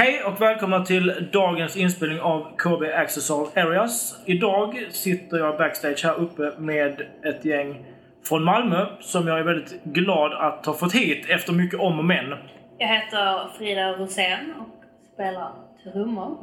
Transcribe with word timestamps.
Hej 0.00 0.22
och 0.22 0.40
välkomna 0.40 0.84
till 0.84 1.28
dagens 1.32 1.76
inspelning 1.76 2.20
av 2.20 2.56
KB 2.56 2.84
Access 2.94 3.30
All 3.30 3.46
Areas. 3.54 4.22
Idag 4.24 4.86
sitter 4.90 5.36
jag 5.36 5.58
backstage 5.58 6.04
här 6.04 6.14
uppe 6.14 6.52
med 6.58 7.02
ett 7.24 7.44
gäng 7.44 7.84
från 8.28 8.44
Malmö 8.44 8.86
som 9.00 9.28
jag 9.28 9.38
är 9.38 9.42
väldigt 9.42 9.84
glad 9.84 10.32
att 10.32 10.66
ha 10.66 10.74
fått 10.74 10.94
hit 10.94 11.26
efter 11.28 11.52
mycket 11.52 11.80
om 11.80 11.98
och 11.98 12.04
men. 12.04 12.34
Jag 12.78 12.88
heter 12.88 13.58
Frida 13.58 13.92
Rosén 13.92 14.54
och 14.60 14.84
spelar 15.14 15.52
trummor. 15.82 16.38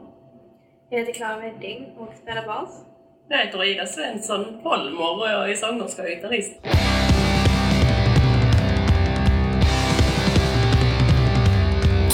Jag 0.89 0.99
heter 0.99 1.13
Klara 1.13 1.39
Wedding 1.39 1.85
och 1.97 2.13
spelar 2.21 2.45
bas. 2.45 2.85
Jag 3.29 3.37
heter 3.37 3.63
Ida 3.63 3.85
Svensson 3.85 4.59
Holmer 4.63 5.19
och 5.19 5.29
jag 5.29 5.51
är 5.51 5.55
sångerska 5.55 6.01
och 6.01 6.07
gitarrist. 6.07 6.53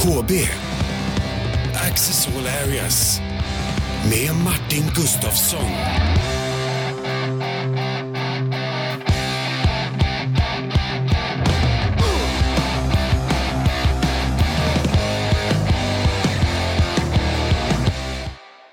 KB. 0.04 0.32
Access 1.94 2.28
All 2.28 2.48
Areas. 2.48 3.22
Med 4.10 4.36
Martin 4.44 4.84
Gustafsson. 4.96 5.60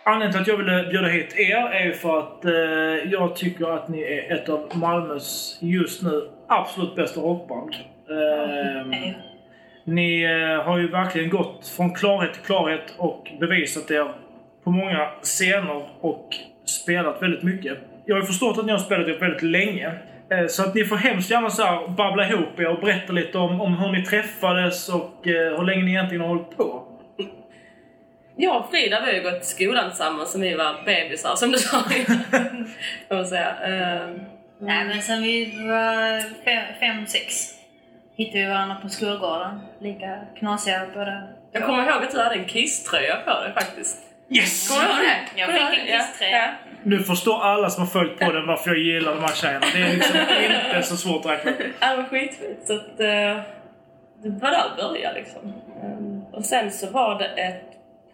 Anledningen 0.05 0.33
till 0.33 0.41
att 0.41 0.49
jag 0.49 0.57
ville 0.57 0.91
bjuda 0.91 1.09
hit 1.09 1.35
er 1.37 1.57
är 1.57 1.85
ju 1.85 1.93
för 1.93 2.19
att 2.19 2.45
eh, 2.45 2.53
jag 3.13 3.37
tycker 3.37 3.75
att 3.75 3.89
ni 3.89 4.03
är 4.03 4.35
ett 4.35 4.49
av 4.49 4.71
Malmös 4.75 5.59
just 5.61 6.03
nu 6.03 6.29
absolut 6.49 6.97
bästa 6.97 7.21
rockband. 7.21 7.75
Eh, 7.75 8.87
Nej. 8.87 9.30
Ni 9.85 10.23
eh, 10.23 10.65
har 10.65 10.79
ju 10.79 10.89
verkligen 10.89 11.31
gått 11.31 11.69
från 11.77 11.95
klarhet 11.95 12.33
till 12.35 12.43
klarhet 12.43 12.95
och 12.97 13.29
bevisat 13.41 13.91
er 13.91 14.13
på 14.65 14.71
många 14.71 15.11
scener 15.23 15.83
och 16.01 16.29
spelat 16.65 17.23
väldigt 17.23 17.43
mycket. 17.43 17.79
Jag 18.07 18.17
har 18.17 18.23
förstått 18.23 18.59
att 18.59 18.67
ni 18.67 18.73
har 18.73 18.79
spelat 18.79 19.09
er 19.09 19.19
väldigt 19.19 19.43
länge. 19.43 19.93
Eh, 20.31 20.47
Så 20.47 20.63
att 20.63 20.75
ni 20.75 20.85
får 20.85 20.97
hemskt 20.97 21.31
gärna 21.31 21.51
så 21.51 21.63
här 21.65 21.89
babbla 21.89 22.29
ihop 22.29 22.61
er 22.61 22.69
och 22.69 22.81
berätta 22.81 23.13
lite 23.13 23.39
om, 23.39 23.61
om 23.61 23.79
hur 23.79 23.93
ni 23.93 24.05
träffades 24.05 24.89
och 24.89 25.27
eh, 25.27 25.57
hur 25.59 25.65
länge 25.65 25.83
ni 25.85 25.91
egentligen 25.91 26.21
har 26.21 26.29
hållit 26.29 26.57
på. 26.57 26.87
Jag 28.37 28.57
och 28.61 28.71
Frida 28.71 29.01
vi 29.01 29.07
har 29.07 29.13
ju 29.13 29.23
gått 29.23 29.43
i 29.43 29.47
skolan 29.47 29.91
tillsammans 29.91 30.33
sen 30.33 30.41
vi 30.41 30.55
var 30.55 30.85
bebisar 30.85 31.35
som 31.37 31.51
du 31.51 31.59
sa. 31.59 31.77
Kan 33.09 33.17
man 33.17 33.27
säga. 33.27 33.49
Eh, 33.65 34.09
Nej 34.63 34.85
men 34.85 35.03
sen 35.03 35.23
vi 35.23 35.45
var 35.69 36.21
fem, 36.45 36.65
fem 36.81 37.07
sex 37.07 37.55
hittade 38.21 38.39
vi 38.45 38.47
varandra 38.51 38.77
på 38.83 38.89
skolgården. 38.89 39.61
Lika 39.81 40.19
knasiga 40.39 40.81
båda. 40.95 41.23
Jag 41.53 41.67
kommer 41.67 41.83
ihåg 41.83 42.03
att 42.05 42.11
du 42.11 42.19
hade 42.23 42.35
en 42.35 42.45
Kiss-tröja 42.45 43.17
på 43.17 43.31
dig 43.31 43.53
faktiskt. 43.55 43.99
Yes! 44.31 44.69
Kommer 44.69 44.83
du 44.89 44.95
ihåg 44.95 45.05
det? 45.05 45.41
Jag 45.41 45.51
fick 45.71 45.79
en? 45.81 45.87
Kiss-tröja. 45.87 46.37
Ja, 46.39 46.51
Nu 46.83 46.99
förstår 46.99 47.43
alla 47.43 47.71
som 47.71 47.83
har 47.83 47.89
följt 47.91 48.19
podden 48.19 48.47
varför 48.47 48.71
jag 48.71 48.79
gillar 48.79 49.15
de 49.15 49.21
här 49.21 49.35
tjejerna. 49.35 49.67
Det 49.75 49.83
är 49.83 49.93
liksom 49.95 50.17
inte 50.77 50.83
så 50.83 50.97
svårt 50.97 51.25
att 51.27 51.31
räkna 51.33 51.51
ut. 51.51 51.75
Ja, 51.81 51.97
var 51.97 52.05
skitfint. 52.05 52.59
Så 52.67 52.73
att, 52.77 53.01
eh, 53.01 53.43
det 54.23 54.29
var 54.43 54.51
där 54.51 54.65
det 54.77 54.83
började 54.83 55.15
liksom. 55.15 55.53
Eh, 55.83 56.35
och 56.39 56.45
sen 56.45 56.71
så 56.71 56.91
var 56.91 57.19
det 57.19 57.27
ett 57.27 57.65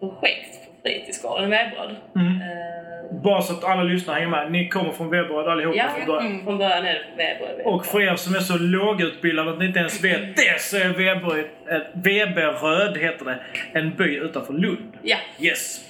projekt 0.01 0.66
på 0.66 0.66
fritidsgården 0.87 1.51
Veberöd. 1.51 1.97
Mm. 2.17 2.27
Eh, 2.41 3.21
Bara 3.23 3.43
så 3.43 3.53
att 3.53 3.65
alla 3.65 3.83
lyssnar 3.83 4.15
hänger 4.15 4.29
med. 4.29 4.53
Ni 4.53 4.69
kommer 4.69 4.91
från 4.93 5.11
Veberöd 5.11 5.49
allihopa 5.49 5.77
ja, 5.77 5.85
från 5.97 6.07
början. 6.07 6.27
mm, 6.27 6.45
från 6.45 6.59
början 6.59 6.87
är 6.87 6.93
det 6.95 7.05
Veberöd. 7.17 7.61
Och 7.67 7.87
för 7.87 8.01
er 8.01 8.17
som 8.17 8.35
är 8.35 8.39
så 8.41 8.59
lågutbildade 8.59 9.51
att 9.51 9.59
ni 9.59 9.67
inte 9.67 9.79
ens 9.79 10.05
vet 10.05 10.21
det 10.37 10.61
så 10.61 10.77
är 10.77 10.89
Veberöd, 10.89 11.45
eh, 11.71 11.79
Veberöd 11.93 12.97
heter 12.97 13.25
det, 13.25 13.39
en 13.73 13.97
by 13.97 14.17
utanför 14.17 14.53
Lund. 14.53 14.93
Ja. 15.03 15.17
Yes. 15.41 15.83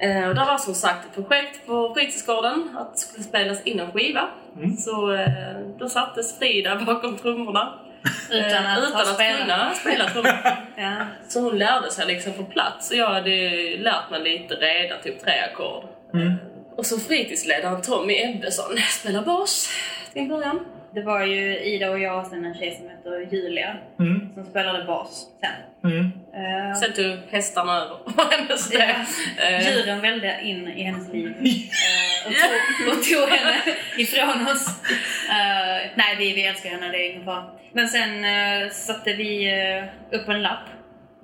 Eh, 0.00 0.28
och 0.28 0.34
där 0.34 0.46
var 0.46 0.58
som 0.58 0.74
sagt 0.74 1.04
ett 1.06 1.14
projekt 1.14 1.66
på 1.66 1.94
fritidsgården 1.94 2.68
att 2.78 2.92
det 2.92 2.98
skulle 2.98 3.24
spelas 3.24 3.62
in 3.66 3.80
en 3.80 3.92
skiva. 3.92 4.28
Mm. 4.56 4.72
Så 4.76 5.12
eh, 5.14 5.28
då 5.78 5.88
sattes 5.88 6.38
Frida 6.38 6.80
bakom 6.86 7.16
trummorna. 7.16 7.74
Utan 8.30 8.64
Eh, 8.64 8.72
att 8.78 8.88
utan 8.88 9.00
att 9.00 9.40
kunna 9.40 9.74
spela 9.74 10.04
trummor. 10.10 10.32
Ja. 10.76 10.96
Så 11.28 11.40
hon 11.40 11.58
lärde 11.58 11.90
sig 11.90 12.06
liksom 12.06 12.32
på 12.32 12.44
plats 12.44 12.90
och 12.90 12.96
jag 12.96 13.08
hade 13.08 13.30
lärt 13.78 14.10
mig 14.10 14.20
lite 14.22 14.54
redan, 14.54 14.98
typ 15.02 15.20
tre 15.24 15.32
ackord. 15.52 15.84
Mm. 16.14 16.32
Och 16.76 16.86
så 16.86 16.98
fritidsledaren 16.98 17.82
Tommy 17.82 18.14
Ebbesson 18.22 18.76
spelar 18.90 19.22
bas 19.22 19.68
till 20.12 20.22
en 20.22 20.28
början. 20.28 20.60
Det 20.94 21.02
var 21.02 21.24
ju 21.26 21.58
Ida 21.60 21.90
och 21.90 21.98
jag 21.98 22.20
och 22.20 22.26
sen 22.26 22.44
en 22.44 22.54
tjej 22.54 22.76
som 22.80 22.88
heter 22.88 23.34
Julia 23.36 23.76
Mm. 24.00 24.34
som 24.34 24.44
spelade 24.44 24.84
bas 24.84 25.26
sen. 25.40 25.50
Mm. 25.90 26.12
Eh, 26.34 26.74
Sen 26.80 26.92
tog 26.92 27.18
hästarna 27.30 27.76
över 27.76 27.96
på 27.96 28.22
hennes 28.30 28.72
Ja. 28.72 28.80
Eh, 29.44 29.68
Djuren 29.76 30.00
välde 30.00 30.40
in 30.42 30.68
i 30.68 30.82
hennes 30.82 31.12
liv 31.12 31.26
eh, 31.36 32.26
och, 32.26 32.32
tog, 32.32 32.88
och 32.98 33.04
tog 33.04 33.28
henne 33.38 33.56
ifrån 33.98 34.46
oss. 34.52 34.68
Eh, 35.30 35.90
nej, 35.94 36.16
vi, 36.18 36.32
vi 36.34 36.46
älskar 36.46 36.70
henne, 36.70 36.88
det 36.88 36.96
är 37.06 37.10
ingen 37.10 37.24
fara. 37.24 37.44
Men 37.72 37.88
sen 37.88 38.10
uh, 38.24 38.70
satte 38.70 39.12
vi 39.12 39.52
upp 40.12 40.28
en 40.28 40.42
lapp 40.42 40.64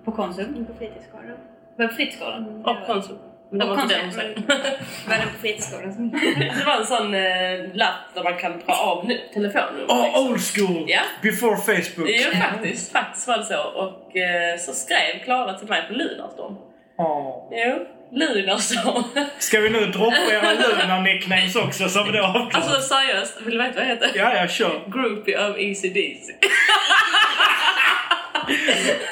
på 0.04 0.12
Konsum, 0.12 0.66
På 0.66 0.74
fritidsgården. 0.74 1.36
på 1.76 1.88
fritidsgården. 1.88 2.64
Och 2.64 2.86
Konsum. 2.86 3.18
Men 3.58 3.66
det 3.66 3.72
Och 3.72 3.76
var 3.76 3.82
inte 3.82 3.94
den. 3.94 4.42
Var 5.08 5.14
det 5.16 5.22
på 5.32 5.38
fritidsgården 5.40 5.94
som... 5.94 6.10
Det 6.58 6.64
var 6.66 6.76
en 6.76 6.86
sån 6.86 7.14
eh, 7.14 7.74
lapp 7.74 8.14
där 8.14 8.22
man 8.24 8.36
kan 8.38 8.52
dra 8.66 8.72
av 8.74 9.06
nu- 9.08 9.20
telefonnummer. 9.34 9.84
Oh, 9.88 10.04
liksom. 10.04 10.26
old 10.26 10.40
school! 10.40 10.84
Ja. 10.88 11.00
Before 11.22 11.56
Facebook. 11.56 12.08
Jo, 12.10 12.30
faktiskt. 12.40 12.92
Faktiskt 12.92 13.28
var 13.28 13.38
det 13.38 13.44
så. 13.44 13.62
Och 13.62 14.16
eh, 14.16 14.58
så 14.58 14.72
skrev 14.72 15.24
Klara 15.24 15.54
till 15.58 15.68
mig 15.68 15.82
på 15.88 15.92
Lunarstorm. 15.94 16.56
Åh. 16.98 17.48
Jo, 17.52 17.86
Lunarstorm. 18.12 19.04
Ska 19.38 19.60
vi 19.60 19.70
nu 19.70 19.86
droppa 19.86 20.16
era 20.32 20.52
Luna-nicknames 20.52 21.56
också 21.56 21.88
så 21.88 21.98
har 21.98 22.06
vi 22.06 22.12
det 22.12 22.22
avklarat? 22.26 22.54
alltså 22.54 22.80
seriöst, 22.94 23.40
vill 23.40 23.58
du 23.58 23.62
veta 23.62 23.74
vad 23.74 23.84
jag 23.84 23.88
heter? 23.88 24.10
Ja, 24.14 24.34
ja, 24.34 24.48
kör. 24.48 24.80
Groupie 24.92 25.48
of 25.50 25.58
Easy 25.58 25.88
DC. 25.88 26.32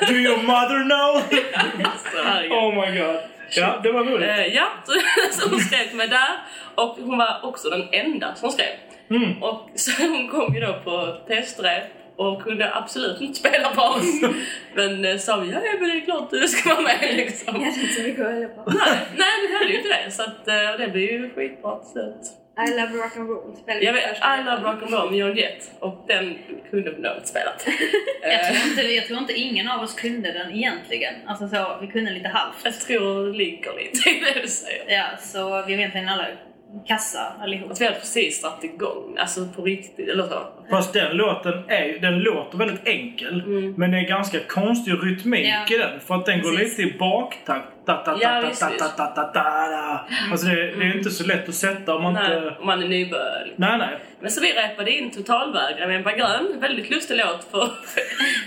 Do 0.08 0.12
your 0.14 0.36
mother 0.42 0.84
know? 0.84 1.22
Oh 2.50 2.74
my 2.74 2.98
god. 2.98 3.16
Ja, 3.56 3.80
det 3.82 3.92
var 3.92 4.04
roligt. 4.04 4.28
Eh, 4.28 4.46
ja, 4.46 4.66
så, 4.84 4.92
så 5.40 5.48
hon 5.48 5.60
skrev 5.60 5.88
till 5.88 5.96
mig 5.96 6.08
där. 6.08 6.38
Och 6.74 6.96
hon 6.96 7.18
var 7.18 7.40
också 7.42 7.70
den 7.70 7.88
enda 7.92 8.34
som 8.34 8.50
skrev. 8.50 8.74
Mm. 9.10 9.42
Och 9.42 9.70
så 9.74 10.02
hon 10.08 10.28
kom 10.28 10.54
ju 10.54 10.60
då 10.60 10.80
på 10.84 11.16
testrep 11.28 11.84
och 12.16 12.42
kunde 12.42 12.74
absolut 12.74 13.20
inte 13.20 13.38
spela 13.38 13.74
bas. 13.74 14.04
Men 14.74 15.04
eh, 15.04 15.16
sa 15.16 15.36
vi, 15.36 15.50
ja 15.50 15.60
men 15.80 15.88
det 15.88 15.96
är 15.96 16.00
klart 16.00 16.30
du 16.30 16.48
ska 16.48 16.74
vara 16.74 16.82
med 16.82 17.16
liksom. 17.16 17.54
Jag 17.54 17.70
hade 17.70 17.80
inte 17.80 17.94
så 17.94 18.02
mycket 18.02 18.26
att 18.26 18.64
på. 18.64 18.70
Nej, 18.70 18.98
nej 19.16 19.48
vi 19.48 19.54
hade 19.54 19.70
ju 19.70 19.76
inte 19.76 19.88
det. 19.88 20.10
Så 20.10 20.22
att, 20.22 20.48
eh, 20.48 20.78
det 20.78 20.88
blir 20.92 21.12
ju 21.12 21.30
skitbra 21.34 21.78
till 21.78 21.90
slut. 21.90 22.41
I 22.58 22.70
love 22.70 22.92
rock 23.04 23.16
and 23.16 23.28
roll 23.28 23.56
spelade 23.62 23.84
Jag 23.84 23.92
vi 23.92 24.00
vet, 24.00 24.16
I 24.18 24.44
Love 24.44 24.62
Rock 24.72 24.82
and 24.82 24.92
Roll 24.92 25.10
med 25.10 25.18
John 25.18 25.36
Jett 25.36 25.70
och 25.80 26.04
den 26.08 26.38
kunde 26.70 26.90
hon 26.90 27.02
nog 27.02 27.16
inte 27.16 27.28
spelat. 27.28 27.66
Jag 28.22 28.44
tror, 28.46 28.70
inte, 28.70 28.82
jag 28.82 29.06
tror 29.06 29.18
inte 29.18 29.32
ingen 29.32 29.68
av 29.68 29.80
oss 29.82 29.94
kunde 29.94 30.32
den 30.32 30.52
egentligen. 30.52 31.14
Alltså 31.26 31.48
så, 31.48 31.78
vi 31.80 31.86
kunde 31.86 32.10
lite 32.10 32.28
halvt. 32.28 32.56
jag 32.64 32.80
tror 32.80 33.26
det 33.26 33.38
ligger 33.38 33.72
lite 33.76 34.10
i 34.10 34.20
det 34.34 34.40
du 34.42 34.48
säger. 34.48 34.84
Ja, 34.88 35.04
så 35.20 35.38
vi 35.44 35.50
var 35.50 35.70
egentligen 35.70 36.08
alla 36.08 36.26
kassa 36.86 37.32
allihop. 37.40 37.70
Att 37.70 37.80
vi 37.80 37.84
hade 37.84 37.98
precis 37.98 38.42
dragit 38.42 38.64
igång, 38.64 39.16
alltså 39.18 39.48
på 39.56 39.62
riktigt, 39.62 40.08
eller 40.08 40.22
så. 40.26 40.42
Fast 40.70 40.92
den 40.92 41.16
låten 41.16 41.52
är 41.68 41.84
ju- 41.84 41.98
den 41.98 42.18
låter 42.18 42.58
väldigt 42.58 42.88
enkel. 42.88 43.42
Men 43.76 43.90
det 43.90 43.98
är 43.98 44.08
ganska 44.08 44.38
konstig 44.48 44.92
rytmik 44.92 45.46
Mm. 45.46 45.60
Ja. 45.68 45.74
i 45.76 45.78
den. 45.78 46.00
För 46.00 46.14
att 46.14 46.26
den 46.26 46.42
går 46.42 46.56
Precis. 46.56 46.78
lite 46.78 46.94
i 46.94 46.98
baktakt. 46.98 47.66
Alltså 50.30 50.46
det, 50.46 50.54
det 50.54 50.84
är 50.84 50.84
ju 50.84 50.98
inte 50.98 51.10
så 51.10 51.26
lätt 51.26 51.48
att 51.48 51.54
sätta 51.54 51.94
om 51.94 52.02
man 52.02 52.14
Nej, 52.14 52.36
inte... 52.36 52.56
om 52.60 52.66
man 52.66 52.82
är 52.82 52.88
nybörjare. 52.88 53.48
Nej, 53.56 53.78
nej. 53.78 53.98
Men 54.20 54.30
så 54.30 54.40
vi 54.40 54.52
repade 54.52 54.90
in 54.90 55.10
Totalvägrare 55.10 55.86
med 55.86 56.00
Ebba 56.00 56.12
Grön. 56.12 56.60
Väldigt 56.60 56.90
lustig 56.90 57.16
låt 57.16 57.50
för 57.50 57.70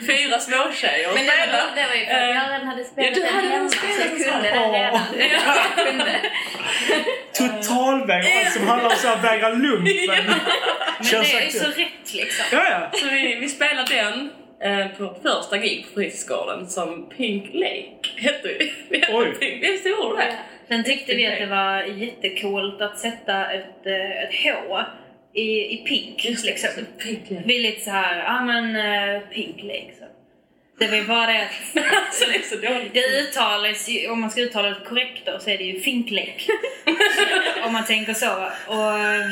fyra 0.07 0.39
småtjejer 0.39 1.09
att 1.09 1.15
Men 1.15 1.25
det 1.25 1.31
var, 1.51 1.75
det 1.75 1.87
var 1.87 1.95
ju 1.95 2.05
för 2.05 2.13
att 2.13 2.21
Eh, 2.21 2.27
jag 2.27 2.51
redan 2.51 2.67
hade 2.67 2.83
spelat 2.83 3.13
du 3.13 3.21
den 3.21 3.33
hade 3.33 3.47
redan 3.47 3.57
hemma. 3.57 3.69
Så 3.69 3.77
spelat 3.77 4.19
jag 4.19 4.43
den, 4.43 4.43
kunde 4.43 4.49
den 4.49 4.71
redan. 4.71 5.01
Totalvägrare 7.37 8.33
kunde. 8.33 8.51
Som 8.51 8.67
handlar 8.67 8.89
om 8.89 8.95
så 8.95 9.15
vägra 9.21 9.49
lumpen. 9.49 9.85
Men 9.85 11.21
det 11.21 11.33
är 11.35 11.45
ju 11.45 11.51
så 11.51 11.67
rätt 11.67 12.13
liksom. 12.13 12.45
Ja, 12.51 12.63
ja. 12.69 12.99
Så 12.99 13.07
vi, 13.07 13.35
vi 13.35 13.49
spelar 13.49 13.85
den 13.89 14.29
på 14.97 15.03
vårt 15.03 15.21
första 15.21 15.57
gig 15.57 15.85
på 15.87 15.93
fritidsgården 15.93 16.67
som 16.67 17.09
Pink 17.09 17.53
Lake 17.53 18.09
hette 18.15 18.47
vi. 18.47 18.73
vi 18.89 18.99
hette 18.99 19.13
Oj. 19.13 19.35
Pink, 19.39 19.63
visst 19.63 19.85
gjorde 19.85 20.17
det? 20.17 20.37
Sen 20.67 20.83
tyckte 20.83 21.15
vi 21.15 21.25
att 21.25 21.39
det 21.39 21.45
var 21.45 21.83
jättecoolt 21.83 22.81
att 22.81 22.99
sätta 22.99 23.51
ett, 23.51 23.85
eh, 23.85 24.23
ett 24.23 24.33
H 24.43 24.81
i, 25.33 25.73
i 25.73 25.77
pink. 25.87 26.25
Just 26.25 26.45
liksom. 26.45 26.69
så 26.75 27.03
Pink 27.03 27.29
Lake. 27.29 27.43
Vi 27.45 27.55
är 27.55 27.61
lite 27.61 27.81
så 27.81 27.89
här, 27.89 28.17
ja 28.17 28.41
men 28.41 28.75
uh, 28.75 29.21
pink 29.29 29.63
liksom. 29.63 30.07
Det 30.79 30.87
var 30.87 30.97
ju 30.97 31.03
bara 31.03 31.27
det 31.27 31.41
att 31.41 31.83
alltså 32.05 32.25
det 32.29 32.35
är 32.35 32.41
så 32.41 32.55
dåligt. 32.55 32.93
det 32.93 33.21
uttalas 33.21 33.89
ju, 33.89 34.09
om 34.09 34.21
man 34.21 34.31
ska 34.31 34.41
uttala 34.41 34.69
det 34.69 34.85
korrekt 34.85 35.25
då 35.25 35.39
så 35.39 35.49
är 35.49 35.57
det 35.57 35.63
ju 35.63 35.79
finklek. 35.79 36.47
om 37.65 37.73
man 37.73 37.85
tänker 37.85 38.13
så. 38.13 38.31
Och, 38.67 38.99
eh, 38.99 39.25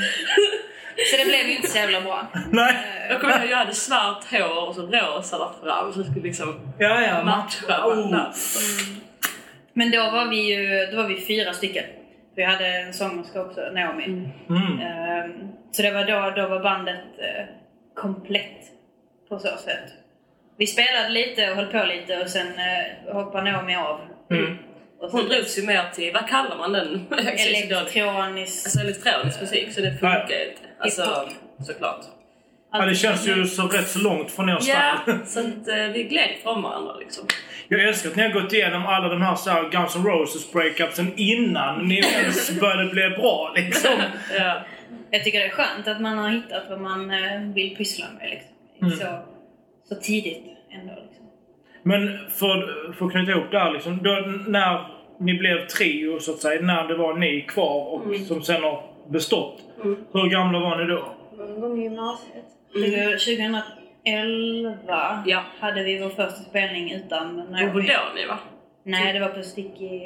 så 1.11 1.17
det 1.17 1.25
blev 1.25 1.45
ju 1.47 1.55
inte 1.55 1.67
så 1.67 1.77
jävla 1.77 2.01
bra. 2.01 2.27
Nej. 2.51 2.75
Jag 3.09 3.21
kommer 3.21 3.39
ihåg 3.39 3.49
jag 3.51 3.57
hade 3.57 3.73
svart 3.73 4.23
hår 4.31 4.67
och 4.67 4.75
så 4.75 4.81
rosa 4.81 5.37
där 5.37 5.49
fram 5.63 5.93
så 5.93 5.99
det 5.99 6.05
skulle 6.05 6.25
liksom 6.25 6.59
Ja, 6.79 7.01
ja. 7.01 7.23
matcha 7.23 7.65
Oh. 7.65 7.95
varandra. 7.95 8.31
Men 9.73 9.91
då 9.91 9.97
var 10.11 10.25
vi 10.29 10.53
ju 10.55 10.85
då 10.91 10.97
var 10.97 11.07
vi 11.07 11.21
fyra 11.21 11.53
stycken. 11.53 11.83
Vi 12.35 12.43
hade 12.43 12.67
en 12.67 12.93
sångerska 12.93 13.41
också, 13.41 13.61
Naomi. 13.73 14.03
Mm. 14.49 14.79
Ehm, 14.79 15.31
så 15.71 15.81
det 15.81 15.91
var 15.91 16.05
då, 16.05 16.41
då 16.41 16.47
var 16.47 16.59
bandet 16.63 16.99
eh, 17.17 17.45
komplett 17.95 18.61
på 19.29 19.39
så 19.39 19.47
sätt. 19.57 19.93
Vi 20.57 20.67
spelade 20.67 21.09
lite 21.09 21.49
och 21.51 21.55
höll 21.55 21.65
på 21.65 21.83
lite 21.85 22.21
och 22.21 22.29
sen 22.29 22.47
eh, 22.47 23.13
hoppade 23.13 23.51
Naomi 23.51 23.75
av. 23.75 23.99
Mm. 24.31 24.57
Och 25.03 25.11
Hon 25.11 25.29
drogs 25.29 25.57
ju 25.57 25.65
mer 25.65 25.89
till, 25.95 26.13
vad 26.13 26.27
kallar 26.29 26.57
man 26.57 26.71
den? 26.71 27.05
elektronisk... 27.37 28.65
Alltså 28.65 28.79
elektronisk 28.79 29.41
musik, 29.41 29.73
så 29.73 29.81
det 29.81 29.91
funkar 29.91 30.29
ju 30.29 30.49
inte. 30.49 30.61
Alltså, 30.79 31.29
såklart. 31.67 32.05
Ja, 32.71 32.85
det 32.85 32.95
känns 32.95 33.27
ju 33.27 33.45
så 33.45 33.67
rätt 33.67 33.87
så 33.87 33.99
långt 33.99 34.31
från 34.31 34.49
er 34.49 34.59
Ja, 34.61 34.99
style. 35.03 35.19
så 35.25 35.39
att 35.39 35.67
eh, 35.67 35.93
vi 35.93 36.03
gled 36.03 36.29
från 36.43 36.61
varandra 36.61 36.95
liksom. 36.95 37.27
Jag 37.67 37.83
älskar 37.83 38.09
att 38.09 38.15
ni 38.15 38.23
har 38.23 38.41
gått 38.41 38.53
igenom 38.53 38.85
alla 38.85 39.07
de 39.07 39.21
här, 39.21 39.35
så 39.35 39.49
här 39.49 39.69
Guns 39.69 39.95
N' 39.95 40.03
Roses 40.03 40.51
breakupsen 40.51 41.13
innan 41.15 41.87
ni 41.87 41.99
ens 42.21 42.59
började 42.59 42.89
bli 42.89 43.09
bra 43.09 43.53
liksom. 43.55 43.91
Ja. 44.37 44.65
Jag 45.11 45.23
tycker 45.23 45.39
det 45.39 45.45
är 45.45 45.49
skönt 45.49 45.87
att 45.87 46.01
man 46.01 46.17
har 46.17 46.29
hittat 46.29 46.63
vad 46.69 46.81
man 46.81 47.11
eh, 47.11 47.41
vill 47.53 47.75
pyssla 47.75 48.05
med 48.19 48.29
liksom. 48.29 48.55
Mm. 48.81 48.97
så, 48.97 49.05
så 49.89 50.01
tidigt 50.01 50.43
ändå. 50.71 50.93
Liksom. 50.93 51.25
Men 51.83 52.29
för, 52.29 52.93
för 52.93 53.05
att 53.05 53.11
knyta 53.11 53.31
ihop 53.31 53.51
det 53.51 53.59
här 53.59 53.71
liksom. 53.71 54.03
Då, 54.03 54.11
när 54.47 54.92
ni 55.23 55.33
blev 55.33 55.67
trio 55.67 56.19
så 56.19 56.31
att 56.31 56.39
säga, 56.39 56.61
när 56.61 56.87
det 56.87 56.95
var 56.95 57.13
ni 57.13 57.41
kvar 57.41 57.87
och 57.93 58.05
Mm. 58.05 58.25
som 58.25 58.41
sen 58.43 58.63
har 58.63 58.83
bestått. 59.09 59.61
Hur 60.13 60.29
gamla 60.29 60.59
var 60.59 60.77
ni 60.77 60.85
då? 60.93 61.15
Någon 61.37 61.61
gång 61.61 61.79
i 61.79 61.83
gymnasiet. 61.83 62.45
Mm. 62.75 63.17
2011 63.19 65.23
Ja. 65.25 65.43
hade 65.59 65.83
vi 65.83 65.99
vår 65.99 66.09
första 66.09 66.41
spelning 66.41 66.91
utan 66.91 67.39
Och 67.39 67.51
Naomi. 67.51 67.71
Bodoni 67.71 68.25
va? 68.29 68.37
Nej, 68.85 69.13
det 69.13 69.19
var 69.19 69.27
på 69.29 69.43
Sticky, 69.43 69.99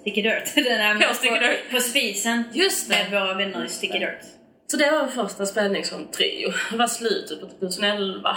sticky 0.00 0.22
Dirt. 0.22 0.42
Den 0.54 0.64
där 0.64 1.08
På 1.08 1.14
Sticky 1.14 1.34
Dirt. 1.38 1.70
På 1.70 1.76
spisen. 1.80 2.44
Just 2.52 2.88
Med 2.88 3.10
våra 3.20 3.34
vänner 3.34 3.64
i 3.64 3.68
Sticky 3.68 3.98
Dirt. 3.98 4.18
Så 4.66 4.76
det 4.76 4.90
var 4.90 5.00
vår 5.00 5.06
första 5.06 5.46
spelning 5.46 5.84
som 5.84 6.06
trio. 6.06 6.50
Det 6.70 6.76
var 6.76 6.86
slutet 6.86 7.40
på 7.40 7.46
2011. 7.46 8.36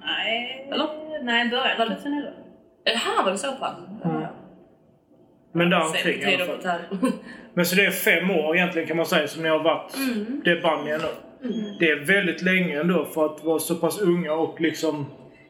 Nej, 0.00 0.68
Eller? 0.72 0.86
nej 1.22 1.48
början 1.48 1.78
Var- 1.78 1.86
2011. 1.86 2.30
Det 2.84 2.90
här 2.90 3.24
var 3.24 3.30
det 3.32 3.38
så 3.38 3.52
pass? 3.52 3.74
Mm. 4.04 4.22
Men 5.58 5.70
där 5.70 5.86
omkring 5.86 6.22
i 6.22 6.34
alla 6.34 6.44
fall. 6.44 6.80
Men 7.54 7.66
så 7.66 7.76
det 7.76 7.84
är 7.84 7.90
fem 7.90 8.30
år 8.30 8.56
egentligen 8.56 8.88
kan 8.88 8.96
man 8.96 9.06
säga 9.06 9.28
som 9.28 9.42
ni 9.42 9.48
har 9.48 9.58
varit 9.58 9.96
Mm. 9.96 10.40
det 10.44 10.62
band 10.62 10.84
ni 10.84 10.90
är 10.90 10.98
nu. 10.98 11.08
Det 11.78 11.90
är 11.90 12.04
väldigt 12.04 12.42
länge 12.42 12.80
ändå 12.80 13.04
för 13.04 13.26
att 13.26 13.44
vara 13.44 13.58
så 13.58 13.74
pass 13.74 14.00
unga 14.00 14.32
och 14.32 14.60
liksom... 14.60 15.06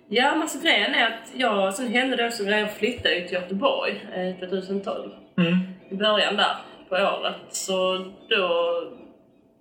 Ja, 0.09 0.31
men 0.33 0.43
alltså 0.43 0.59
grejen 0.63 0.95
är 0.95 1.07
att 1.07 1.33
jag, 1.35 1.75
sen 1.75 1.89
hände 1.89 2.17
det 2.17 2.27
också 2.27 2.45
grejer, 2.45 2.59
jag 2.59 2.73
flyttade 2.73 3.21
till 3.21 3.33
Göteborg 3.33 4.05
eh, 4.15 4.49
2012. 4.49 5.11
Mm. 5.39 5.59
I 5.91 5.95
början 5.95 6.37
där 6.37 6.57
på 6.89 6.95
året. 6.95 7.37
Så 7.51 8.05
då 8.29 8.49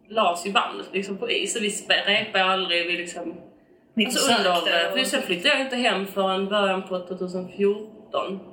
lades 0.10 0.46
ju 0.46 0.52
bandet 0.52 0.88
liksom 0.94 1.18
på 1.18 1.32
is. 1.32 1.54
Så 1.54 1.60
vi 1.60 1.70
repade 2.06 2.46
aldrig. 2.46 2.88
Vi 2.88 2.98
liksom, 2.98 3.34
alltså 4.06 4.34
under, 4.34 4.92
för 4.92 5.04
sen 5.04 5.22
flyttade 5.22 5.50
jag 5.50 5.62
inte 5.62 5.76
hem 5.76 6.06
förrän 6.06 6.48
början 6.48 6.82
på 6.82 7.00
2014. 7.00 7.97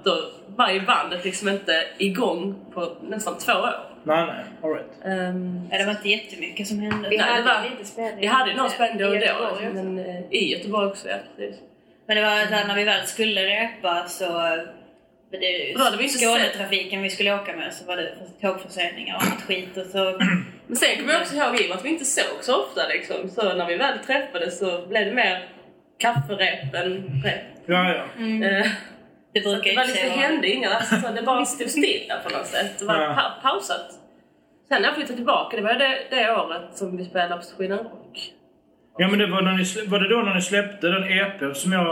Då 0.05 0.19
var 0.57 0.71
ju 0.71 0.81
bandet 0.81 1.25
liksom 1.25 1.49
inte 1.49 1.85
igång 1.99 2.55
på 2.75 2.97
nästan 3.03 3.39
två 3.39 3.53
år. 3.53 3.75
Nej, 4.07 4.27
nej. 4.27 4.45
Alright. 4.63 4.87
Um, 5.05 5.69
Ja, 5.71 5.79
det 5.79 5.85
var 5.85 5.93
inte 5.93 6.09
jättemycket 6.09 6.67
som 6.69 6.79
hände. 6.81 7.09
Vi 7.09 7.17
Nej, 7.17 7.27
hade 7.27 7.43
det 7.43 7.49
var- 7.49 7.71
lite 7.71 7.85
spelning. 7.85 8.21
vi 8.21 8.27
hade 8.27 8.55
någon 8.55 8.71
spelning 8.71 8.99
då 8.99 9.09
och 9.09 9.17
I 9.17 9.19
då. 9.19 9.47
Också. 9.51 9.63
Men 9.75 9.99
eh, 9.99 10.21
i 10.31 10.53
Göteborg 10.57 10.87
också, 10.87 11.09
ja. 11.09 11.17
Precis. 11.37 11.61
Men 12.07 12.17
det 12.17 12.23
var 12.23 12.31
så 12.47 12.55
här, 12.55 12.67
när 12.69 12.75
vi 12.75 12.85
väl 12.85 13.07
skulle 13.07 13.41
repa 13.43 14.05
så... 14.09 14.25
Det, 15.31 15.39
vi 15.99 16.05
inte 16.05 16.19
Skånetrafiken 16.19 17.03
vi 17.03 17.11
skulle 17.11 17.35
åka 17.35 17.57
med 17.57 17.75
så 17.75 17.85
var 17.85 17.97
det 17.97 18.15
tågförseningar 18.41 19.17
och 19.17 19.23
annat 19.23 19.43
skit 19.43 19.77
och 19.77 19.87
så... 19.87 20.19
Men 20.67 20.77
sen 20.77 20.97
kommer 20.99 21.13
jag 21.13 21.23
också 21.23 21.37
ihåg 21.37 21.61
i 21.61 21.73
att 21.73 21.85
vi 21.85 21.89
inte 21.89 22.05
såg 22.05 22.39
så 22.45 22.63
ofta 22.63 22.89
liksom. 22.89 23.29
Så 23.31 23.55
när 23.55 23.67
vi 23.67 23.77
väl 23.77 23.99
träffades 23.99 24.59
så 24.59 24.87
blev 24.87 25.05
det 25.07 25.13
mer 25.13 25.49
kafferep 25.99 26.75
än 26.75 27.23
rep. 27.25 27.41
Ja, 27.67 27.93
ja. 27.95 28.25
Eh, 28.49 28.67
Det 29.35 29.41
så 29.43 29.49
att 29.49 29.63
brukar 29.63 29.71
det, 29.71 29.77
var 29.77 29.85
liksom, 29.87 30.11
hände 30.11 30.49
inga, 30.49 30.69
alltså, 30.71 30.97
så 30.97 31.09
det 31.15 31.23
bara 31.23 31.45
stod 31.45 31.71
stilla 31.71 32.15
på 32.25 32.31
något 32.39 32.47
sätt. 32.47 32.79
Det 32.79 32.85
var 32.85 33.01
Ja. 33.03 33.15
pa- 33.15 33.49
pausat. 33.51 33.91
Sen 34.69 34.83
när 34.83 34.89
jag 34.89 34.95
flyttade 34.95 35.17
tillbaka, 35.17 35.57
det 35.57 35.63
var 35.63 35.75
det, 35.75 35.99
det 36.11 36.31
året 36.37 36.63
som 36.75 36.97
vi 36.97 37.05
spelade 37.05 37.37
på 37.37 37.43
Sweden 37.43 37.79
Rock. 37.79 38.33
Ja 38.99 39.09
men 39.09 39.19
det 39.19 39.27
var, 39.27 39.43
när 39.43 39.53
ni, 39.53 39.87
var 39.87 39.99
det 40.01 40.09
då 40.09 40.17
när 40.23 40.35
ni 40.35 40.43
släppte 40.43 40.87
den 40.89 41.05
EP 41.05 41.57
som 41.57 41.73
jag 41.73 41.87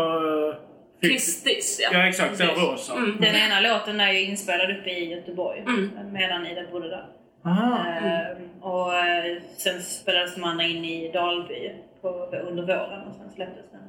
eh? 0.48 0.54
Kristis, 1.02 1.80
ja. 1.82 1.88
Ja 1.98 2.06
exakt, 2.08 2.38
den 2.38 2.48
rosa. 2.48 2.94
Mm. 2.94 3.16
Den 3.20 3.34
ena 3.34 3.60
låten 3.60 4.00
är 4.00 4.12
ju 4.12 4.20
inspelad 4.20 4.70
uppe 4.70 4.90
i 4.90 5.10
Göteborg 5.14 5.58
Mm. 5.60 5.90
medan 6.12 6.46
Ida 6.46 6.62
bodde 6.72 6.88
där. 6.88 7.06
Ehm, 7.46 8.62
och 8.62 8.94
eh, 8.96 9.36
sen 9.56 9.82
spelades 9.82 10.34
de 10.34 10.44
andra 10.44 10.64
in 10.64 10.84
i 10.84 11.12
Dalby 11.12 11.72
på, 12.00 12.08
under 12.48 12.62
våren 12.62 13.02
och 13.08 13.14
sen 13.14 13.30
släpptes 13.34 13.70
den. 13.72 13.80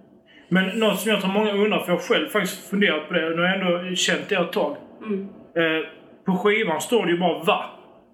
Men 0.54 0.80
något 0.80 1.00
som 1.00 1.12
jag 1.12 1.22
tror 1.22 1.32
många 1.32 1.52
undrar, 1.52 1.80
för 1.80 1.92
jag 1.92 2.00
har 2.00 2.04
själv 2.04 2.28
faktiskt 2.30 2.70
funderat 2.70 3.08
på 3.08 3.14
det, 3.14 3.30
nu 3.30 3.36
har 3.42 3.44
jag 3.50 3.60
ändå 3.86 3.96
känt 3.96 4.30
det 4.30 4.36
ett 4.36 4.52
tag. 4.52 4.78
Mm. 5.02 5.30
Eh, 5.58 5.86
på 6.26 6.38
skivan 6.38 6.82
står 6.82 7.06
det 7.06 7.12
ju 7.12 7.18
bara 7.20 7.44
VA. 7.44 7.66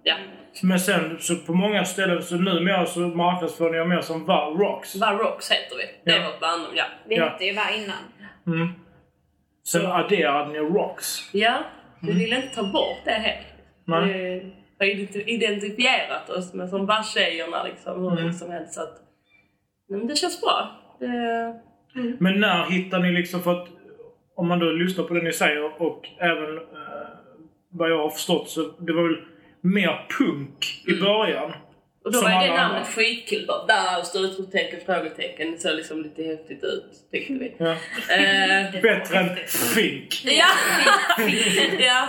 Ja. 0.03 0.15
Men 0.63 0.79
sen 0.79 1.17
så 1.19 1.35
på 1.35 1.53
många 1.53 1.85
ställen 1.85 2.23
så 2.23 2.35
numera 2.35 2.85
så 2.85 2.99
marknadsför 2.99 3.69
ni 3.71 3.77
er 3.77 3.85
mer 3.85 4.01
som 4.01 4.25
VA 4.25 4.45
Rocks. 4.45 4.95
Var 4.95 5.13
Rocks 5.17 5.51
heter 5.51 5.75
vi. 5.77 5.83
Det 6.11 6.17
är 6.17 6.21
Ja. 6.21 6.27
vårt 6.31 6.39
bandnamn, 6.39 6.73
ja. 6.77 6.83
Vi 7.07 7.15
Ja. 7.15 7.29
hette 7.29 7.45
ju 7.45 7.53
VA 7.53 7.61
innan. 7.77 8.03
Mm. 8.47 8.67
Sen 9.67 9.85
adderade 9.85 10.51
ni 10.51 10.59
Rocks. 10.59 11.29
Ja, 11.33 11.57
vi 12.01 12.11
ville 12.13 12.35
inte 12.35 12.55
ta 12.55 12.63
bort 12.63 12.97
det 13.05 13.11
helt. 13.11 13.47
Nej. 13.85 14.55
Vi 14.79 14.85
har 14.89 14.95
identi- 14.95 15.23
identifierat 15.27 16.29
oss 16.29 16.53
med 16.53 16.69
som 16.69 16.85
VA-tjejerna 16.85 17.63
liksom, 17.63 18.01
hur 18.03 18.19
Mm. 18.19 18.33
som 18.33 18.51
helst. 18.51 18.73
Så 18.73 18.81
att, 18.81 18.95
men 19.89 20.07
det 20.07 20.15
känns 20.15 20.41
bra. 20.41 20.67
Det, 20.99 21.07
Men 22.19 22.39
när 22.39 22.65
hittar 22.65 22.99
ni 22.99 23.11
liksom, 23.11 23.43
för 23.43 23.61
att 23.61 23.67
om 24.35 24.47
man 24.47 24.59
då 24.59 24.71
lyssnar 24.71 25.03
på 25.03 25.13
det 25.13 25.21
ni 25.21 25.33
säger 25.33 25.81
och 25.81 26.07
även 26.19 26.57
eh, 26.57 26.63
vad 27.69 27.91
jag 27.91 27.97
har 27.97 28.09
förstått 28.09 28.49
så 28.49 28.61
det 28.61 28.93
var 28.93 29.03
väl 29.03 29.17
mer 29.61 30.07
punk 30.17 30.83
i 30.87 30.93
början. 31.01 31.51
och 32.05 32.11
då 32.11 32.21
var 32.21 32.29
ju 32.29 32.35
det 32.35 32.55
namnet 32.55 32.77
andra. 32.77 32.83
skitkul. 32.85 33.45
Bara 33.47 33.65
där 33.65 34.01
står 34.03 34.25
utropstecken, 34.25 34.79
frågetecken. 34.85 35.51
Det 35.51 35.57
såg 35.59 35.75
liksom 35.75 36.01
lite 36.01 36.23
häftigt 36.23 36.63
ut, 36.63 36.85
tyckte 37.11 37.33
vi. 37.33 37.55
Ja. 37.57 37.71
Eh, 38.15 38.81
Bättre 38.81 39.17
än 39.19 39.35
Fink. 39.75 40.21
Ja! 40.25 40.47
ja. 41.79 42.07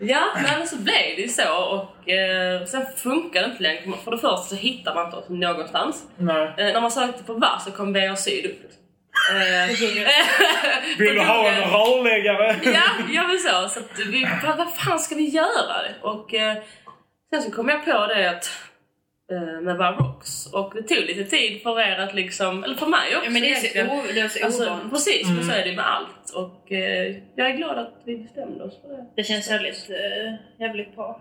Ja, 0.00 0.24
men 0.58 0.66
så 0.66 0.76
blev 0.76 1.16
det 1.16 1.22
ju 1.22 1.28
så 1.28 1.64
och 1.64 2.08
eh, 2.10 2.64
sen 2.64 2.86
funkar 2.96 3.40
det 3.42 3.46
inte 3.50 3.62
längre. 3.62 3.82
För 4.04 4.10
det 4.10 4.18
första 4.18 4.36
så 4.36 4.54
hittar 4.54 4.94
man 4.94 5.04
inte 5.04 5.16
oss 5.16 5.28
någonstans. 5.28 6.06
Nej. 6.16 6.46
Eh, 6.58 6.72
när 6.72 6.80
man 6.80 6.90
sökte 6.90 7.24
på 7.24 7.34
VAR 7.34 7.58
så 7.64 7.70
kom 7.70 7.92
VR 7.92 8.14
Syd 8.14 8.46
upp. 8.46 8.72
Eh, 9.32 9.68
Vill 10.98 11.14
du 11.14 11.20
ha 11.20 11.48
en 11.48 11.70
rörläggare? 11.70 12.56
ja, 12.64 12.82
ja 13.12 13.22
men 13.26 13.38
så. 13.38 13.68
så 13.68 13.80
att 13.80 13.98
vi, 14.06 14.26
vad, 14.46 14.56
vad 14.58 14.76
fan 14.76 14.98
ska 14.98 15.14
vi 15.14 15.28
göra? 15.28 15.76
Och 16.02 16.34
eh, 16.34 16.56
sen 17.32 17.42
så 17.42 17.50
kom 17.50 17.68
jag 17.68 17.84
på 17.84 18.06
det 18.06 18.30
att 18.30 18.50
eh, 19.32 19.60
med 19.60 19.80
Rocks 19.80 20.46
och 20.52 20.72
det 20.74 20.82
tog 20.82 21.04
lite 21.06 21.24
tid 21.24 21.62
för 21.62 21.80
er 21.80 21.98
att 21.98 22.14
liksom, 22.14 22.64
eller 22.64 22.74
för 22.76 22.86
mig 22.86 23.16
också 23.16 23.24
Ja, 23.24 23.30
men 23.30 23.42
det 23.42 23.50
är 23.50 23.86
så, 23.86 23.92
o, 23.92 24.02
det 24.14 24.20
är 24.20 24.28
så 24.28 24.44
Alltså, 24.44 24.78
precis, 24.90 25.26
men 25.26 25.36
Mm. 25.36 25.48
så 25.48 25.52
är 25.54 25.64
det 25.64 25.72
med 25.76 25.86
allt. 25.94 26.30
Och 26.34 26.72
eh, 26.72 27.16
jag 27.36 27.50
är 27.50 27.56
glad 27.56 27.78
att 27.78 28.02
vi 28.06 28.16
bestämde 28.18 28.64
oss 28.64 28.80
för 28.82 28.88
det. 28.88 29.06
Det 29.16 29.24
känns 29.24 29.50
väldigt, 29.50 29.90
eh, 29.90 30.34
jävligt 30.66 30.94
bra. 30.96 31.20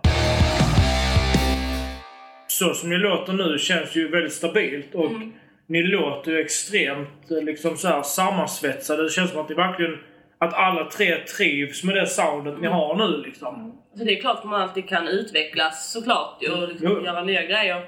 Så 2.48 2.74
som 2.74 2.90
ni 2.90 2.98
låter 2.98 3.34
nu 3.34 3.58
känns 3.60 3.96
ju 3.96 4.08
väldigt 4.08 4.34
stabilt 4.34 4.96
och 4.96 5.06
Mm. 5.06 5.34
Ni 5.68 5.84
låter 5.84 6.32
ju 6.32 6.40
extremt 6.42 7.32
eh, 7.32 7.42
liksom 7.44 7.78
så 7.78 7.88
här 7.88 8.02
sammansvetsade. 8.04 9.04
Det 9.04 9.10
känns 9.10 9.32
som 9.32 9.42
att 9.42 9.50
ni 9.50 9.56
verkligen 9.56 9.98
att 10.38 10.54
alla 10.54 10.90
tre 10.90 11.16
trivs 11.38 11.84
med 11.84 11.96
det 11.96 12.08
soundet 12.08 12.52
Mm. 12.54 12.62
ni 12.62 12.68
har 12.68 12.96
nu 12.96 13.18
liksom. 13.22 13.82
Så 13.98 14.04
det 14.04 14.12
är 14.18 14.22
klart 14.22 14.38
att 14.38 14.46
man 14.46 14.62
alltid 14.62 14.90
kan 14.90 15.08
utvecklas 15.08 15.92
såklart 15.92 16.38
ju, 16.42 16.52
och 16.52 16.68
liksom 16.70 16.88
Jo. 16.92 17.06
göra 17.06 17.24
nya 17.24 17.44
grejer. 17.44 17.86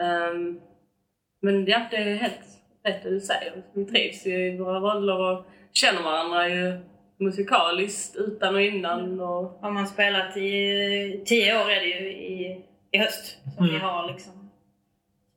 Ehm, 0.00 0.60
men 1.42 1.66
ja, 1.66 1.80
det 1.90 1.96
är 1.96 2.14
helt 2.14 2.40
rätt 2.84 3.02
det 3.02 3.10
du 3.10 3.20
säger. 3.20 3.52
Vi 3.74 3.84
trivs 3.84 4.26
ju 4.26 4.46
i 4.54 4.56
våra 4.58 4.78
roller 4.80 5.18
och 5.20 5.46
känner 5.72 6.02
varandra 6.02 6.48
ju 6.48 6.78
musikaliskt 7.18 8.16
utan 8.16 8.54
och 8.54 8.62
innan. 8.62 9.20
Och, 9.20 9.58
Har 9.62 9.70
man 9.70 9.86
spelat 9.86 10.36
i 10.36 11.22
tio 11.26 11.64
år 11.64 11.70
är 11.70 11.80
det 11.80 11.86
ju 11.86 12.10
i, 12.12 12.64
i 12.92 12.98
höst 12.98 13.38
som 13.56 13.64
Mm. 13.64 13.74
vi 13.74 13.80
har 13.80 14.08
liksom 14.12 14.39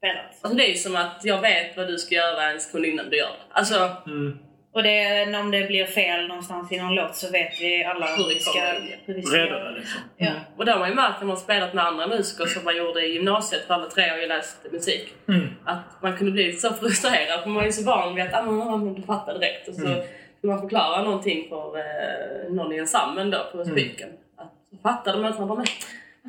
spelat. 0.03 0.25
alltså 0.41 0.57
det 0.57 0.65
är 0.65 0.69
ju 0.69 0.75
som 0.75 0.95
att 0.95 1.19
jag 1.23 1.41
vet 1.41 1.77
vad 1.77 1.87
du 1.87 1.97
ska 1.97 2.15
göra 2.15 2.51
en 2.51 2.59
sekund 2.59 2.85
innan 2.85 3.09
du 3.09 3.17
gör 3.17 3.27
det. 3.27 3.59
Alltså, 3.59 3.91
Mm. 4.07 4.39
Och 4.75 4.83
det, 4.83 5.23
om 5.39 5.51
det 5.51 5.67
blir 5.67 5.85
fel 5.85 6.27
någonstans 6.27 6.71
i 6.71 6.77
någon 6.77 6.95
låt 6.95 7.15
så 7.15 7.31
vet 7.31 7.61
vi 7.61 7.83
alla 7.83 8.05
Hur 8.05 8.29
vi 8.29 8.39
ska, 8.39 8.59
hur 9.05 9.13
vi 9.13 9.21
ska 9.21 9.37
Rädda 9.37 9.63
det 9.63 9.71
liksom. 9.79 10.01
Ja. 10.17 10.31
och 10.57 10.65
det 10.65 10.71
har 10.71 10.79
man 10.79 10.89
ju 10.89 10.95
märkt 10.95 11.19
när 11.19 11.27
man 11.27 11.35
har 11.35 11.43
spelat 11.43 11.73
med 11.73 11.85
andra 11.85 12.07
musiker 12.07 12.45
som 12.45 12.63
man 12.63 12.77
gjorde 12.77 13.05
i 13.05 13.13
gymnasiet, 13.13 13.67
för 13.67 13.73
alla 13.73 13.89
tre 13.89 14.09
har 14.09 14.17
ju 14.17 14.27
läst 14.27 14.57
musik. 14.71 15.13
Mm. 15.27 15.47
Att 15.65 16.01
man 16.01 16.17
kunde 16.17 16.31
bli 16.31 16.53
så 16.53 16.73
frustrerad 16.73 17.43
för 17.43 17.49
man 17.49 17.65
är 17.65 17.71
så 17.71 17.83
van 17.83 18.15
vid 18.15 18.23
att 18.25 18.33
ah, 18.33 18.41
men, 18.51 18.57
men 18.57 18.93
du 18.93 19.01
fattar 19.01 19.33
direkt 19.33 19.67
och 19.67 19.75
så 19.75 19.85
Mm. 19.85 19.99
man 20.43 20.61
förklara 20.61 21.03
någonting 21.03 21.49
för 21.49 21.77
eh, 21.77 22.53
någon 22.53 22.73
i 22.73 22.77
ensemblen 22.77 23.31
då 23.31 23.49
på 23.51 23.65
spiken. 23.65 24.09
Att 24.37 24.81
fattade 24.83 25.17
man 25.17 25.27
inte. 25.27 25.39
Man 25.39 25.47
bara, 25.49 25.63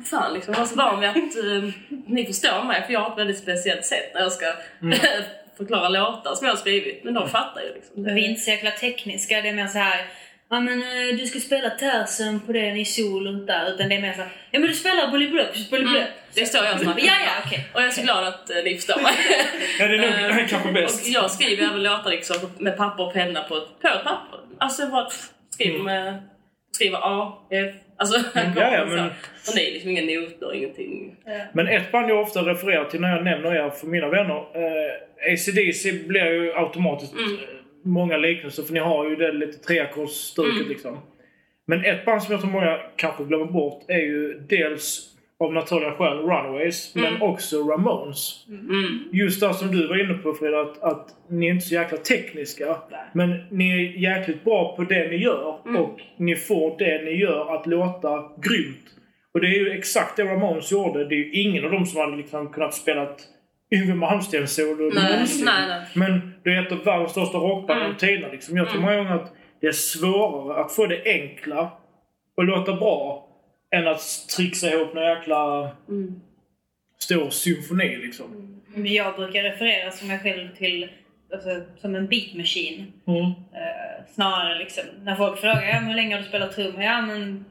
fan 0.03 0.33
liksom. 0.33 0.53
Jag 0.53 0.59
var 0.59 0.67
så 0.67 0.75
van 0.75 0.99
vid 0.99 1.09
att 1.09 1.15
eh, 1.15 1.69
ni 2.07 2.25
förstår 2.25 2.63
mig 2.63 2.83
för 2.85 2.93
jag 2.93 2.99
har 2.99 3.11
ett 3.11 3.17
väldigt 3.17 3.37
speciellt 3.39 3.85
sätt 3.85 4.11
när 4.13 4.21
jag 4.21 4.31
ska 4.31 4.45
förklara 5.57 5.89
låtar 5.89 6.35
som 6.35 6.45
jag 6.47 6.53
har 6.53 6.59
skrivit. 6.59 7.03
Men 7.03 7.13
de 7.13 7.29
fattar 7.29 7.61
ju 7.61 7.73
liksom. 7.73 8.03
Det- 8.03 8.13
Vi 8.13 8.25
är 8.25 8.29
inte 8.29 8.41
så 8.41 8.49
jäkla 8.49 8.71
tekniska. 8.71 9.41
Det 9.41 9.49
är 9.49 9.53
mer 9.53 9.67
så 9.67 9.77
här. 9.79 10.05
Ja 10.49 10.59
men 10.59 10.81
eh, 10.83 11.15
du 11.17 11.25
ska 11.25 11.39
spela 11.39 11.69
tersen 11.69 12.39
på 12.39 12.51
den 12.53 12.77
i 12.77 12.85
solon 12.85 13.45
där. 13.45 13.73
Utan 13.73 13.89
det 13.89 13.95
är 13.95 14.01
mer 14.01 14.13
så 14.13 14.21
här. 14.21 14.31
Ja 14.51 14.59
men 14.59 14.69
du 14.69 14.75
spelar 14.75 15.07
boliblup, 15.11 15.69
boliblup. 15.69 15.95
Mm, 15.97 16.07
det 16.33 16.45
så 16.45 16.57
jag 16.57 16.79
snackar. 16.79 17.05
Ja 17.05 17.13
ja 17.25 17.31
okej. 17.45 17.67
Och 17.73 17.81
jag 17.81 17.87
är 17.87 17.91
så 17.91 18.01
glad 18.01 18.27
att 18.27 18.49
eh, 18.49 18.55
ni 18.63 18.75
förstår 18.75 19.01
mig. 19.01 19.13
Ja, 19.79 19.87
det 19.87 19.95
är 19.95 20.29
nog 20.29 20.39
Eh, 20.41 20.47
kanske 20.49 20.71
bäst. 20.71 21.01
Och 21.03 21.09
jag 21.09 21.31
skriver 21.31 21.63
även 21.63 21.83
låtar 21.83 22.09
liksom 22.11 22.35
med 22.57 22.77
papper 22.77 23.03
och 23.07 23.13
penna 23.13 23.43
på 23.43 23.55
ett, 23.57 23.81
på 23.81 23.87
ett 23.87 24.03
papper. 24.03 24.39
Alltså 24.59 24.81
jag 24.81 24.91
bara 24.91 25.09
skriver 25.49 25.79
med... 25.79 26.23
Skriver 26.71 26.99
A, 27.03 27.33
F... 27.51 27.75
Alltså 27.97 28.39
Mm, 28.39 28.53
ja, 28.57 28.73
ja, 28.73 28.85
så. 28.89 28.95
men- 28.95 29.05
Och 29.47 29.55
det 29.55 29.67
är 29.69 29.73
liksom 29.73 29.89
inga 29.91 30.01
noter, 30.21 30.53
ingenting. 30.55 31.15
Men 31.53 31.67
ett 31.67 31.91
band 31.91 32.09
jag 32.09 32.21
ofta 32.21 32.39
refererar 32.41 32.85
till 32.85 33.01
när 33.01 33.15
jag 33.15 33.23
nämner 33.23 33.55
er 33.55 33.69
för 33.69 33.87
mina 33.87 34.09
vänner. 34.09 34.35
Eh, 34.37 35.33
ACDC 35.33 35.91
blir 36.07 36.25
ju 36.31 36.53
automatiskt 36.53 37.13
Mm. 37.13 37.33
eh, 37.33 37.39
många 37.83 38.17
liknelser 38.17 38.63
för 38.63 38.73
ni 38.73 38.79
har 38.79 39.09
ju 39.09 39.15
det 39.15 39.31
lite 39.31 39.57
treackordsstuket 39.57 40.55
Mm. 40.55 40.69
liksom. 40.69 40.97
Men 41.67 41.85
ett 41.85 42.05
band 42.05 42.23
som 42.23 42.31
jag 42.31 42.41
tror 42.41 42.51
många 42.51 42.79
kanske 42.95 43.23
glömmer 43.23 43.45
bort 43.45 43.83
är 43.87 43.97
ju 43.99 44.39
dels 44.49 45.14
av 45.39 45.53
naturliga 45.53 45.91
skäl 45.91 46.17
Runaways 46.17 46.95
men 46.95 47.21
också 47.21 47.57
Ramones. 47.63 48.45
Mm. 48.49 49.03
Just 49.11 49.41
det 49.41 49.53
som 49.53 49.67
du 49.71 49.87
var 49.87 50.03
inne 50.03 50.13
på 50.13 50.33
Frida, 50.33 50.59
att, 50.61 50.83
att 50.83 51.07
ni 51.29 51.45
är 51.47 51.51
inte 51.51 51.65
så 51.65 51.73
jäkla 51.75 51.97
tekniska. 51.97 52.77
Men 53.13 53.43
ni 53.51 53.71
är 53.71 53.99
jäkligt 53.99 54.43
bra 54.43 54.75
på 54.75 54.83
det 54.83 55.07
ni 55.11 55.15
gör 55.15 55.57
Mm. 55.65 55.81
och 55.81 55.99
ni 56.17 56.35
får 56.35 56.77
det 56.77 57.01
ni 57.05 57.11
gör 57.11 57.55
att 57.55 57.67
låta 57.67 58.09
grymt. 58.19 58.85
Och 59.33 59.41
det 59.41 59.47
är 59.47 59.59
ju 59.59 59.71
exakt 59.71 60.17
det 60.17 60.23
Ramones 60.23 60.71
gjorde. 60.71 61.05
Det 61.09 61.15
är 61.15 61.17
ju 61.17 61.31
ingen 61.31 61.65
av 61.65 61.71
dem 61.71 61.85
som 61.85 62.01
hade 62.01 62.17
liksom 62.17 62.47
kunnat 62.51 62.73
spela 62.73 63.07
Yngwie 63.71 63.95
Malmsteen-solo 63.95 64.91
Nej, 64.93 65.11
någonsin. 65.11 65.45
nej, 65.45 65.67
nej. 65.67 65.81
Men 65.95 66.33
det 66.43 66.49
är 66.49 66.65
ett 66.65 66.71
av 66.71 66.83
världens 66.83 67.11
största 67.11 67.37
rockband 67.37 67.81
Mm. 67.81 67.95
tiderna. 67.97 68.27
Liksom. 68.31 68.57
Jag 68.57 68.69
tror 68.69 68.81
många 68.81 68.95
gånger 68.97 69.15
att 69.15 69.33
det 69.61 69.67
är 69.67 69.71
svårare 69.71 70.61
att 70.63 70.71
få 70.71 70.85
det 70.85 71.01
enkla 71.05 71.71
och 72.37 72.43
låta 72.43 72.73
bra 72.73 73.24
än 73.75 73.87
att 73.87 74.01
trixa 74.35 74.69
ihop 74.73 74.93
någon 74.93 75.03
jäkla 75.03 75.71
Mm. 75.89 76.21
stor 76.99 77.29
symfoni 77.29 77.97
liksom. 77.97 78.61
Men 78.67 78.93
Jag 78.93 79.15
brukar 79.15 79.43
referera 79.43 79.91
som 79.91 80.07
mig 80.07 80.19
själv 80.19 80.55
till 80.57 80.89
alltså, 81.33 81.61
som 81.81 81.95
en 81.95 82.07
beat 82.07 82.33
machine. 82.33 82.93
Mm. 83.07 83.21
Eh, 83.25 84.05
snarare 84.13 84.59
liksom, 84.59 84.83
när 85.03 85.15
folk 85.15 85.39
frågar 85.39 85.63
ja, 85.67 85.79
hur 85.79 85.95
länge 85.95 86.15
har 86.15 86.21
du 86.21 86.27
spelat 86.27 86.55
trummor? 86.55 86.83
Ja 86.83 87.01
men 87.01 87.45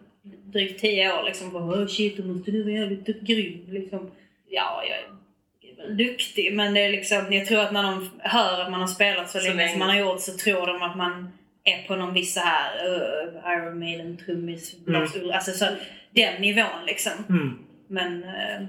drygt 0.44 0.80
tio 0.80 1.12
år 1.12 1.22
liksom. 1.24 1.52
Bara, 1.52 1.64
oh, 1.64 1.86
shit, 1.86 2.16
då 2.16 2.22
måste 2.24 2.50
du 2.50 2.62
vara 2.62 2.72
jävligt 2.72 3.20
grym 3.20 3.66
liksom. 3.68 4.10
Ja, 4.48 4.82
jag 4.88 4.98
är 4.98 5.86
väl 5.86 5.96
duktig 5.96 6.54
men 6.54 6.74
det 6.74 6.80
är 6.80 6.90
liksom, 6.90 7.32
jag 7.32 7.46
tror 7.46 7.60
att 7.60 7.72
när 7.72 7.82
de 7.82 8.10
hör 8.18 8.60
att 8.60 8.70
man 8.70 8.80
har 8.80 8.88
spelat 8.88 9.30
så, 9.30 9.38
Så 9.38 9.44
länge 9.44 9.56
länge. 9.56 9.70
som 9.70 9.78
man 9.78 9.88
har 9.90 9.96
gjort 9.96 10.20
så 10.20 10.36
tror 10.36 10.66
de 10.66 10.82
att 10.82 10.96
man 10.96 11.32
är 11.64 11.86
på 11.88 11.96
någon 11.96 12.14
viss 12.14 12.34
så 12.34 12.40
här 12.40 12.70
uh, 12.88 13.52
Iron 13.52 13.78
Maiden 13.78 14.16
trummis, 14.16 14.76
Ulrich, 14.86 15.34
alltså 15.34 15.50
så 15.52 15.64
den 16.10 16.40
nivån 16.42 16.86
liksom. 16.86 17.12
Mm. 17.28 17.58
Men, 17.88 18.24
eh, 18.24 18.62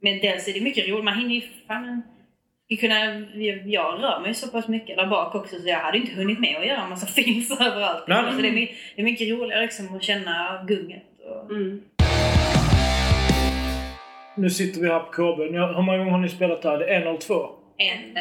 men 0.00 0.18
dels 0.20 0.48
är 0.48 0.52
det 0.52 0.60
mycket 0.60 0.88
roligt. 0.88 1.04
Man 1.04 1.18
hinner 1.18 1.34
ju 1.34 1.40
fan 1.68 2.02
kunna, 2.80 3.04
jag- 3.34 3.66
jag 3.68 4.02
rör 4.02 4.20
mig 4.20 4.34
så 4.34 4.48
pass 4.48 4.68
mycket 4.68 4.96
där 4.96 5.06
bak 5.06 5.34
också 5.34 5.56
så 5.60 5.68
jag 5.68 5.78
hade 5.78 5.98
inte 5.98 6.12
hunnit 6.14 6.38
med 6.40 6.56
att 6.56 6.66
göra 6.66 6.82
en 6.82 6.88
massa 6.90 7.06
films 7.22 7.50
överallt. 7.60 8.04
Nej. 8.08 8.18
Alltså 8.18 8.42
det, 8.42 8.48
är, 8.48 8.52
det 8.96 9.02
är 9.02 9.04
mycket 9.04 9.28
roligare 9.28 9.62
liksom 9.62 9.96
att 9.96 10.02
känna 10.02 10.64
gunget. 10.68 11.02
Och, 11.28 11.50
Mm. 11.50 11.82
Nu 14.36 14.50
sitter 14.50 14.80
vi 14.80 14.88
här 14.88 15.00
på 15.00 15.10
KB. 15.12 15.40
Hur 15.40 15.82
många 15.82 15.98
gånger 15.98 16.10
har 16.10 16.18
ni 16.18 16.28
spelat 16.28 16.64
här? 16.64 16.78
Det 16.78 16.84
är 16.94 17.00
en 17.00 17.08
eller 17.08 17.18
två? 17.18 17.46
en. 17.78 18.14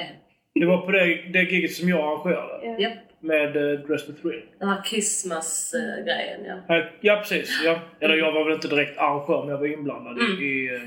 Det 0.60 0.66
var 0.66 0.78
på 0.78 0.92
det, 0.92 1.06
det 1.34 1.42
giget 1.42 1.74
som 1.74 1.90
jag 1.90 2.00
arrangerade. 2.00 2.82
Japp. 2.82 2.94
Med 3.24 3.56
uh, 3.58 3.80
Dress 3.80 4.06
to 4.06 4.12
Thrill. 4.22 4.42
Den 4.60 4.70
här 4.70 4.82
Christmas-grejen, 4.84 6.40
ja. 6.68 6.76
Eh, 6.78 6.84
Ja, 7.02 7.16
precis. 7.16 7.62
Ja. 7.66 7.80
Eller 8.00 8.16
jag 8.16 8.32
var 8.32 8.44
väl 8.44 8.54
inte 8.54 8.68
direkt 8.68 8.98
arrangör, 8.98 9.40
men 9.42 9.50
jag 9.50 9.58
var 9.58 9.66
inblandad 9.74 10.18
i- 10.18 10.22
Mm. 10.22 10.44
i 10.44 10.70
uh, 10.76 10.82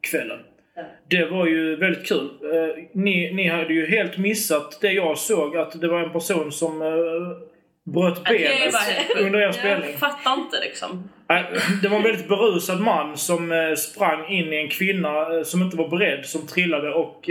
kvällen. 0.00 0.38
Ja. 0.76 0.82
Det 1.08 1.24
var 1.24 1.46
ju 1.46 1.76
väldigt 1.76 2.06
kul. 2.08 2.28
Eh, 2.42 2.84
ni, 2.92 3.32
ni 3.34 3.48
hade 3.48 3.74
ju 3.74 3.86
helt 3.86 4.18
missat 4.18 4.78
det 4.80 4.92
jag 4.92 5.18
såg, 5.18 5.56
att 5.56 5.80
det 5.80 5.88
var 5.88 6.00
en 6.00 6.12
person 6.12 6.52
som 6.52 6.82
uh, 6.82 7.28
bröt 7.84 8.24
benet 8.24 8.74
under 9.20 9.40
er 9.40 9.52
spelning. 9.52 9.90
Jag 9.90 9.98
fattar 10.00 10.32
inte 10.34 10.60
liksom. 10.60 11.08
Det 11.82 11.88
var 11.88 11.96
en 11.96 12.02
väldigt 12.02 12.28
berusad 12.28 12.80
man 12.80 13.16
som 13.16 13.74
sprang 13.78 14.28
in 14.28 14.52
i 14.52 14.56
en 14.56 14.68
kvinna 14.68 15.44
som 15.44 15.62
inte 15.62 15.76
var 15.76 15.88
beredd, 15.88 16.24
som 16.26 16.46
trillade 16.46 16.90
och 16.94 17.30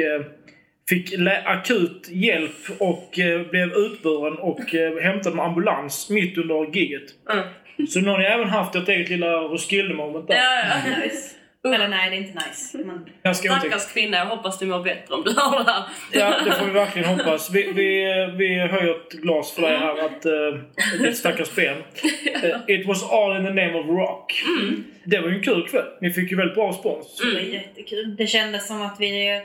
fick 0.89 1.13
akut 1.46 2.10
hjälp 2.10 2.56
och 2.79 3.20
eh, 3.20 3.41
blev 3.41 3.72
utburen 3.74 4.38
och 4.38 4.75
eh, 4.75 5.03
hämtad 5.03 5.36
med 5.36 5.46
ambulans 5.46 6.10
mitt 6.10 6.38
under 6.38 6.75
gigget. 6.75 7.03
Mm. 7.29 7.46
Så 7.88 8.00
nu 8.00 8.10
har 8.10 8.17
ni 8.17 8.25
även 8.25 8.50
haft 8.50 8.75
ett 8.75 8.89
eget 8.89 9.10
lilla 9.10 9.32
Roskilde-moment 9.32 10.27
där. 10.27 10.36
Ja, 10.36 10.63
ja. 10.86 10.98
Nice. 11.03 11.34
Eller 11.75 11.88
nej, 11.88 12.10
det 12.10 12.15
är 12.15 12.20
inte 12.20 12.44
nice. 12.48 12.77
Men. 12.77 13.34
Stackars 13.36 13.94
kvinna, 13.94 14.17
jag 14.17 14.25
hoppas 14.25 14.60
du 14.60 14.65
mår 14.65 14.84
bättre 14.84 15.13
om 15.15 15.24
du 15.24 15.32
hör 15.32 15.63
det 15.63 15.72
här. 15.72 15.84
Ja, 16.12 16.44
det 16.46 16.51
får 16.51 16.65
vi 16.65 16.72
verkligen 16.84 17.08
hoppas. 17.08 17.51
Vi, 17.51 17.72
vi, 17.72 18.06
vi 18.38 18.60
höjer 18.60 18.96
ett 18.96 19.12
glas 19.12 19.51
för 19.51 19.62
dig 19.62 19.77
här 19.77 20.06
att 20.06 20.25
uh, 20.25 21.01
ditt 21.01 21.17
stackars 21.17 21.56
ben. 21.56 21.77
Eh, 22.44 22.75
it 22.75 22.88
was 22.88 23.12
all 23.12 23.38
in 23.38 23.46
the 23.46 23.53
name 23.53 23.74
of 23.74 23.86
rock. 23.88 24.44
Det 25.03 25.20
var 25.20 25.29
ju 25.29 25.36
en 25.36 25.44
kul 25.44 25.67
kväll. 25.67 25.86
Ni 26.01 26.12
fick 26.12 26.32
ju 26.32 26.38
väldigt 26.38 26.56
bra 26.56 26.70
respons. 26.70 27.17
det 27.17 27.34
var 27.34 27.41
jättekul. 27.41 28.15
Det 28.15 28.27
kändes 28.27 28.67
som 28.67 28.82
att 28.82 28.96
vi... 29.00 29.41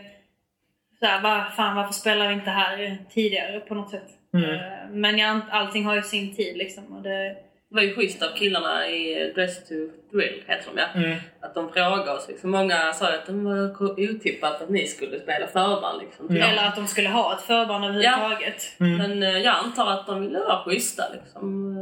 Så 1.02 1.08
här, 1.08 1.22
var, 1.22 1.44
fan, 1.44 1.76
varför 1.76 1.92
spelar 1.92 2.28
vi 2.28 2.34
inte 2.34 2.50
här 2.50 2.98
tidigare 3.10 3.60
på 3.60 3.74
något 3.74 3.90
sätt? 3.90 4.08
Mm. 4.34 4.50
Eh, 4.50 4.60
Men 4.90 5.18
jag, 5.18 5.40
allting 5.50 5.84
har 5.84 5.96
ju 5.96 6.02
sin 6.02 6.36
tid 6.36 6.56
liksom. 6.56 6.84
Och 6.96 7.02
det, 7.02 7.36
Det 7.72 7.76
var 7.76 7.82
ju 7.82 7.94
schysst 7.94 8.22
av 8.22 8.28
killarna 8.36 8.88
i 8.88 9.32
Dress 9.34 9.68
to 9.68 9.74
Thrill, 10.12 10.42
heter 10.46 10.64
de 10.74 10.80
ja. 10.80 11.00
Mm. 11.04 11.16
Att 11.40 11.54
de 11.54 11.72
frågade 11.72 12.10
oss. 12.12 12.28
Liksom. 12.28 12.50
Många 12.50 12.92
sa 12.92 13.08
att 13.08 13.26
det 13.26 13.32
var 13.32 13.90
otippat 14.10 14.62
att 14.62 14.68
ni 14.70 14.86
skulle 14.86 15.20
spela 15.20 15.46
förband. 15.46 16.02
Liksom. 16.02 16.28
Mm. 16.28 16.42
Eller 16.42 16.68
att 16.68 16.76
de 16.76 16.86
skulle 16.86 17.08
ha 17.08 17.34
ett 17.34 17.40
förband 17.42 17.84
överhuvudtaget. 17.84 18.62
Men 18.78 19.22
eh, 19.22 19.38
jag 19.38 19.54
antar 19.64 19.86
att 19.90 20.06
de 20.06 20.20
ville 20.20 20.38
vara 20.38 20.64
schyssta. 20.64 21.02
Liksom. 21.14 21.76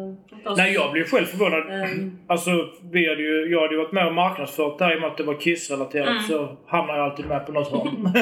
Eh, 0.46 0.52
Nej, 0.56 0.72
jag 0.74 0.92
blev 0.92 1.04
själv 1.04 1.26
förvånad. 1.26 1.70
Mm. 1.70 2.18
Alltså, 2.28 2.50
vi 2.92 3.08
hade 3.08 3.22
ju, 3.22 3.50
jag 3.52 3.60
hade 3.60 3.74
ju 3.74 3.78
varit 3.80 3.92
med 3.92 4.06
och 4.06 4.14
marknadsfört 4.14 4.78
det 4.78 4.84
här 4.84 4.92
i 4.92 4.96
och 4.96 5.00
med 5.00 5.10
att 5.10 5.16
det 5.16 5.22
var 5.24 5.40
Kiss-relaterat 5.40 6.08
Mm. 6.08 6.22
så 6.22 6.56
hamnar 6.66 6.96
jag 6.96 7.04
alltid 7.10 7.26
med 7.26 7.46
på 7.46 7.52
något 7.52 7.72
hörn. 7.72 8.12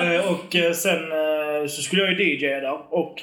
Eh, 0.14 0.32
och 0.32 0.56
eh, 0.56 0.72
sen 0.72 1.12
eh, 1.12 1.66
så 1.68 1.82
skulle 1.82 2.02
jag 2.02 2.20
ju 2.20 2.36
DJa 2.36 2.60
där 2.60 2.78
och 2.94 3.22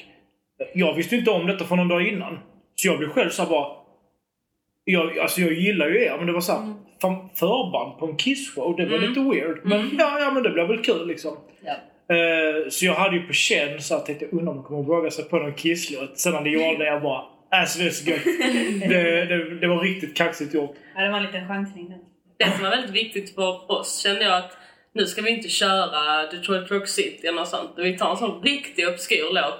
jag 0.73 0.93
visste 0.93 1.15
inte 1.15 1.31
om 1.31 1.47
detta 1.47 1.65
för 1.65 1.75
någon 1.75 1.87
dag 1.87 2.07
innan. 2.07 2.39
Så 2.81 2.87
jag 2.87 2.97
blev 2.97 3.09
själv 3.09 3.29
så 3.29 3.41
här 3.43 3.49
bara... 3.49 3.67
Jag, 4.83 5.19
alltså 5.19 5.41
jag 5.41 5.53
gillar 5.53 5.87
ju 5.87 6.03
er 6.03 6.17
men 6.17 6.27
det 6.27 6.33
var 6.33 6.41
såhär, 6.41 6.59
Mm. 6.59 6.73
fan 7.01 7.29
förband 7.35 7.99
på 7.99 8.05
en 8.05 8.17
Kiss-show, 8.17 8.77
det 8.77 8.85
var 8.85 8.97
lite 8.97 9.19
weird. 9.19 9.59
Men 9.63 9.89
ja, 9.99 10.19
ja 10.19 10.31
men 10.31 10.43
det 10.43 10.49
blev 10.49 10.67
väl 10.67 10.83
kul 10.83 11.07
liksom. 11.07 11.37
Ja. 11.61 11.71
Eh, 12.15 12.69
så 12.69 12.85
jag 12.85 12.93
hade 12.93 13.15
ju 13.15 13.27
på 13.27 13.33
känn 13.33 13.81
så 13.81 13.95
att 13.95 14.09
jag 14.09 14.19
tänkte 14.19 14.37
undrar 14.37 14.51
om 14.51 14.57
de 14.57 14.63
kommer 14.63 14.83
våga 14.83 15.11
sig 15.11 15.25
på 15.29 15.37
någon 15.37 15.53
Kiss-låt. 15.53 16.19
Sen 16.19 16.33
när 16.33 16.41
de 16.43 16.49
gjorde 16.49 16.77
det 16.77 16.85
jag 16.85 17.01
bara, 17.01 17.23
alltså 17.51 17.79
det 17.79 17.85
är 17.85 17.89
så 17.89 18.09
gött. 18.09 18.23
det, 18.89 19.25
det, 19.25 19.59
det 19.59 19.67
var 19.67 19.79
riktigt 19.81 20.17
kaxigt 20.17 20.53
gjort. 20.53 20.75
Ja, 20.95 21.01
det 21.03 21.09
var 21.09 21.17
en 21.17 21.23
liten 21.23 21.47
chansning. 21.47 21.89
där. 21.89 21.99
Det 22.37 22.51
som 22.55 22.63
var 22.63 22.69
väldigt 22.69 22.91
viktigt 22.95 23.35
för 23.35 23.71
oss 23.71 24.01
kände 24.03 24.23
jag 24.23 24.37
att 24.37 24.57
nu 24.93 25.05
ska 25.05 25.21
vi 25.21 25.29
inte 25.29 25.49
köra 25.49 26.31
Detroit 26.31 26.71
Rock 26.71 26.87
City 26.87 27.27
eller 27.27 27.39
något 27.39 27.47
sånt. 27.47 27.71
Vi 27.77 27.97
tar 27.97 28.11
en 28.11 28.17
sån 28.17 28.41
riktig 28.41 28.87
obskyr 28.87 29.25
låt. 29.33 29.59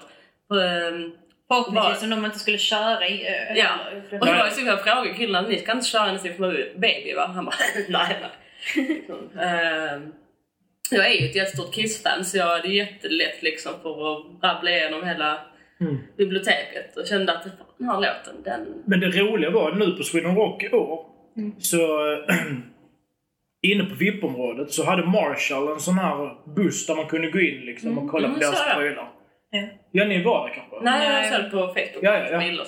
Förhoppningsvis 1.51 2.03
om 2.03 2.09
de 2.09 2.25
inte 2.25 2.39
skulle 2.39 2.57
köra 2.57 3.07
i 3.07 3.27
ö. 3.27 3.53
Ja, 3.55 3.69
och 4.11 4.19
då 4.19 4.25
var 4.25 4.35
jag 4.35 4.53
så 4.53 4.65
jag 4.65 4.83
frågade 4.83 5.13
killarna, 5.17 5.47
ni 5.47 5.57
ska 5.59 5.71
inte 5.71 5.87
köra 5.87 6.03
hennes 6.03 6.23
Baby 6.75 7.13
va? 7.15 7.31
Han 7.35 7.45
bara, 7.45 7.55
nej 7.89 8.17
nej. 8.21 9.01
Ehm, 9.45 10.13
jag 10.91 11.05
är 11.05 11.21
ju 11.21 11.29
ett 11.29 11.35
jättestort 11.35 11.73
Kiss-fan 11.73 12.25
så 12.25 12.37
jag 12.37 12.45
hade 12.45 12.67
jättelätt 12.67 13.41
liksom 13.43 13.71
för 13.81 14.13
att 14.17 14.25
rabbla 14.43 14.69
igenom 14.71 15.07
hela 15.07 15.41
Mm. 15.81 15.97
biblioteket 16.17 16.97
och 16.97 17.07
kände 17.07 17.33
att 17.37 17.43
den 17.77 17.89
här 17.89 17.95
låten, 17.95 18.43
den... 18.43 18.83
Men 18.85 18.99
det 18.99 19.07
roliga 19.07 19.49
var 19.51 19.71
nu 19.71 19.91
på 19.91 20.03
Sweden 20.03 20.35
Rock 20.35 20.63
i 20.63 20.69
år, 20.69 21.05
så 21.59 22.11
äh, 22.13 22.35
inne 23.67 23.83
på 23.83 23.95
VIP-området 23.95 24.71
så 24.73 24.85
hade 24.85 25.05
Marshall 25.05 25.67
en 25.67 25.79
sån 25.79 25.97
här 25.97 26.35
buss 26.55 26.85
där 26.85 26.95
man 26.95 27.05
kunde 27.07 27.31
gå 27.31 27.39
in 27.39 27.61
liksom 27.65 27.97
och 27.97 28.09
kolla 28.11 28.27
Mm, 28.27 28.39
på 28.39 28.45
så 28.45 28.51
deras 28.51 28.75
prylar. 28.75 29.09
Ja. 29.51 29.67
Ja, 29.91 30.05
ni 30.05 30.23
var 30.23 30.47
där 30.47 30.55
kanske? 30.55 30.75
Nej, 30.81 31.29
jag 31.31 31.33
såg 31.33 31.43
det 31.43 31.49
på 31.49 31.57
Facebook. 31.57 32.03
Ja, 32.03 32.17
ja, 32.17 32.43
ja. 32.43 32.65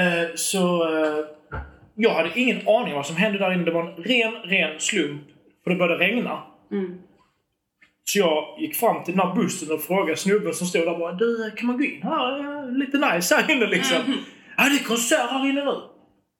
Eh, 0.00 0.34
så 0.34 0.88
eh, 0.96 1.24
jag 1.96 2.10
hade 2.10 2.30
ingen 2.40 2.68
aning 2.68 2.94
vad 2.94 3.06
som 3.06 3.16
hände 3.16 3.38
där 3.38 3.52
inne. 3.52 3.64
Det 3.64 3.70
var 3.70 3.82
en 3.82 4.04
ren, 4.04 4.32
ren 4.32 4.80
slump. 4.80 5.22
För 5.64 5.70
det 5.70 5.76
började 5.76 6.04
regna. 6.04 6.42
Mm. 6.72 6.98
Så 8.04 8.18
jag 8.18 8.56
gick 8.60 8.76
fram 8.76 9.04
till 9.04 9.16
den 9.16 9.26
här 9.26 9.34
bussen 9.34 9.74
och 9.74 9.82
frågade 9.82 10.16
snubben 10.16 10.54
som 10.54 10.66
stod 10.66 10.86
där 10.86 10.98
bara 10.98 11.12
Du, 11.12 11.50
kan 11.56 11.66
man 11.66 11.78
gå 11.78 11.84
in 11.84 12.02
här? 12.02 12.40
Eh, 12.40 12.72
Lite 12.72 12.98
nice 12.98 13.34
här 13.34 13.50
inne 13.50 13.66
liksom. 13.66 13.98
Ja, 14.56 14.64
det 14.64 14.84
är 14.84 14.88
konsert 14.88 15.30
här 15.30 15.48
inne 15.48 15.64
nu. 15.64 15.74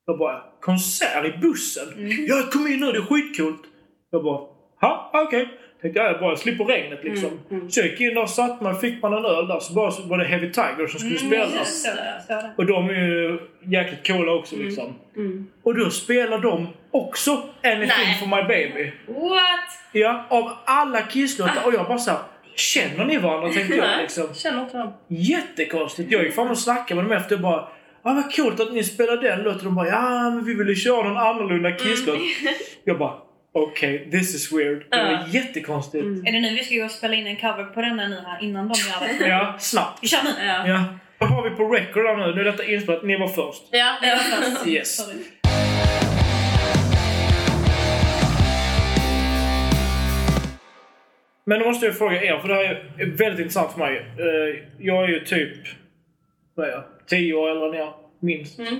Jag 0.06 0.18
bara, 0.18 0.42
konsert 0.60 1.24
i 1.24 1.38
bussen? 1.38 1.88
Mm. 1.96 2.26
Ja, 2.28 2.42
kom 2.52 2.66
in 2.66 2.80
nu, 2.80 2.92
det 2.92 2.98
är 2.98 3.02
skitcoolt. 3.02 3.62
Jag 4.10 4.24
bara, 4.24 4.40
ha, 4.80 5.10
okej. 5.26 5.48
Tänkte 5.84 6.00
jag, 6.00 6.12
jag 6.12 6.20
bara 6.20 6.36
slipper 6.36 6.64
regnet 6.64 7.04
liksom. 7.04 7.30
Mm, 7.50 7.70
Så 7.70 7.80
jag 7.80 7.86
gick 7.86 8.00
in 8.00 8.14
där, 8.14 8.26
satt 8.26 8.60
man, 8.60 8.80
fick 8.80 9.02
man 9.02 9.12
en 9.12 9.24
öl 9.24 9.46
där. 9.48 9.60
Så 9.60 9.72
bara 9.72 9.92
var 10.04 10.18
det 10.18 10.24
Heavy 10.24 10.52
Tiger 10.52 10.86
som 10.86 11.00
skulle 11.00 11.18
spela. 11.18 11.44
Mm, 11.44 11.64
så 11.64 11.88
det. 12.28 12.52
Och 12.56 12.66
de 12.66 12.88
är 12.88 12.94
ju 12.94 13.38
jäkligt 13.62 14.06
coola 14.06 14.32
också 14.32 14.56
liksom. 14.56 14.94
Mm. 15.16 15.46
Och 15.62 15.78
då 15.78 15.90
spelar 15.90 16.38
de 16.38 16.68
också 16.90 17.30
Anything 17.62 17.88
Nej. 17.88 18.18
for 18.20 18.26
my 18.26 18.42
baby. 18.42 18.92
What? 19.06 19.70
Ja, 19.92 20.24
av 20.28 20.50
alla 20.64 21.00
Kisslåtar. 21.06 21.66
Och 21.66 21.74
jag 21.74 21.86
bara 21.86 21.98
såhär, 21.98 22.20
känner 22.56 23.04
ni 23.04 23.18
varandra? 23.18 23.52
Tänkte 23.52 23.76
jag 23.76 24.00
liksom. 24.00 24.34
känner 24.34 24.62
inte 24.62 24.76
dem. 24.76 24.92
Jättekonstigt. 25.08 26.12
Jag 26.12 26.24
gick 26.24 26.34
fram 26.34 26.50
och 26.50 26.58
snackade 26.58 27.02
med 27.02 27.10
dem 27.10 27.18
efter 27.18 27.34
och 27.34 27.42
bara 27.42 27.68
Ja 28.04 28.12
vad 28.14 28.34
coolt 28.34 28.60
att 28.60 28.72
ni 28.72 28.84
spelar 28.84 29.16
den 29.16 29.42
låten. 29.42 29.64
De 29.64 29.74
bara 29.74 29.88
ja 29.88 30.30
men 30.30 30.44
vi 30.44 30.54
ville 30.54 30.74
köra 30.74 31.08
någon 31.08 31.16
annorlunda 31.16 31.70
Kisslåt. 31.70 32.18
Jag 32.84 32.98
bara 32.98 33.14
okej, 33.54 34.08
this 34.10 34.34
is 34.34 34.52
weird. 34.52 34.84
Det 34.90 34.96
var 35.02 35.10
Ja. 35.12 35.26
jättekonstigt. 35.30 36.04
Är 36.04 36.32
det 36.32 36.40
nu 36.40 36.50
vi 36.54 36.64
ska 36.64 36.74
gå 36.74 36.84
och 36.84 36.90
spela 36.90 37.14
in 37.14 37.26
en 37.26 37.36
cover 37.36 37.64
på 37.64 37.80
denna 37.80 38.08
nu 38.08 38.16
här 38.26 38.42
innan 38.42 38.68
de 38.68 38.74
gör 38.74 39.18
det? 39.18 39.28
Ja, 39.28 39.56
snabbt. 39.58 39.98
Vi 40.02 40.08
kör 40.08 40.22
nu! 40.24 40.30
Ja. 40.46 40.68
Ja. 40.68 40.84
Vad 41.18 41.28
har 41.28 41.50
vi 41.50 41.56
på 41.56 41.68
record 41.68 42.18
nu? 42.18 42.34
Nu 42.34 42.40
är 42.40 42.44
detta 42.44 42.64
inspelat. 42.64 43.02
Ni 43.04 43.16
var 43.16 43.28
först. 43.28 43.62
Ja, 43.70 43.96
Det 44.02 44.10
var 44.10 44.16
först. 44.52 44.66
Yes. 44.66 44.96
Sorry. 44.96 45.18
Men 51.46 51.58
då 51.60 51.66
måste 51.66 51.86
jag 51.86 51.98
fråga 51.98 52.22
er, 52.22 52.38
för 52.38 52.48
det 52.48 52.54
här 52.54 52.64
är 52.98 53.06
väldigt 53.06 53.38
intressant 53.40 53.72
för 53.72 53.78
mig. 53.78 53.96
Eh, 53.98 54.62
Jag 54.78 55.04
är 55.04 55.08
ju 55.08 55.20
typ, 55.24 55.58
vad 56.54 56.66
är 56.68 56.70
jag, 56.72 56.84
10 57.06 57.34
år 57.34 57.50
äldre 57.50 57.68
än 57.68 57.74
er, 57.88 57.92
minst. 58.20 58.58
Mm. 58.58 58.78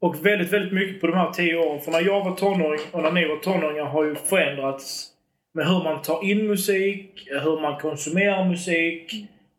Och 0.00 0.26
väldigt, 0.26 0.52
väldigt 0.52 0.72
mycket 0.72 1.00
på 1.00 1.06
de 1.06 1.16
här 1.16 1.30
10 1.30 1.56
åren, 1.56 1.80
för 1.80 1.90
när 1.90 2.00
jag 2.00 2.24
var 2.24 2.36
tonåring 2.36 2.80
och 2.92 3.02
när 3.02 3.12
ni 3.12 3.28
var 3.28 3.36
tonåringar 3.36 3.84
har 3.84 4.04
ju 4.04 4.14
förändrats 4.14 5.06
med 5.52 5.66
hur 5.66 5.84
man 5.84 6.02
tar 6.02 6.24
in 6.24 6.46
musik, 6.46 7.28
hur 7.42 7.60
man 7.60 7.80
konsumerar 7.80 8.44
musik 8.44 9.14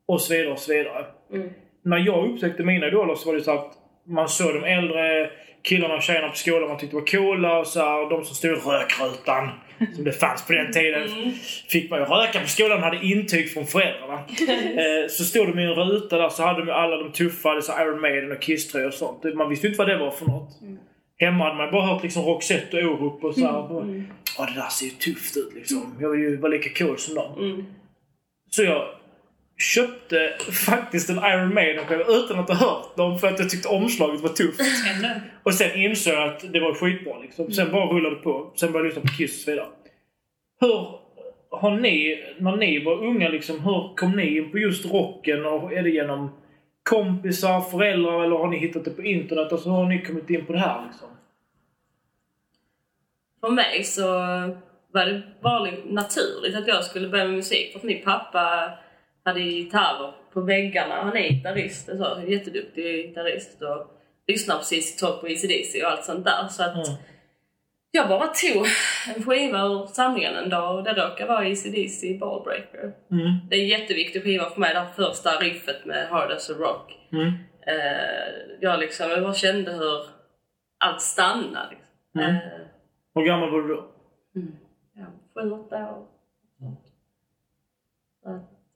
och 0.05 0.21
så 0.21 0.33
vidare 0.33 0.51
och 0.51 0.59
så 0.59 0.73
vidare. 0.73 1.05
Mm. 1.33 1.49
När 1.83 1.97
jag 1.97 2.29
upptäckte 2.29 2.63
mina 2.63 2.87
idoler 2.87 3.15
så 3.15 3.29
var 3.29 3.35
det 3.35 3.43
så 3.43 3.51
att 3.51 3.71
man 4.03 4.29
såg 4.29 4.53
de 4.53 4.63
äldre 4.63 5.29
killarna 5.61 5.95
och 5.95 6.01
tjejerna 6.01 6.29
på 6.29 6.35
skolan 6.35 6.69
man 6.69 6.77
tyckte 6.77 6.95
var 6.95 7.05
coola 7.05 7.59
och 7.59 7.67
så 7.67 7.79
här, 7.79 8.09
de 8.09 8.25
som 8.25 8.35
stod 8.35 8.51
i 8.51 8.53
rökrutan 8.53 9.49
som 9.95 10.03
det 10.03 10.11
fanns 10.11 10.45
på 10.45 10.53
den 10.53 10.71
tiden. 10.71 11.09
Fick 11.69 11.89
man 11.89 11.99
ju 11.99 12.05
röka 12.05 12.39
på 12.39 12.47
skolan 12.47 12.77
och 12.77 12.83
hade 12.83 13.05
intyg 13.05 13.53
från 13.53 13.67
föräldrarna. 13.67 14.13
eh, 14.81 15.07
så 15.09 15.23
stod 15.23 15.47
de 15.47 15.59
i 15.59 15.63
en 15.63 15.73
ruta 15.73 16.17
där 16.17 16.29
så 16.29 16.43
hade 16.43 16.65
de 16.65 16.71
alla 16.71 16.97
de 16.97 17.11
tuffa, 17.11 17.53
det 17.55 17.61
så 17.61 17.81
Iron 17.81 18.01
Maiden 18.01 18.31
och 18.31 18.41
Kiss-tröjor 18.41 18.87
och 18.87 18.93
sånt. 18.93 19.23
Man 19.35 19.49
visste 19.49 19.67
inte 19.67 19.77
vad 19.77 19.87
det 19.87 19.97
var 19.97 20.11
för 20.11 20.25
något. 20.25 20.49
Hemma 21.17 21.43
hade 21.43 21.55
man 21.55 21.71
bara 21.71 21.85
hört 21.85 22.03
liksom 22.03 22.23
Roxette 22.25 22.85
och 22.85 22.91
Orup 22.91 23.23
och 23.23 23.35
så 23.35 23.41
här. 23.41 24.05
Ja, 24.37 24.45
det 24.45 24.61
där 24.61 24.69
ser 24.69 24.85
ju 24.85 24.91
tufft 24.91 25.37
ut 25.37 25.53
liksom. 25.55 25.95
Jag 25.99 26.09
vill 26.09 26.19
ju 26.19 26.37
vara 26.37 26.51
lika 26.51 26.85
cool 26.85 26.97
som 26.97 27.15
dem. 27.15 27.39
Mm. 27.39 27.65
Så 28.49 28.63
jag 28.63 28.98
köpte 29.59 30.33
faktiskt 30.65 31.09
en 31.09 31.17
Iron 31.17 31.53
Maiden 31.53 31.85
skiva 31.85 32.03
utan 32.03 32.39
att 32.39 32.49
ha 32.49 32.55
hört 32.55 32.97
dem 32.97 33.19
för 33.19 33.27
att 33.27 33.39
jag 33.39 33.49
tyckte 33.49 33.67
omslaget 33.67 34.21
var 34.21 34.29
tufft. 34.29 34.61
Och 35.43 35.53
sen 35.53 35.75
insåg 35.75 36.13
jag 36.13 36.29
att 36.29 36.53
det 36.53 36.59
var 36.59 36.73
skitbra 36.73 37.19
liksom. 37.19 37.51
Sen 37.51 37.71
bara 37.71 37.85
rullade 37.85 38.15
det 38.15 38.21
på. 38.21 38.51
Sen 38.55 38.71
började 38.71 38.89
jag 38.89 38.95
lyssna 38.95 39.11
på 39.11 39.17
Kiss 39.17 39.35
och 39.37 39.41
så 39.41 39.51
vidare. 39.51 39.67
Hur 40.59 40.99
har 41.51 41.71
ni, 41.71 42.23
när 42.39 42.55
ni 42.55 42.83
var 42.83 43.05
unga 43.05 43.29
liksom, 43.29 43.59
hur 43.59 43.95
kom 43.95 44.11
ni 44.11 44.37
in 44.37 44.51
på 44.51 44.57
just 44.57 44.85
rocken? 44.85 45.45
Och 45.45 45.73
är 45.73 45.83
det 45.83 45.89
genom 45.89 46.31
kompisar, 46.89 47.61
föräldrar 47.61 48.23
eller 48.23 48.35
har 48.35 48.47
ni 48.47 48.57
hittat 48.57 48.85
det 48.85 48.91
på 48.91 49.03
internet? 49.03 49.51
Alltså 49.51 49.69
hur 49.69 49.75
har 49.75 49.85
ni 49.85 50.01
kommit 50.01 50.29
in 50.29 50.45
på 50.45 50.53
det 50.53 50.59
här 50.59 50.85
liksom? 50.87 51.07
För 53.41 53.49
mig 53.49 53.83
så 53.83 54.07
var 54.91 55.05
det 55.05 55.21
bara 55.41 55.71
naturligt 55.85 56.55
att 56.55 56.67
jag 56.67 56.83
skulle 56.83 57.07
börja 57.07 57.25
med 57.25 57.33
musik. 57.33 57.71
För 57.71 57.79
att 57.79 57.83
min 57.83 58.03
pappa 58.03 58.71
hade 59.29 59.41
gitarrer 59.41 60.13
på 60.33 60.41
väggarna. 60.41 60.95
Han 61.03 61.17
är 61.17 61.29
gitarrist, 61.29 61.89
alltså, 61.89 62.21
jätteduktig 62.27 62.83
gitarrist. 63.07 63.61
Och 63.61 63.87
lyssnar 64.27 64.57
precis 64.57 64.97
Top 64.97 65.23
och 65.23 65.29
ECDC 65.29 65.83
och 65.83 65.91
allt 65.91 66.03
sånt 66.05 66.25
där. 66.25 66.47
Så 66.47 66.63
att 66.63 66.75
Mm. 66.87 66.97
jag 67.91 68.09
bara 68.09 68.27
tog 68.27 68.65
en 69.15 69.23
skiva 69.23 69.61
ur 69.65 69.85
samlingen 69.85 70.35
en 70.35 70.49
dag 70.49 70.75
och 70.75 70.83
det 70.83 70.93
råkade 70.93 71.29
vara 71.29 71.45
ECDC 71.47 72.17
Ballbreaker. 72.19 72.83
Mm. 73.11 73.31
Det 73.49 73.55
är 73.55 73.59
en 73.61 73.67
jätteviktig 73.67 74.23
skiva 74.23 74.49
för 74.49 74.59
mig, 74.59 74.73
det 74.73 74.79
här 74.79 74.91
första 74.95 75.29
riffet 75.29 75.85
med 75.85 76.07
Hard 76.09 76.31
as 76.31 76.49
a 76.49 76.53
Rock. 76.59 76.95
Mm. 77.11 77.27
Eh, 77.67 78.57
jag, 78.61 78.79
liksom, 78.79 79.09
jag 79.09 79.23
bara 79.23 79.33
kände 79.33 79.71
hur 79.71 80.01
allt 80.79 81.01
stannade. 81.01 81.69
Liksom. 81.69 82.21
Mm. 82.21 82.35
Eh, 82.35 82.41
Hur 83.15 83.25
gammal 83.25 83.51
var 83.51 83.61
du 83.61 83.67
då? 83.67 83.85
ja, 84.93 85.05
sju, 85.33 85.51
åtta 85.51 85.75
år. 85.75 86.05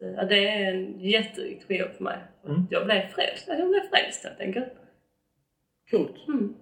Eh, 0.04 0.14
ja, 0.18 0.24
det 0.24 0.48
är 0.48 0.74
en 0.74 1.00
jätteviktig 1.00 1.68
skiva 1.68 1.90
för 1.98 2.04
mig. 2.04 2.18
Mm. 2.48 2.62
Jag 2.70 2.86
blev 2.86 3.02
frälst. 3.16 3.46
Jag 3.48 3.70
blev 3.70 3.90
frälst 3.90 4.24
helt 4.24 4.40
enkelt. 4.40 4.74
Coolt. 5.92 6.28
Mm. 6.28 6.54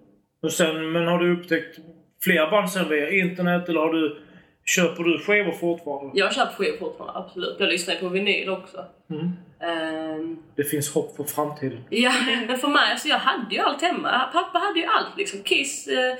Och 0.42 0.52
sen, 0.52 0.92
men 0.92 1.06
har 1.06 1.18
du 1.18 1.32
upptäckt 1.40 1.78
fler 2.22 2.50
band 2.50 2.70
sen 2.70 2.88
via 2.88 3.10
internet 3.10 3.68
eller 3.68 3.80
har 3.80 3.92
du, 3.92 4.20
köper 4.64 5.02
du 5.04 5.18
skivor 5.18 5.52
fortfarande? 5.52 6.18
Jag 6.18 6.34
köper 6.34 6.52
skivor 6.52 6.78
fortfarande, 6.78 7.18
absolut. 7.18 7.56
Jag 7.58 7.68
lyssnar 7.68 7.94
på 7.94 8.08
vinyl 8.08 8.48
också. 8.48 8.84
Mm. 9.10 9.30
Ehm, 9.60 10.36
Det 10.56 10.64
finns 10.64 10.94
hopp 10.94 11.16
för 11.16 11.24
framtiden. 11.24 11.84
ja, 11.90 12.12
men 12.48 12.58
för 12.58 12.68
mig, 12.68 12.90
alltså 12.92 13.08
jag 13.08 13.18
hade 13.18 13.54
ju 13.54 13.60
allt 13.60 13.82
hemma. 13.82 14.30
Pappa 14.32 14.58
hade 14.58 14.78
ju 14.80 14.86
allt 14.86 15.18
liksom. 15.18 15.42
Kiss, 15.42 15.88
eh, 15.88 16.14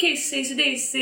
Kiss, 0.00 0.32
AC/DC, 0.32 0.98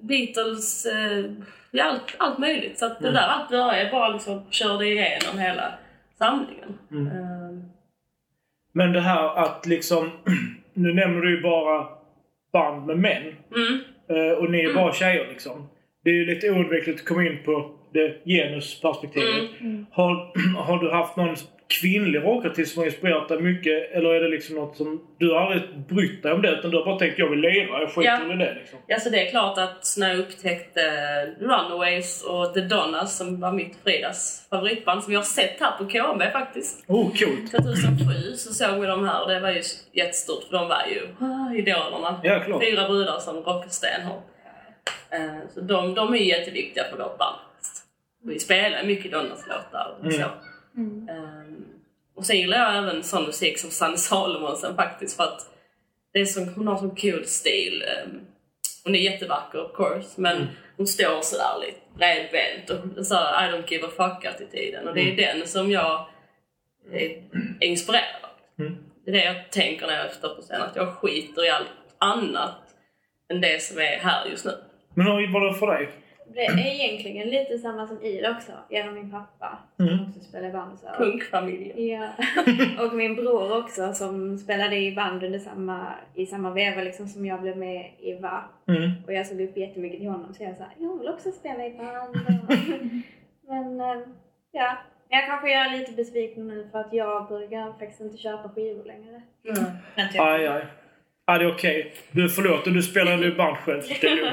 Beatles, 0.00 0.86
eh, 0.86 1.24
ja, 1.72 1.84
allt, 1.84 2.14
allt 2.18 2.38
möjligt. 2.38 2.78
Så 2.78 2.86
att 2.86 3.00
det 3.00 3.10
där 3.12 3.28
allt 3.28 3.50
började 3.50 3.90
bara 3.90 4.08
liksom 4.08 4.42
körde 4.50 4.86
igenom 4.86 5.38
hela 5.38 5.72
samlingen. 6.18 6.78
Mm. 6.90 7.06
Ehm, 7.06 7.62
Men 8.72 8.92
det 8.92 9.00
här 9.00 9.38
att 9.38 9.66
liksom, 9.66 10.10
nu 10.74 10.94
nämner 10.94 11.20
du 11.20 11.36
ju 11.36 11.42
bara 11.42 11.88
band 12.52 12.86
med 12.86 12.98
män. 12.98 13.22
mm. 13.56 13.80
eh, 14.08 14.38
Och 14.38 14.50
ni 14.50 14.60
är 14.60 14.74
bara 14.74 14.92
tjejer 14.92 15.26
liksom. 15.28 15.68
Det 16.04 16.10
är 16.10 16.14
ju 16.14 16.24
lite 16.24 16.50
oundvikligt 16.50 17.00
att 17.00 17.06
komma 17.08 17.24
in 17.26 17.38
på 17.44 17.70
det 17.92 18.24
genusperspektivet. 18.24 19.50
Har, 19.90 20.32
har 20.64 20.78
du 20.78 20.90
haft 20.90 21.16
någon 21.16 21.36
kvinnlig 21.80 22.18
rockartist 22.22 22.72
som 22.74 22.80
har 22.80 22.86
inspirerat 22.86 23.28
dig 23.28 23.40
mycket? 23.40 23.92
Eller 23.92 24.14
är 24.14 24.20
det 24.20 24.28
liksom 24.28 24.56
något 24.56 24.76
som... 24.76 25.06
Du 25.18 25.30
har 25.30 25.40
aldrig 25.40 25.62
brytt 25.88 26.22
dig 26.22 26.32
om 26.32 26.42
det 26.42 26.50
utan 26.50 26.70
du 26.70 26.76
har 26.76 26.84
bara 26.84 26.98
tänkt 26.98 27.18
jag 27.18 27.28
vill 27.30 27.40
lira, 27.40 27.80
jag 27.80 27.88
skiter 27.90 28.10
Ja. 28.28 28.34
i 28.34 28.36
det 28.36 28.54
liksom. 28.54 28.78
Ja, 28.86 29.00
så 29.00 29.10
det 29.10 29.26
är 29.26 29.30
klart 29.30 29.58
att 29.58 29.94
när 29.98 30.08
jag 30.10 30.18
upptäckte 30.18 30.80
Runaways 31.40 32.22
och 32.22 32.54
The 32.54 32.60
Donnas 32.60 33.16
som 33.18 33.40
var 33.40 33.52
mitt 33.52 33.76
Fridas 33.84 34.46
favoritband 34.50 35.04
som 35.04 35.12
jag 35.12 35.20
har 35.20 35.24
sett 35.24 35.60
här 35.60 35.70
på 35.78 35.84
KB 35.84 36.32
faktiskt. 36.32 36.84
Oh, 36.88 37.04
coolt! 37.04 37.50
2007 37.52 38.36
så 38.36 38.54
såg 38.54 38.80
vi 38.80 38.86
de 38.86 39.08
här 39.08 39.22
och 39.22 39.28
det 39.30 39.40
var 39.40 39.50
ju 39.50 39.62
jättestort 39.92 40.44
för 40.44 40.56
de 40.58 40.68
var 40.68 40.82
ju 40.90 41.26
ah, 41.26 41.54
idolerna. 41.54 42.20
Ja, 42.22 42.40
klart. 42.40 42.62
Fyra 42.64 42.88
brudar 42.88 43.18
som 43.18 43.36
rockar 43.36 43.68
stenhårt. 43.68 44.22
Eh, 45.10 45.48
Så 45.54 45.60
de, 45.60 45.94
de 45.94 46.14
är 46.14 46.18
jätteviktiga 46.18 46.84
för 46.90 46.96
vårt 46.98 47.18
band. 47.18 47.36
Vi 48.24 48.38
spelar 48.38 48.84
mycket 48.84 49.12
Donnas 49.12 49.46
låtar 49.48 49.94
och 50.04 50.12
så. 50.12 50.22
Ehm, 50.76 51.08
och 52.14 52.26
sen 52.26 52.36
gillar 52.36 52.58
jag 52.58 52.76
även 52.76 53.02
sån 53.02 53.24
musik 53.24 53.58
som 53.58 53.70
Sanne 53.70 53.96
Salomonsen 53.96 54.76
faktiskt 54.76 55.16
för 55.16 55.24
att 55.24 55.46
det 56.12 56.20
är 56.20 56.24
så, 56.24 56.44
hon 56.44 56.68
har 56.68 56.78
sån 56.78 56.96
kul 56.96 57.26
stil. 57.26 57.84
Ehm, 57.88 58.20
hon 58.84 58.94
är 58.94 58.98
jättevacker 58.98 59.64
of 59.64 59.76
course 59.76 60.20
men 60.20 60.48
hon 60.76 60.86
står 60.86 61.20
sådär 61.22 61.66
lite 61.66 61.80
bredbent 61.96 62.98
och 62.98 63.06
så 63.06 63.14
här, 63.14 63.48
I 63.48 63.52
don't 63.52 63.72
give 63.72 63.86
a 63.86 63.90
fuck 63.96 64.24
attityden 64.24 64.88
och 64.88 64.94
det 64.94 65.00
är 65.00 65.16
den 65.16 65.46
som 65.46 65.70
jag 65.70 66.06
är, 66.92 67.22
inspirerad 67.60 68.22
av. 68.22 68.64
Mm. 68.64 68.76
Det 69.04 69.10
är 69.10 69.14
det 69.14 69.24
jag 69.24 69.50
tänker 69.50 69.86
när 69.86 69.96
jag 69.96 70.06
efter 70.06 70.28
på 70.28 70.42
scen, 70.42 70.62
att 70.62 70.76
jag 70.76 70.88
skiter 70.88 71.44
i 71.44 71.50
allt 71.50 71.68
annat 71.98 72.58
än 73.28 73.40
det 73.40 73.62
som 73.62 73.78
är 73.78 73.98
här 73.98 74.26
just 74.26 74.44
nu. 74.44 74.52
Men 74.94 75.06
hur 75.06 75.32
var 75.32 75.46
det 75.46 75.54
för 75.54 75.66
dig? 75.66 75.88
Det 76.34 76.44
är 76.44 76.58
egentligen 76.58 77.28
lite 77.28 77.58
samma 77.58 77.86
som 77.86 78.02
Ida 78.02 78.30
också, 78.30 78.52
genom 78.70 78.94
min 78.94 79.10
pappa 79.10 79.58
Mm. 79.78 79.98
som 79.98 80.06
också 80.08 80.20
spelar 80.20 80.48
i 80.48 80.52
band. 80.52 80.78
Så. 80.78 80.86
Punkfamiljen. 81.04 81.86
Ja. 81.86 82.08
och 82.86 82.94
min 82.94 83.14
bror 83.16 83.58
också 83.58 83.92
som 83.92 84.38
spelade 84.38 84.76
i 84.76 84.94
band 84.94 85.24
under 85.24 85.38
samma, 85.38 85.86
i 86.14 86.26
samma 86.26 86.50
veva 86.50 86.82
liksom 86.82 87.08
som 87.08 87.26
jag 87.26 87.40
blev 87.40 87.56
med 87.56 87.90
i 87.98 88.14
VA. 88.14 88.44
Mm. 88.68 88.90
Och 89.06 89.12
jag 89.12 89.26
såg 89.26 89.40
upp 89.40 89.56
jättemycket 89.56 89.98
till 90.00 90.08
honom 90.08 90.34
så 90.34 90.42
jag 90.42 90.56
sa 90.56 90.64
jag 90.78 90.98
vill 90.98 91.08
också 91.08 91.32
spela 91.32 91.66
i 91.66 91.70
band. 91.70 92.16
Men 93.48 93.80
eh, 93.80 94.02
ja, 94.52 94.76
jag 95.08 95.26
kanske 95.26 95.54
är 95.54 95.78
lite 95.78 95.92
besviken 95.92 96.48
nu 96.48 96.68
för 96.72 96.78
att 96.80 96.92
jag 96.92 97.28
brukar 97.28 97.72
faktiskt 97.78 98.00
inte 98.00 98.16
köpa 98.16 98.48
skivor 98.48 98.84
längre. 98.84 99.22
Inte 99.98 100.16
jag. 100.16 100.34
Aj, 100.34 100.46
aj. 100.46 100.64
Ja, 101.26 101.38
det 101.38 101.44
är 101.44 101.52
okej. 101.52 101.94
Du 102.12 102.28
förlåt, 102.28 102.64
du 102.64 102.82
spelar 102.82 103.18
ju 103.18 103.34
band 103.34 103.56
själv. 103.56 103.82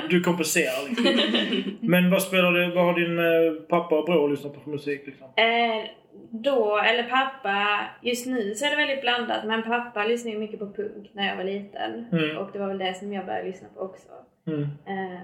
Du 0.09 0.21
kompenserar 0.21 0.89
liksom. 0.89 1.77
Men 1.89 2.11
vad 2.11 2.21
spelar 2.21 2.51
du, 2.51 2.71
vad 2.71 2.85
har 2.85 2.93
din 2.93 3.19
eh, 3.19 3.61
pappa 3.61 3.99
och 3.99 4.05
bror 4.05 4.29
lyssnat 4.29 4.53
på 4.53 4.59
för 4.59 4.69
musik 4.69 5.01
liksom? 5.05 5.27
Eh, 5.35 5.89
då, 6.31 6.77
eller 6.77 7.03
pappa, 7.03 7.87
just 8.01 8.25
nu 8.25 8.55
så 8.55 8.65
är 8.65 8.69
det 8.69 8.75
väldigt 8.75 9.01
blandat 9.01 9.45
men 9.45 9.63
pappa 9.63 10.05
lyssnade 10.05 10.33
ju 10.33 10.39
mycket 10.39 10.59
på 10.59 10.73
punk 10.73 11.09
när 11.13 11.27
jag 11.27 11.37
var 11.37 11.43
liten. 11.43 12.05
Mm. 12.11 12.37
Och 12.37 12.49
det 12.53 12.59
var 12.59 12.67
väl 12.67 12.77
det 12.77 12.93
som 12.93 13.13
jag 13.13 13.25
började 13.25 13.47
lyssna 13.47 13.67
på 13.75 13.79
också. 13.79 14.09
Mm. 14.47 14.61
Eh, 14.63 15.19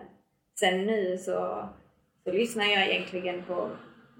sen 0.59 0.85
nu 0.85 1.17
så, 1.17 1.69
så 2.23 2.31
lyssnar 2.31 2.65
jag 2.65 2.89
egentligen 2.89 3.43
på 3.43 3.69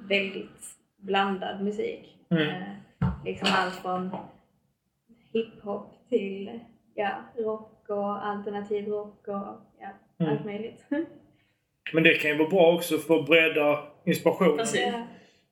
väldigt 0.10 0.62
blandad 0.98 1.64
musik. 1.64 2.18
Mm. 2.30 2.48
Eh, 2.48 3.08
liksom 3.26 3.48
allt 3.52 3.76
från 3.76 4.10
hiphop 5.34 6.10
till 6.10 6.60
ja, 6.96 7.10
rock 7.38 7.90
och 7.90 8.26
alternativ 8.28 8.88
rock 8.88 9.28
och 9.28 9.34
ja, 9.80 9.88
Mm. 10.20 10.32
allt 10.32 10.46
möjligt. 10.46 10.86
Men 11.94 12.04
det 12.04 12.14
kan 12.14 12.32
ju 12.32 12.38
vara 12.38 12.50
bra 12.50 12.74
också 12.76 12.98
för 12.98 13.20
att 13.20 13.26
bredda 13.26 13.80
inspirationen. 14.06 14.58
Precis. 14.58 14.94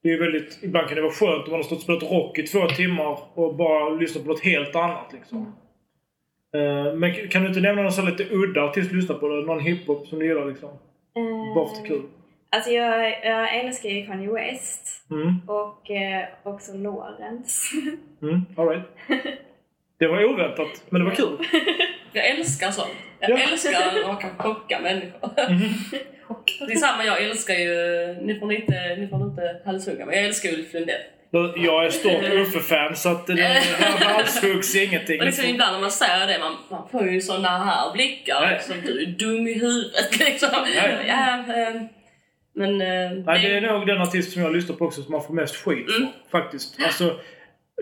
Det 0.03 0.09
är 0.13 0.19
väldigt, 0.19 0.59
ibland 0.63 0.87
kan 0.87 0.95
det 0.95 1.01
vara 1.01 1.11
skönt 1.13 1.45
om 1.45 1.51
man 1.51 1.59
har 1.59 1.63
stått 1.63 1.77
och 1.77 1.83
spelat 1.83 2.03
rock 2.03 2.37
i 2.39 2.43
två 2.43 2.67
timmar 2.67 3.19
och 3.33 3.55
bara 3.55 3.89
lyssnat 3.89 4.23
på 4.25 4.29
något 4.31 4.43
helt 4.43 4.75
annat. 4.75 5.13
Liksom. 5.13 5.55
Eh, 6.55 6.93
men 6.93 7.13
kan 7.29 7.41
du 7.41 7.47
inte 7.47 7.59
nämna 7.59 7.81
någon 7.81 8.05
lite 8.05 8.25
udda 8.31 8.61
artist 8.63 8.89
du 8.89 8.95
lyssnar 8.95 9.15
på? 9.15 9.27
Då? 9.27 9.35
Någon 9.35 9.59
hiphop 9.59 10.07
som 10.07 10.19
du 10.19 10.25
gillar 10.27 10.45
liksom? 10.45 10.69
Eh, 10.69 11.55
Bara 11.55 11.67
för 11.75 11.81
det 11.81 11.87
kul. 11.87 12.01
Alltså 12.49 12.71
jag, 12.71 13.25
jag 13.25 13.55
älskar 13.65 13.89
ju 13.89 14.05
Kanye 14.05 14.31
West 14.31 15.05
Mm. 15.11 15.41
och 15.47 15.91
eh, 15.91 16.25
också 16.43 16.73
Lawrence. 16.77 17.61
Mm. 18.21 18.41
All 18.57 18.67
right. 18.69 18.83
Det 19.99 20.07
var 20.07 20.23
oväntat, 20.25 20.83
men 20.89 21.01
det 21.03 21.09
var 21.09 21.15
kul. 21.15 21.37
Jag 22.13 22.27
älskar 22.27 22.71
sånt. 22.71 22.89
Jag 23.19 23.29
Ja. 23.31 23.37
älskar 23.51 23.71
när 23.93 24.07
man 24.07 24.17
kan 24.17 24.37
chocka 24.37 24.79
människor. 24.79 25.29
Det 26.67 26.73
är 26.73 26.77
samma, 26.77 27.05
jag 27.05 27.23
älskar 27.23 27.53
ju... 27.53 27.75
Ni 28.21 28.39
får 28.39 28.53
inte, 28.53 28.95
ni 28.95 29.07
får 29.07 29.21
inte 29.21 29.61
halshugga 29.65 30.05
mig. 30.05 30.15
Jag 30.15 30.25
älskar 30.25 30.49
Ulf 30.53 30.73
Lundell. 30.73 31.01
Jag 31.55 31.85
är 31.85 31.89
stort 31.89 32.23
Uffe-fan 32.23 32.95
så 32.95 33.09
att 33.09 33.27
det 33.27 33.33
här 33.41 34.05
halshuggs 34.13 34.75
ingenting. 34.75 35.19
Och 35.19 35.25
liksom 35.25 35.45
ibland 35.45 35.73
när 35.73 35.81
man 35.81 35.91
säger 35.91 36.27
det, 36.27 36.39
man, 36.39 36.55
man 36.69 36.89
får 36.89 37.07
ju 37.09 37.21
såna 37.21 37.49
här 37.49 37.93
blickar. 37.93 38.41
Nej. 38.41 38.53
Liksom, 38.53 38.75
du 38.85 39.01
är 39.01 39.05
dum 39.05 39.47
i 39.47 39.53
huvudet 39.59 40.19
liksom. 40.19 40.49
Nej. 40.75 41.05
Ja, 41.07 41.33
eh, 41.55 41.81
men... 42.55 42.81
eh, 42.81 43.11
Nej, 43.25 43.41
det 43.49 43.57
är 43.57 43.61
nog 43.61 43.87
den 43.87 44.01
artist 44.01 44.31
som 44.33 44.41
jag 44.41 44.55
lyssnar 44.55 44.75
på 44.75 44.85
också 44.85 45.01
som 45.01 45.11
man 45.11 45.23
får 45.23 45.33
mest 45.33 45.55
skit. 45.55 45.87
Mm. 45.97 46.07
Faktiskt. 46.31 46.77
Alltså, 46.83 47.19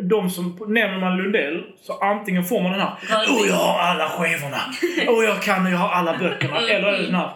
de 0.02 0.30
som 0.30 0.60
nämner 0.68 1.00
man 1.00 1.18
Lundell 1.18 1.64
så 1.82 1.94
antingen 1.94 2.44
får 2.44 2.62
man 2.62 2.72
den 2.72 2.82
här. 2.82 2.94
Åh, 3.30 3.48
jag 3.48 3.56
har 3.56 3.80
alla 3.80 4.10
skivorna! 4.10 4.62
Åh, 5.08 5.26
jag 5.26 5.42
kan 5.42 5.66
och 5.66 5.72
jag 5.72 5.78
har 5.78 5.90
alla 5.90 6.18
böckerna. 6.18 6.58
Mm. 6.62 6.76
Eller 6.76 6.88
är 6.88 6.98
det 6.98 7.06
den 7.06 7.16
här 7.16 7.30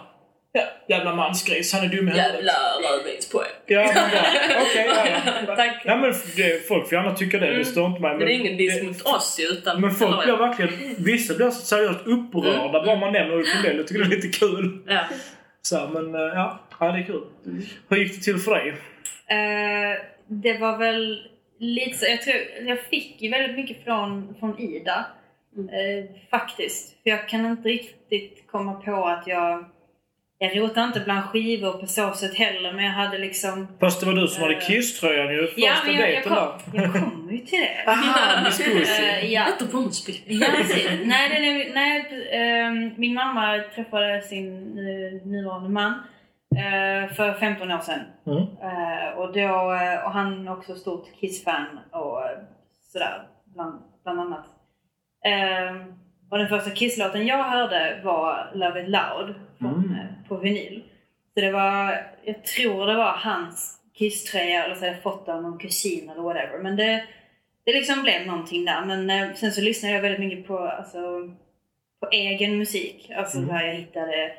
ja, 0.51 0.61
jävla 0.87 1.15
mansgris, 1.15 1.73
han 1.73 1.83
är 1.83 1.87
dum 1.87 2.07
i 2.07 2.11
huvudet. 2.11 2.17
Jävla 2.33 2.53
rödvinspoäng. 2.91 3.47
Ja, 3.65 3.81
man 3.81 3.93
bara, 3.93 4.61
okej, 4.61 4.87
ja, 4.87 5.21
ja. 5.47 5.55
Tack. 5.55 5.81
ja, 5.85 5.95
men 5.95 6.13
det, 6.35 6.67
folk 6.67 6.89
får 6.89 6.97
gärna 6.97 7.15
tycka 7.15 7.37
det, 7.39 7.57
det 7.57 7.65
stör 7.65 7.85
inte 7.85 8.01
mig. 8.01 8.11
Men 8.17 8.19
det 8.19 8.33
är 8.33 8.39
ingen 8.39 8.57
diss 8.57 8.83
mot 8.83 9.01
oss 9.01 9.37
ju, 9.39 9.43
utan... 9.45 9.81
men 9.81 9.91
folk 9.91 10.23
blir 10.23 10.37
verkligen, 10.37 10.95
vissa 10.97 11.33
blir 11.33 11.49
så 11.49 11.61
seriöst 11.65 11.99
upprörda 12.05 12.59
Mm. 12.59 12.71
bara 12.85 12.95
man 12.95 13.13
nämner 13.13 13.35
Ulf 13.35 13.53
Lundell. 13.55 13.77
Jag 13.77 13.87
tycker 13.87 14.03
det 14.03 14.15
är 14.15 14.21
lite 14.21 14.39
kul. 14.39 14.81
Ja. 14.87 14.99
Så, 15.61 15.89
men 15.93 16.15
eh, 16.15 16.21
ja, 16.21 16.59
ja, 16.79 16.91
det 16.91 16.99
är 16.99 17.03
kul. 17.03 17.23
Hur 17.89 17.97
gick 17.97 18.15
det 18.15 18.21
till 18.21 18.37
för 18.37 18.51
dig? 18.51 18.69
Eh, 19.27 19.99
det 20.27 20.57
var 20.57 20.77
väl 20.77 21.19
lite 21.59 21.97
så, 21.97 22.05
jag 22.05 22.21
tror 22.21 22.35
jag 22.67 22.79
fick 22.79 23.21
ju 23.21 23.29
väldigt 23.29 23.55
mycket 23.55 23.83
från, 23.83 24.35
från 24.39 24.59
Ida. 24.59 25.05
Eh, 25.57 26.05
faktiskt. 26.29 27.03
För 27.03 27.09
jag 27.09 27.29
kan 27.29 27.45
inte 27.45 27.69
riktigt 27.69 28.43
komma 28.51 28.73
på 28.73 29.05
att 29.05 29.27
jag... 29.27 29.65
Jag 30.37 30.57
rotar 30.57 30.83
inte 30.83 30.99
bland 30.99 31.25
skivor 31.25 31.73
på 31.73 31.87
så 31.87 32.13
sätt 32.13 32.35
heller 32.35 32.73
men 32.73 32.85
jag 32.85 32.91
hade 32.91 33.17
liksom... 33.17 33.67
Fast 33.79 33.99
det 33.99 34.05
var 34.05 34.13
du 34.13 34.27
som 34.27 34.43
hade 34.43 34.55
Eh. 34.55 34.59
Kiss-tröjan 34.59 35.33
ju. 35.33 35.47
Första 35.47 35.61
Ja 35.61 35.73
men 35.85 35.95
jag, 35.95 36.13
jag, 36.13 36.23
kom, 36.23 36.33
där. 36.33 36.83
jag 36.83 36.93
kommer 36.93 37.31
ju 37.31 37.37
till 37.37 37.59
det. 37.59 37.83
Aha, 37.91 38.43
Miss 38.45 38.57
Pussy. 38.57 39.03
Eh, 39.03 39.33
ja. 39.33 39.45
Och 39.61 39.67
Bromsby. 39.67 40.13
Ja, 40.25 40.47
nej, 41.03 41.29
är, 41.29 41.73
nej, 41.73 42.27
ehm, 42.31 42.93
min 42.97 43.13
mamma 43.13 43.63
träffade 43.75 44.21
sin 44.21 44.77
eh, 44.77 45.27
nuvarande 45.27 45.69
man 45.69 45.91
eh, 45.91 45.99
för 47.15 47.33
15 47.33 47.71
år 47.71 47.79
sedan. 47.79 47.99
Mm. 48.25 48.37
Eh, 48.41 49.09
och, 49.17 49.33
då, 49.33 49.73
eh, 49.73 50.05
och 50.05 50.11
han 50.11 50.47
är 50.47 50.51
också 50.57 50.75
stort 50.75 51.07
Kiss-fan 51.19 51.79
och 51.91 52.21
eh, 52.25 52.37
sådär, 52.91 53.27
bland, 53.45 53.81
bland 54.03 54.19
annat. 54.19 54.45
Ehm, 55.25 55.93
och 56.31 56.37
den 56.37 56.47
första 56.49 56.69
Kiss-låten 56.69 57.27
jag 57.27 57.43
hörde 57.43 58.01
var 58.03 58.51
Love 58.53 58.81
It 58.83 58.89
Loud 58.89 59.35
från, 59.59 59.73
Mm. 59.85 59.91
eh, 59.91 60.27
på 60.29 60.37
vinyl. 60.37 60.83
Så 61.33 61.41
det 61.41 61.51
var, 61.51 61.97
jag 62.23 62.43
tror 62.43 62.87
det 62.87 62.95
var 62.95 63.11
hans 63.11 63.79
Kiss-tröja 63.97 64.63
eller 64.63 64.75
så 64.75 64.81
hade 64.81 64.93
jag 64.93 65.03
fått 65.03 65.29
av 65.29 65.41
någon 65.41 65.57
kusin 65.59 66.09
eller 66.09 66.21
whatever. 66.21 66.57
Men 66.59 66.75
det, 66.75 67.03
det 67.65 67.73
liksom 67.73 68.03
blev 68.03 68.27
någonting 68.27 68.65
där. 68.65 68.85
Men 68.85 69.09
eh, 69.09 69.33
sen 69.35 69.51
så 69.51 69.61
lyssnade 69.61 69.95
jag 69.95 70.01
väldigt 70.01 70.19
mycket 70.19 70.47
på, 70.47 70.57
alltså, 70.59 70.99
på 71.99 72.07
egen 72.11 72.57
musik. 72.57 73.11
Alltså 73.17 73.37
Mm. 73.37 73.49
där 73.49 73.61
jag 73.65 73.73
hittade 73.73 74.31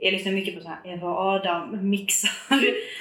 jag 0.00 0.12
lyssnade 0.12 0.36
mycket 0.36 0.54
på 0.54 0.60
så 0.60 0.68
här 0.68 0.92
Eva 0.94 1.08
och 1.08 1.18
Adam 1.18 1.90
mixar. 1.90 2.30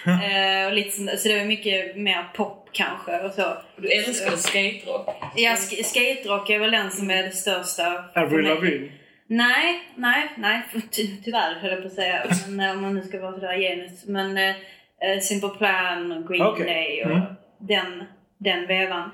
eh, 0.05 0.67
och 0.67 0.73
lite 0.73 0.91
sånt. 0.91 1.19
Så 1.19 1.27
det 1.27 1.38
var 1.39 1.45
mycket 1.45 1.95
mer 1.97 2.23
pop 2.36 2.69
kanske 2.71 3.19
och 3.19 3.31
så. 3.31 3.53
Du 3.77 3.88
älskar 3.91 4.31
skaterock. 4.36 5.15
Ja, 5.36 5.51
sk- 5.51 5.83
skaterock 5.83 6.49
är 6.49 6.60
väl 6.60 6.71
den 6.71 6.91
som 6.91 7.12
är 7.12 7.23
det 7.23 7.31
största 7.31 8.03
Avril. 8.15 8.45
Lavigne. 8.45 8.91
Nej, 9.29 9.81
nej, 9.95 10.27
nej. 10.38 10.62
Ty 10.91 11.07
tyvärr 11.23 11.55
höll 11.60 11.71
jag 11.71 11.81
på 11.81 11.88
att 11.88 11.93
säga. 11.93 12.23
Men, 12.49 12.69
eh, 12.69 12.75
om 12.75 12.81
man 12.81 12.95
nu 12.95 13.01
ska 13.01 13.19
vara 13.21 13.33
sådär 13.33 13.57
genus. 13.57 14.05
Men 14.07 14.38
eh, 14.38 14.55
eh, 15.01 15.19
Simple 15.21 15.49
Plan 15.49 16.12
och 16.12 16.27
Green 16.27 16.41
Okej. 16.47 16.65
Day 16.65 17.03
och 17.05 17.12
Mm. 17.12 17.23
den, 17.60 18.03
den 18.38 18.67
vevan. 18.67 19.10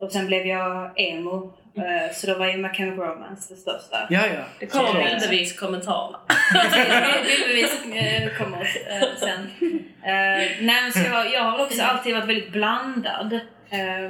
Och 0.00 0.12
sen 0.12 0.26
blev 0.26 0.46
jag 0.46 0.92
emo. 1.00 1.54
Eh, 1.76 2.12
så 2.14 2.26
då 2.26 2.38
var 2.38 2.46
ju 2.46 2.56
My 2.56 2.68
Chemical 2.68 3.04
Romance 3.04 3.54
det 3.54 3.60
största. 3.60 3.96
Ja, 4.10 4.20
ja. 4.26 4.42
Det 4.60 4.66
kommer 4.66 4.86
Såklart. 4.86 5.04
bildervis 5.04 5.58
kommentarerna. 5.58 6.18
Bildbevis 7.26 7.84
eh, 7.96 8.36
kommer 8.38 8.60
eh, 8.60 9.08
sen. 9.16 9.50
Nej, 10.02 10.58
men 10.60 10.92
så 10.92 11.00
jag, 11.12 11.32
jag 11.32 11.40
har 11.40 11.52
väl 11.52 11.60
också 11.66 11.82
alltid 11.82 12.14
varit 12.14 12.28
väldigt 12.28 12.52
blandad. 12.52 13.40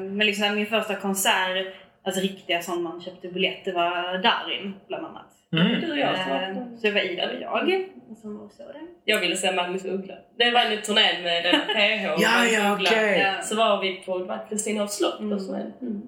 Men 0.01 0.19
liksom 0.19 0.55
min 0.55 0.67
första 0.67 0.95
konsert, 0.97 1.75
alltså 2.05 2.21
riktiga 2.21 2.63
sån 2.63 2.83
man 2.83 3.01
köpte 3.01 3.29
biljetter 3.29 3.73
var 3.73 4.19
Darin 4.19 4.75
bland 4.89 5.07
annat. 5.07 5.27
Mm. 5.53 5.81
Du 5.81 5.91
och 5.91 5.99
jag 5.99 6.19
som 6.19 6.31
var- 6.31 6.77
så 6.77 6.87
det 6.87 6.91
var 6.91 7.01
Ida 7.01 7.31
och 7.31 7.41
jag 7.41 7.87
som 8.23 8.39
var 8.39 8.49
så 8.49 8.63
den. 8.73 8.89
Jag 9.05 9.21
ville 9.21 9.37
se 9.37 9.53
Magnus 9.53 9.85
Uggla. 9.85 10.15
Det 10.39 10.51
var 10.51 10.61
en 10.61 10.83
turné 10.83 11.23
med 11.23 11.45
den 11.45 11.61
PH 11.61 12.13
och 12.15 12.23
Ja, 12.23 12.31
Magnus 12.69 12.91
ja. 12.93 13.01
Ja. 13.01 13.43
Så 13.43 13.57
var 13.57 13.81
vi 13.83 13.95
på 14.07 14.19
det 14.19 14.25
var 14.25 14.47
Kristinehamns 14.49 14.97
slott. 14.97 15.21
Mm. 15.21 15.33
Och 15.33 15.43
så, 15.43 15.55
mm. 15.55 16.03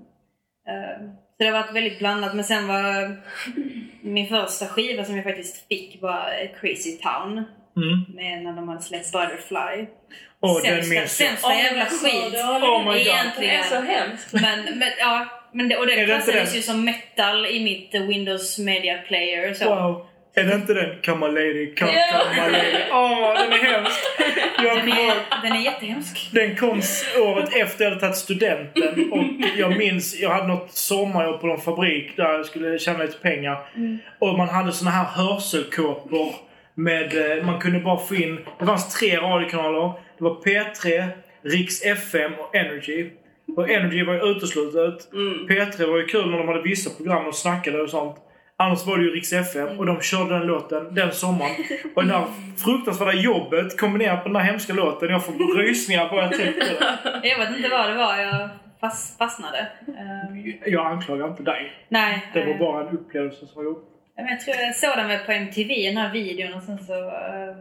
Så 1.37 1.45
det 1.45 1.51
har 1.51 1.61
varit 1.61 1.75
väldigt 1.75 1.99
blandat. 1.99 2.35
Men 2.35 2.45
sen 2.45 2.69
var 2.69 3.17
min 4.01 4.29
första 4.29 4.67
skiva 4.67 5.05
som 5.05 5.17
jag 5.17 5.25
faktiskt 5.25 5.69
fick 5.69 6.03
var 6.03 6.51
Crazy 6.61 6.99
Town. 6.99 7.45
Mm. 7.77 8.05
Med 8.15 8.43
när 8.43 8.53
de 8.53 8.69
hade 8.69 8.83
släppt 8.83 9.13
Butterfly. 9.13 9.87
Åh, 10.41 10.63
den 10.63 10.83
Sämsta- 10.83 10.95
jag. 10.95 11.09
sämsta 11.11 11.55
jävla 11.55 11.85
skit. 11.87 12.35
Oh 12.35 12.93
my 12.93 13.05
God. 13.05 13.17
Det 13.39 13.55
är 13.55 13.63
så 13.63 13.81
hemskt. 13.81 14.33
Men, 14.33 14.79
men, 14.79 14.89
ja, 14.99 15.27
men 15.53 15.69
det, 15.69 15.77
och 15.77 15.87
det 15.87 16.05
klassades 16.05 16.49
den? 16.49 16.57
ju 16.57 16.63
som 16.63 16.85
metal 16.85 17.47
i 17.47 17.65
mitt 17.65 17.95
Windows 17.95 18.59
Media 18.59 18.99
Player 18.99 19.55
så. 19.55 19.75
Wow. 19.75 20.07
Är 20.37 20.45
det 20.45 20.55
inte 20.55 20.75
den? 20.75 21.03
Come 21.03 21.27
on 21.27 21.35
lady, 21.35 21.75
come, 21.75 21.93
Ja. 21.93 22.23
come 22.29 22.47
on 22.47 22.53
lady. 22.53 22.77
Åh, 22.93 23.35
den 23.43 23.53
är 23.53 23.57
hemsk. 23.73 24.01
Jag 24.65 24.77
Den 24.79 24.89
är, 24.89 25.43
den 25.43 25.53
är 25.53 25.61
jättehemsk. 25.65 26.29
den 26.33 26.57
kom 26.57 26.83
året 27.21 27.57
efter 27.57 27.85
jag 27.85 27.91
hade 27.91 28.01
tagit 28.01 28.17
studenten. 28.17 29.13
Och 29.13 29.25
jag 29.57 29.77
minns, 29.77 30.21
jag 30.21 30.31
hade 30.31 30.47
något 30.49 30.73
sommarjobb 30.73 31.41
på 31.41 31.47
någon 31.47 31.61
fabrik 31.61 32.17
där 32.17 32.33
jag 32.33 32.47
skulle 32.47 32.79
tjäna 32.79 32.99
lite 32.99 33.19
pengar. 33.19 33.59
Och 34.19 34.39
man 34.39 34.49
hade 34.49 34.73
såna 34.73 34.91
här 34.91 35.05
hörselkåpor. 35.05 36.35
Med, 36.77 37.39
eh, 37.39 37.45
man 37.45 37.61
kunde 37.61 37.81
bara 37.81 37.99
få 37.99 38.15
in, 38.15 38.41
det 38.59 38.67
fanns 38.67 38.99
tre 38.99 39.17
radiokanaler. 39.17 39.93
Det 40.19 40.25
var 40.25 40.35
P3, 40.35 41.09
Riks 41.45 41.83
FM 41.85 42.33
och 42.39 42.55
Energy. 42.55 43.11
Och 43.57 43.71
Energy 43.71 44.05
var 44.05 44.15
ju 44.15 44.21
uteslutet. 44.21 45.13
Mm. 45.13 45.47
P3 45.49 45.87
var 45.91 45.97
ju 45.99 46.07
kul 46.07 46.31
när 46.31 46.39
de 46.39 46.49
hade 46.49 46.63
vissa 46.63 46.91
program 46.97 47.27
och 47.27 47.35
snackade 47.35 47.81
och 47.83 47.91
sånt. 47.91 48.17
Annars 48.57 48.87
var 48.87 48.99
det 48.99 49.05
ju 49.05 49.11
Rix 49.11 49.33
FM 49.33 49.79
och 49.79 49.87
de 49.87 50.01
körde 50.01 50.39
den 50.39 50.47
låten 50.47 50.95
den 50.95 51.13
sommaren. 51.13 51.55
Och 51.95 52.05
det 52.05 52.09
där 52.13 52.25
fruktansvärda 52.65 53.13
jobbet 53.13 53.81
kombinerat 53.81 54.17
med 54.17 54.25
den 54.25 54.33
där 54.33 54.41
hemska 54.41 54.73
låten. 54.73 55.11
Jag 55.11 55.25
får 55.25 55.57
rysningar 55.57 56.09
bara 56.11 56.23
jag 56.23 56.33
tänker 56.33 56.61
det. 56.61 57.21
Jag 57.29 57.39
vet 57.39 57.57
inte 57.57 57.69
vad 57.69 57.89
det 57.89 57.95
var 57.95 58.17
jag 58.17 58.49
fast, 58.81 59.19
fastnade. 59.19 59.69
Eh, 59.89 60.73
Jag 60.73 60.87
anklagar 60.87 61.29
inte 61.29 61.43
dig. 61.43 61.73
nej. 61.89 62.31
Det 62.33 62.45
var 62.45 62.53
eh, 62.53 62.59
bara 62.59 62.89
en 62.89 62.99
upplevelse 62.99 63.47
som 63.47 63.65
var 63.65 63.75
men 64.17 64.27
jag 64.29 64.41
tror 64.41 64.57
jag 64.57 64.75
såg 64.77 64.97
den 64.97 65.09
väl 65.09 65.19
på 65.27 65.33
MTV, 65.33 65.87
den 65.87 65.97
här 65.97 66.13
videon 66.13 66.55
och 66.55 66.63
sen 66.63 66.79
så 66.79 66.95
uh, 66.95 67.57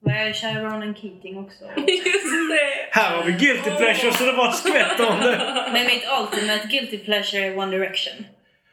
var 0.00 0.14
jag 0.14 0.36
kär 0.36 0.50
i 0.50 0.64
Ronan 0.64 0.94
Keating 0.94 1.38
också. 1.38 1.64
Just 1.86 2.50
det! 2.50 2.98
Här 3.00 3.16
har 3.16 3.24
vi 3.24 3.32
Guilty 3.32 3.70
Pleasure 3.70 4.12
så 4.12 4.24
det 4.24 4.32
bara 4.32 4.52
skvätter 4.52 5.08
om 5.10 5.20
det. 5.20 5.64
Men 5.72 5.86
mitt 5.86 6.04
ultimate 6.20 6.68
guilty 6.68 6.98
pleasure 6.98 7.42
är 7.44 7.58
One 7.58 7.78
Direction. 7.78 8.24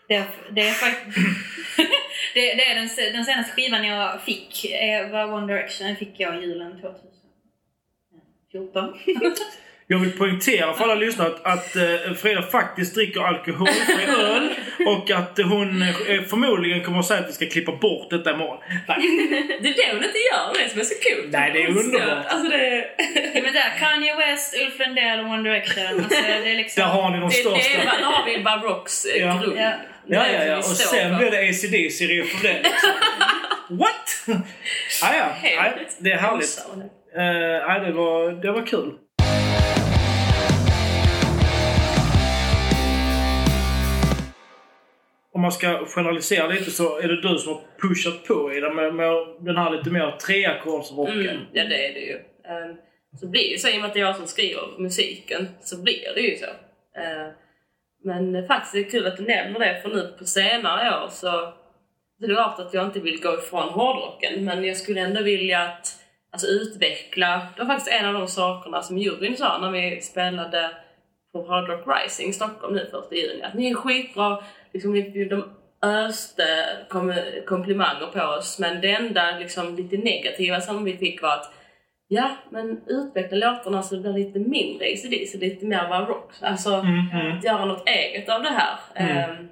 Det 0.08 0.16
är, 0.16 0.26
det 0.52 0.62
är 0.62 0.72
faktiskt... 0.72 1.18
det, 2.34 2.42
det 2.56 2.66
är 2.66 2.76
den, 2.76 2.90
den 3.14 3.26
senaste 3.26 3.52
skivan 3.56 3.84
jag 3.84 4.22
fick 4.22 4.66
eh, 4.66 5.10
var 5.10 5.34
One 5.34 5.54
Direction. 5.54 5.88
Den 5.88 5.96
fick 5.96 6.14
jag 6.18 6.44
julen 6.44 6.82
2014. 8.52 8.94
Jag 9.88 10.00
vill 10.00 10.18
poängtera 10.18 10.74
för 10.74 10.84
alla 10.84 10.96
lyssnare 10.96 11.28
att, 11.28 11.46
att 11.46 11.76
eh, 11.76 12.14
Frida 12.14 12.42
faktiskt 12.42 12.96
dricker 12.96 13.22
alkoholfri 13.22 14.06
öl 14.06 14.50
och 14.88 15.12
att 15.12 15.38
hon 15.38 15.82
eh, 15.82 16.22
förmodligen 16.22 16.84
kommer 16.84 17.00
att 17.00 17.06
säga 17.06 17.20
att 17.20 17.30
vi 17.30 17.34
ska 17.34 17.46
klippa 17.46 17.72
bort 17.72 18.10
detta 18.10 18.34
imorgon. 18.34 18.58
Nej, 18.88 18.98
Det 19.62 19.70
är 19.70 19.74
det 19.74 19.94
hon 19.94 20.04
inte 20.04 20.18
gör, 20.18 20.64
det 20.64 20.70
som 20.70 20.80
är 20.80 20.84
så 20.84 20.96
kul. 21.02 21.30
Nej, 21.32 21.52
det 21.54 21.64
är 21.64 21.68
Hon 21.68 21.78
underbart. 21.78 22.26
Alltså 22.26 22.50
det, 22.50 22.90
Ja, 23.34 23.42
men 23.44 23.54
där, 23.54 23.80
Kanye 23.80 24.16
West, 24.16 24.56
Ulf 24.62 24.80
Lundell 24.80 25.20
och 25.20 25.26
One 25.26 25.50
Direction. 25.50 25.88
Alltså, 25.88 26.22
det 26.22 26.52
är 26.52 26.56
liksom... 26.56 26.82
där 26.84 26.90
har 26.90 27.10
ni 27.10 27.20
de 27.20 27.30
det, 27.30 27.36
största. 27.36 27.78
det, 27.78 27.84
där 27.84 28.04
har 28.04 28.26
vi 28.26 28.44
Barocks 28.44 29.06
eh, 29.06 29.22
Ja. 29.22 29.42
grund. 29.44 29.58
Ja. 29.60 29.74
Ja, 30.10 30.28
ja, 30.32 30.46
ja. 30.46 30.58
Och 30.58 30.64
sen 30.64 31.18
blir 31.18 31.32
det 31.32 31.50
ACDC 31.50 32.06
för 32.24 32.48
det. 32.48 32.62
Liksom. 32.64 32.90
What? 33.70 34.40
ah, 35.04 35.16
ja, 35.16 35.28
Nej, 35.44 35.88
det 36.00 36.12
är 36.12 36.18
härligt. 36.18 36.66
Uh, 37.16 37.86
det, 37.86 37.92
var, 37.92 38.42
det 38.42 38.52
var 38.52 38.66
kul. 38.66 38.94
Om 45.34 45.42
man 45.42 45.52
ska 45.52 45.86
generalisera 45.86 46.48
lite 46.48 46.72
så 46.72 47.00
är 47.00 47.08
det 47.08 47.22
du 47.22 47.38
som 47.38 47.54
har 47.54 47.62
pushat 47.82 48.28
på 48.28 48.54
i 48.54 48.60
det 48.60 48.74
med, 48.74 48.94
med 48.94 49.14
den 49.40 49.58
här 49.58 49.72
lite 49.72 49.90
mer 49.90 50.12
treackordsrocken. 50.12 51.20
Mm, 51.20 51.42
ja, 51.54 51.64
det 51.64 51.88
är 51.88 51.94
det 51.94 52.00
ju. 52.00 52.16
Um, 52.16 52.78
så 53.20 53.28
blir 53.28 53.42
det 53.42 53.48
ju 53.48 53.58
så, 53.58 53.70
i 53.70 53.78
och 53.78 53.82
med 53.82 53.88
att 53.88 53.94
det 53.94 54.00
är 54.00 54.06
jag 54.06 54.16
som 54.16 54.28
skriver 54.28 54.80
musiken, 54.80 55.48
så 55.62 55.82
blir 55.82 56.14
det 56.16 56.22
ju 56.22 56.36
så. 56.36 56.46
Uh, 56.46 57.32
men 58.06 58.48
faktiskt 58.48 58.76
är 58.76 58.80
det 58.80 58.84
kul 58.84 59.08
att 59.08 59.18
du 59.18 59.24
nämner 59.24 59.60
det, 59.60 59.82
för 59.82 59.90
nu 59.90 60.16
på 60.20 60.26
senare 60.26 61.04
år 61.04 61.10
så 61.10 61.54
det 62.20 62.26
är 62.26 62.36
klart 62.36 62.60
att 62.60 62.74
jag 62.74 62.86
inte 62.86 63.00
vill 63.00 63.22
gå 63.22 63.34
ifrån 63.34 63.70
hårdrocken, 63.70 64.46
men 64.46 64.64
jag 64.64 64.78
skulle 64.78 65.02
ändå 65.02 65.22
vilja 65.22 65.62
att 65.62 66.00
alltså, 66.32 66.48
utveckla, 66.48 67.48
det 67.56 67.64
var 67.64 67.66
faktiskt 67.66 67.92
en 67.92 68.06
av 68.06 68.14
de 68.14 68.28
sakerna 68.28 68.82
som 68.82 68.98
juryn 68.98 69.38
sa 69.38 69.58
när 69.58 69.72
vi 69.72 70.02
spelade 70.02 70.70
på 71.34 71.48
Hard 71.48 71.70
Rock 71.70 71.84
Rising 71.88 72.30
i 72.30 72.34
Stockholm 72.34 72.76
nu 72.76 72.88
första 72.92 73.16
juni, 73.16 73.44
att 73.44 73.54
ni 73.54 73.72
är 73.72 73.76
skitbra, 73.76 74.44
liksom, 74.74 74.94
de 75.14 75.44
öste 75.82 76.46
kom, 76.90 77.14
komplimanger 77.46 78.08
på 78.08 78.22
oss, 78.22 78.60
men 78.60 78.82
det 78.82 78.92
enda 78.92 79.38
liksom, 79.40 79.76
lite 79.76 79.98
negativa 79.98 80.62
som 80.62 80.84
vi 80.84 80.98
fick 80.98 81.22
var 81.22 81.34
att 81.34 81.54
Ja, 82.08 82.36
men 82.50 82.82
utveckla 82.88 83.38
låtarna 83.38 83.82
så 83.82 83.96
det 83.96 84.02
blir 84.02 84.14
lite 84.14 84.40
mindre 84.40 84.86
ACDC, 84.86 85.38
lite 85.38 85.66
mer 85.66 85.88
bara 85.90 86.06
rock. 86.06 86.32
Alltså, 86.42 86.74
Mm, 86.74 87.10
mm. 87.14 87.38
att 87.38 87.44
göra 87.44 87.66
något 87.66 87.88
eget 87.90 88.30
av 88.30 88.44
det 88.44 88.50
här. 88.50 88.78
Mm. 88.96 89.18
Ehm, 89.30 89.48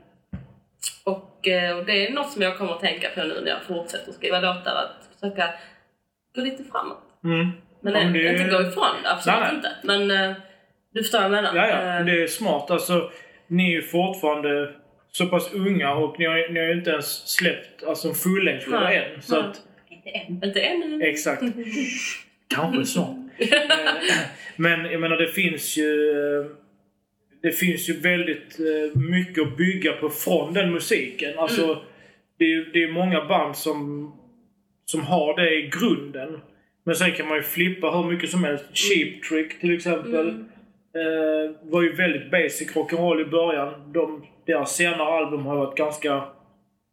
och, 1.04 1.48
eh, 1.48 1.78
och 1.78 1.86
det 1.86 2.08
är 2.08 2.12
något 2.12 2.32
som 2.32 2.42
jag 2.42 2.58
kommer 2.58 2.74
att 2.74 2.80
tänka 2.80 3.10
på 3.10 3.24
nu 3.24 3.42
när 3.42 3.50
jag 3.52 3.62
fortsätter 3.64 4.12
skriva 4.12 4.40
låtar, 4.40 4.72
att 4.76 5.10
försöka 5.20 5.50
gå 6.36 6.42
lite 6.42 6.64
framåt. 6.64 7.04
Mm. 7.24 7.52
Men, 7.82 7.94
men 7.94 8.14
det- 8.14 8.30
inte 8.32 8.44
gå 8.44 8.62
ifrån 8.62 8.86
absolut 9.06 9.40
Nej, 9.40 9.48
nej. 9.48 9.56
inte. 9.56 9.70
Men 9.84 10.30
eh, 10.32 10.36
du 10.94 11.02
förstår 11.04 11.18
vad 11.20 11.26
jag 11.26 11.32
menar. 11.32 11.56
Ja, 11.56 11.68
ja. 11.68 11.76
Ehm, 11.76 12.06
Det 12.06 12.24
är 12.24 12.28
smart. 12.28 12.72
Alltså, 12.72 13.12
ni 13.48 13.66
är 13.68 13.72
ju 13.76 13.82
fortfarande 13.82 14.74
så 15.12 15.26
pass 15.28 15.54
unga 15.54 15.94
och 15.94 16.20
ni 16.20 16.26
har, 16.26 16.50
ni 16.54 16.60
har 16.60 16.68
ju 16.68 16.74
inte 16.74 16.90
ens 16.90 17.28
släppt 17.30 17.84
alltså, 17.88 18.08
en 18.08 18.16
än. 18.94 19.22
Så 19.22 19.40
att, 19.40 19.62
Inte 19.90 20.10
än. 20.10 20.44
Inte 20.44 20.62
ännu. 20.62 21.04
exakt. 21.06 21.42
Kanske. 22.56 23.00
Eh, 23.00 23.48
Men 24.56 24.86
jag 24.92 25.02
menar 25.02 25.18
det 25.18 25.28
finns 25.28 25.78
ju... 25.78 25.94
Det 27.42 27.52
finns 27.52 27.90
ju 27.90 28.00
väldigt 28.00 28.60
eh, 28.60 29.00
mycket 29.00 29.44
att 29.44 29.58
bygga 29.58 29.92
på 29.94 30.10
från 30.10 30.54
den 30.54 30.72
musiken. 30.72 31.40
Alltså, 31.40 31.82
det, 32.40 32.46
är, 32.46 32.50
ju- 32.50 32.72
det 32.74 32.84
är 32.84 32.92
många 32.92 33.26
band 33.26 33.56
som, 33.56 34.12
som 34.86 35.02
har 35.02 35.36
det 35.42 35.56
i 35.56 35.70
grunden. 35.80 36.40
Men 36.84 36.96
sen 36.96 37.12
kan 37.12 37.28
man 37.28 37.38
ju 37.38 37.44
flippa 37.44 37.92
hur 37.92 38.12
mycket 38.12 38.30
som 38.30 38.44
helst. 38.44 38.66
Cheap 38.74 39.24
Trick 39.24 39.60
till 39.60 39.76
exempel. 39.76 40.28
Eh, 40.30 41.56
var 41.72 41.82
ju 41.82 41.96
väldigt 41.96 42.32
basic 42.32 42.74
rock'n'roll 42.76 43.22
i 43.22 43.26
början. 43.26 43.92
De, 43.94 44.26
deras 44.46 44.76
senare 44.76 45.08
album 45.18 45.46
har 45.46 45.56
varit 45.58 45.78
ganska 45.78 46.24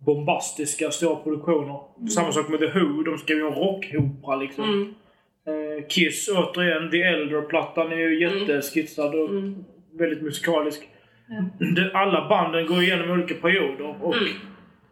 bombastiska, 0.07 0.91
stora 0.91 1.17
produktioner. 1.17 1.81
Samma 2.11 2.33
sak 2.33 2.49
med 2.49 2.59
The 2.61 2.67
Who. 2.67 3.03
De 3.03 3.19
skrev 3.19 3.39
ju 3.39 3.47
en 3.47 3.53
rockopera 3.55 4.37
liksom. 4.37 4.95
Mm. 5.81 5.89
Kiss 5.89 6.29
återigen, 6.29 6.91
The 6.91 7.03
Elder-plattan 7.03 7.93
är 7.93 7.97
ju 7.97 8.21
jätteskitsad 8.21 9.15
och 9.15 9.29
Mm. 9.31 9.65
väldigt 9.93 10.23
musikalisk. 10.23 10.89
Det, 11.77 11.91
alla 11.95 12.29
banden 12.29 12.67
går 12.67 12.83
igenom 12.83 13.11
olika 13.11 13.35
perioder 13.35 14.05
och 14.05 14.17
Mm. 14.17 14.29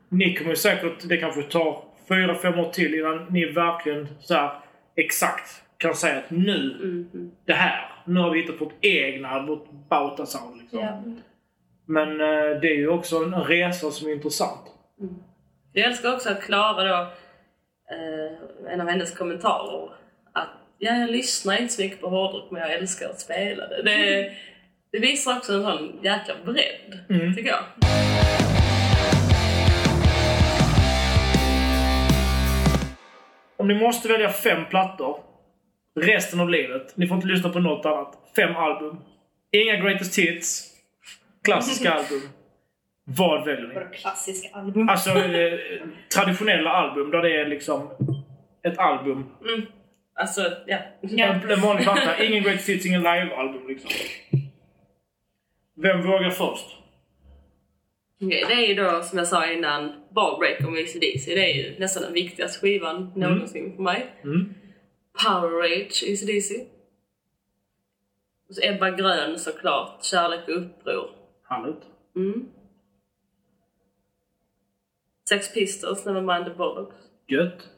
ni 0.09 0.35
kommer 0.35 0.51
ju 0.51 0.57
säkert, 0.57 1.09
det 1.09 1.17
kanske 1.17 1.43
tar 1.43 1.83
fyra, 2.09 2.35
fem 2.35 2.59
år 2.59 2.71
till 2.71 2.95
innan 2.95 3.27
ni 3.31 3.45
verkligen 3.53 4.09
så 4.21 4.35
här, 4.35 4.51
exakt 4.97 5.63
kan 5.79 5.95
säga 5.95 6.19
att 6.19 6.31
nu, 6.31 6.77
Mm. 6.83 7.09
Mm. 7.15 7.31
det 7.45 7.53
här, 7.53 7.93
nu 8.05 8.21
har 8.21 8.31
vi 8.31 8.41
hittat 8.41 8.61
vårt 8.61 8.75
egna, 8.85 9.43
vårt 9.47 9.67
Bauta-sound 9.91 10.59
liksom. 10.61 10.79
Ja. 10.79 11.03
Men 11.87 12.21
eh, 12.21 12.61
det 12.61 12.69
är 12.69 12.77
ju 12.77 12.89
också 12.89 13.17
en 13.17 13.35
resa 13.35 13.91
som 13.91 14.09
är 14.09 14.13
intressant. 14.13 14.61
Jag 15.73 15.87
älskar 15.87 16.15
också 16.15 16.31
att 16.31 16.43
Klara 16.43 16.85
då, 16.85 17.03
eh, 17.95 18.73
en 18.73 18.81
av 18.81 18.89
hennes 18.89 19.15
kommentarer, 19.19 19.89
ja, 20.79 20.93
jag 20.97 21.11
lyssnar 21.11 21.61
inte 21.61 21.73
så 21.75 21.83
mycket 21.83 22.01
på 22.01 22.09
hårdrock 22.09 22.51
men 22.51 22.61
jag 22.63 22.73
älskar 22.73 23.09
att 23.09 23.21
spela 23.21 23.67
det. 23.69 23.83
Det, 23.83 24.33
det 24.93 24.99
visar 24.99 25.37
också 25.37 25.53
en 25.53 25.63
sån 25.63 26.01
jäkla 26.03 26.35
bredd, 26.45 26.99
Mm. 27.11 27.35
tycker 27.35 27.51
jag. 27.51 27.65
Om 33.57 33.69
ni 33.69 33.75
måste 33.75 34.09
välja 34.09 34.29
fem 34.29 34.65
plattor 34.71 35.17
resten 36.01 36.41
av 36.41 36.51
livet. 36.51 36.97
Ni 36.97 37.07
får 37.07 37.15
inte 37.17 37.29
lyssna 37.29 37.51
på 37.51 37.59
något 37.61 37.87
annat. 37.87 38.19
Fem 38.37 38.57
album. 38.57 38.97
Inga 39.53 39.77
greatest 39.77 40.19
hits. 40.19 40.65
Klassiska 41.45 41.93
album. 41.95 42.21
Vad 43.05 43.45
väljer 43.45 43.69
ni? 43.69 43.75
Vadå 43.75 43.87
klassiska 43.93 44.57
album? 44.57 44.89
Alltså 44.89 45.11
eh, 45.11 45.59
traditionella 46.15 46.71
album 46.71 47.11
där 47.11 47.23
det 47.23 47.41
är 47.41 47.47
liksom 47.47 47.91
ett 48.63 48.79
album. 48.79 49.27
Mm. 49.49 49.67
Alltså, 50.19 50.57
ja. 50.67 50.79
En, 51.01 51.61
vanlig 51.61 51.85
platta. 51.85 52.25
Ingen 52.25 52.43
greatest 52.43 52.69
hits, 52.69 52.87
ingen 52.87 53.03
live-album 53.03 53.69
liksom. 53.69 53.91
Vem 55.75 56.03
vågar 56.03 56.31
först? 56.31 56.77
Okej, 58.21 58.45
det 58.49 58.55
är 58.55 58.67
ju 58.67 58.75
då, 58.75 59.03
som 59.03 59.19
jag 59.19 59.29
sa 59.29 59.53
innan, 59.53 59.93
Ballbreaker 60.11 60.71
med 60.71 60.85
ACDC. 60.85 61.35
Det 61.35 61.51
är 61.51 61.55
ju 61.55 61.79
nästan 61.79 62.03
den 62.03 62.13
viktigaste 62.13 62.61
skivan 62.61 63.13
någonsin 63.17 63.77
för 63.77 63.83
mig. 63.83 64.07
Mm. 64.25 64.55
Power 65.27 65.51
Rage, 65.51 66.03
ACDC. 66.03 66.67
Och 68.49 68.55
så 68.55 68.61
Ebba 68.65 68.91
Grön 68.91 69.39
såklart, 69.39 70.05
Kärlek 70.05 70.49
och 70.49 70.57
uppror. 70.57 71.11
Härligt. 71.49 71.83
Mm. 72.17 72.49
Sex 75.29 75.55
Pistols, 75.55 76.05
Nevermind 76.05 76.45
the 76.45 76.59
Bollocks. 76.59 76.97
Gött. 77.27 77.69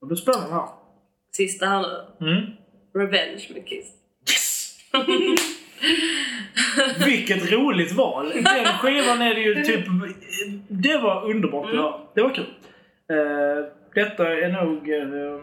Det 0.00 0.06
blir 0.06 0.16
spännande 0.16 0.54
här. 0.54 0.79
Sista 1.32 1.66
här 1.66 1.82
nu, 2.18 2.30
Mm. 2.32 2.46
Revenge 2.94 3.46
med 3.54 3.66
Kiss. 3.68 3.86
Yes! 4.30 4.76
Vilket 7.06 7.52
roligt 7.52 7.92
val! 7.92 8.32
Den 8.34 8.64
skivan 8.64 9.22
är 9.22 9.34
det 9.34 9.40
ju 9.40 9.64
typ... 9.64 9.84
Det 10.68 10.98
var 10.98 11.30
underbart 11.30 11.70
att 11.70 11.76
höra. 11.76 12.00
Det 12.14 12.22
var 12.22 12.34
kul. 12.34 12.44
Eh, 13.10 13.64
detta 13.94 14.28
är 14.28 14.48
nog... 14.64 14.90
eh, 14.90 15.40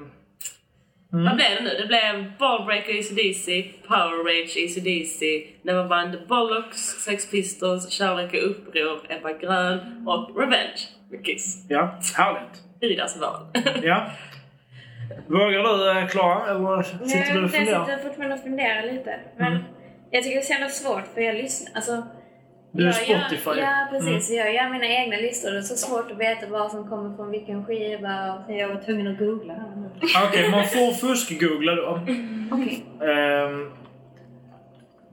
Vad 1.10 1.36
blev 1.36 1.48
det 1.58 1.64
nu? 1.64 1.70
Det 1.82 1.88
blev 1.88 2.32
Ballbreaker 2.40 3.00
ACDC, 3.00 3.64
Power 3.88 4.24
Rage 4.24 4.58
ACDC, 4.66 5.20
the 6.12 6.18
Bollocks, 6.28 6.78
Sex 6.80 7.32
Pistols, 7.32 7.90
Kärlek 7.92 8.34
och 8.34 8.50
uppror, 8.50 9.00
Ebba 9.10 9.34
Grön 9.34 10.08
och 10.08 10.40
Revenge 10.42 10.80
med 11.12 11.26
Kiss. 11.26 11.66
ja, 11.70 12.00
härligt. 12.18 12.64
Idas 12.82 13.20
val. 13.22 13.48
Ja. 13.84 14.12
Vågar 15.28 15.64
du 15.94 16.00
eh, 16.00 16.08
Klara? 16.08 16.50
Eller 16.50 16.84
sitter 16.84 17.34
du 17.34 17.38
och 17.40 17.44
jag 17.44 17.52
funderar? 17.52 17.86
sitter 17.86 17.98
fortfarande 18.04 18.36
och 18.36 18.42
funderar 18.42 18.84
lite. 18.94 19.20
Men 19.38 19.48
Mm. 19.54 19.64
jag 20.12 20.24
tycker 20.24 20.36
det 20.36 20.42
är 20.42 20.46
så 20.46 20.54
jävla 20.54 20.70
svårt 20.70 21.08
för 21.14 21.22
jag 21.22 21.36
lyssnar... 21.36 21.72
Alltså, 21.76 22.04
Du 22.72 22.84
är 22.84 22.88
jag 22.88 22.96
Spotify. 22.96 23.50
Gör, 23.50 23.58
ja, 23.58 23.88
Mm. 23.90 23.92
precis. 23.92 24.32
Jag 24.38 24.54
gör 24.54 24.70
mina 24.70 24.86
egna 24.88 25.16
listor. 25.18 25.52
Det 25.52 25.58
är 25.58 25.62
så 25.62 25.76
svårt 25.76 26.12
att 26.12 26.18
veta 26.18 26.48
vad 26.48 26.72
som 26.72 26.90
kommer 26.90 27.16
från 27.16 27.32
vilken 27.32 27.66
skiva. 27.66 28.34
Och... 28.34 28.54
Jag 28.54 28.68
var 28.68 28.82
tvungen 28.82 29.08
att 29.08 29.18
googla 29.20 29.54
här 29.54 29.76
nu. 29.76 29.90
Okej, 30.28 30.50
man 30.52 30.64
får 30.64 30.92
fusk-googla 30.94 31.76
då. 31.76 32.00
Okej. 32.52 32.84
Ehm, 33.10 33.72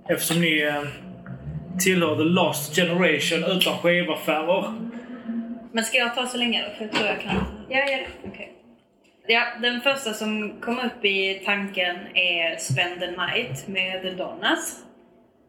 eftersom 0.09 0.41
ni 0.41 0.63
eh, 0.63 0.83
tillhör 1.79 2.17
the 2.17 2.23
lost 2.23 2.77
generation 2.77 3.45
utan 3.57 3.79
skivaffärer. 3.79 4.73
Men 5.73 5.85
ska 5.85 5.99
jag 5.99 6.15
ta 6.15 6.27
så 6.27 6.37
länge 6.39 6.63
då? 6.63 6.77
För 6.77 6.85
jag 6.85 6.93
tror 6.93 7.07
jag 7.09 7.21
kan. 7.21 7.45
Jag 7.69 7.91
gör 7.91 7.97
det. 7.99 8.29
Okej. 8.29 8.53
Ja, 9.27 9.43
den 9.63 9.81
första 9.81 10.13
som 10.13 10.61
kom 10.61 10.79
upp 10.79 11.05
i 11.05 11.43
tanken 11.45 11.97
är 12.15 12.57
Spend 12.57 13.01
the 13.01 13.07
Night 13.11 13.69
med 13.69 14.03
The 14.03 14.11
Donnas. 14.11 14.81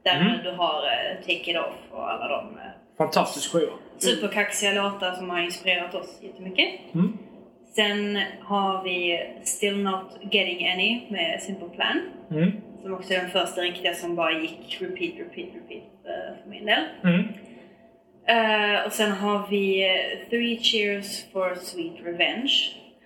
Där 0.04 0.16
Mm. 0.22 0.44
du 0.44 0.52
har 0.52 0.84
eh, 0.84 1.16
Take 1.22 1.52
It 1.52 1.58
Off 1.58 1.76
och 1.92 2.12
alla 2.12 2.28
de 2.28 2.58
eh, 2.58 2.64
Fantastisk 2.98 3.52
skiva. 3.52 3.72
superkaxiga 3.98 4.72
låtar 4.74 5.12
som 5.12 5.30
har 5.30 5.40
inspirerat 5.40 5.96
oss 5.96 6.20
jättemycket. 6.22 6.70
Mm. 6.94 7.18
Sen 7.76 8.20
har 8.42 8.84
vi 8.84 9.20
Still 9.44 9.78
Not 9.84 10.18
Getting 10.32 10.68
Any 10.68 11.02
med 11.10 11.42
Simple 11.42 11.70
Plan. 11.70 12.02
Mm. 12.32 12.52
Som 12.82 12.94
också 12.94 13.14
är 13.14 13.18
den 13.18 13.30
första 13.30 13.62
riktiga 13.62 13.94
som 13.94 14.16
bara 14.16 14.32
gick 14.32 14.78
repeat, 14.82 15.14
repeat, 15.20 15.50
repeat 15.56 15.84
eh, 16.06 16.44
för 16.44 16.50
min 16.50 16.66
del. 16.66 16.84
Mm. 17.04 17.28
Eh, 18.28 18.86
och 18.86 18.92
sen 18.92 19.12
har 19.12 19.48
vi 19.50 19.88
Three 20.30 20.60
Cheers 20.64 21.26
for 21.32 21.56
Sweet 21.56 21.94
Revenge. 22.06 22.54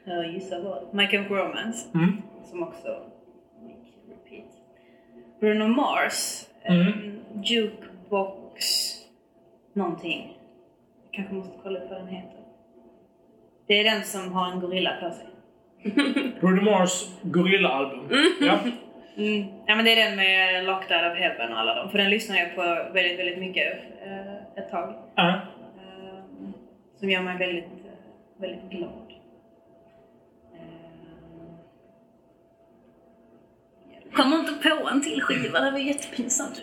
Uh, 0.09 0.33
gissa 0.33 0.59
vad? 0.61 1.09
Chemical 1.09 1.37
Romance. 1.37 1.87
Mm. 1.97 2.21
Som 2.43 2.63
också 2.63 2.99
gick 3.67 3.93
repeat. 4.09 4.45
Bruno 5.39 5.67
Mars. 5.67 6.45
eh, 6.63 6.75
Mm. 6.75 7.19
Jukebox 7.43 8.63
någonting. 9.73 10.37
Jag 11.03 11.13
kanske 11.13 11.33
måste 11.33 11.57
kolla 11.63 11.79
upp 11.79 11.89
vad 11.89 11.99
den 11.99 12.07
heter. 12.07 12.39
Det 13.67 13.73
är 13.73 13.83
den 13.83 14.03
som 14.03 14.33
har 14.33 14.51
en 14.51 14.59
gorilla 14.59 14.91
på 15.01 15.11
sig. 15.11 15.25
Bruno 16.41 16.61
Mars 16.61 17.07
Gorilla-album. 17.21 18.09
Ja. 18.41 18.59
Mm. 19.17 19.47
Ja 19.67 19.75
men 19.75 19.85
det 19.85 19.91
är 20.01 20.05
den 20.09 20.15
med 20.17 20.63
Locked 20.65 20.97
Out 20.97 21.11
of 21.11 21.17
Heaven 21.17 21.51
och 21.53 21.59
alla 21.59 21.75
dem. 21.75 21.89
För 21.89 21.97
den 21.97 22.09
lyssnar 22.09 22.37
jag 22.37 22.55
på 22.55 22.61
väldigt, 22.93 23.19
väldigt 23.19 23.39
mycket 23.39 23.73
eh, 24.05 24.33
ett 24.63 24.71
tag. 24.71 24.93
Eh, 25.17 25.35
som 26.99 27.09
gör 27.09 27.21
mig 27.21 27.37
väldigt, 27.37 27.65
väldigt 28.37 28.69
glad. 28.69 29.08
Kommer 34.13 34.39
inte 34.39 34.69
på 34.69 34.89
en 34.89 35.01
till 35.03 35.21
skiva, 35.21 35.59
det 35.59 35.71
var 35.71 35.79
jättepinsamt. 35.79 36.61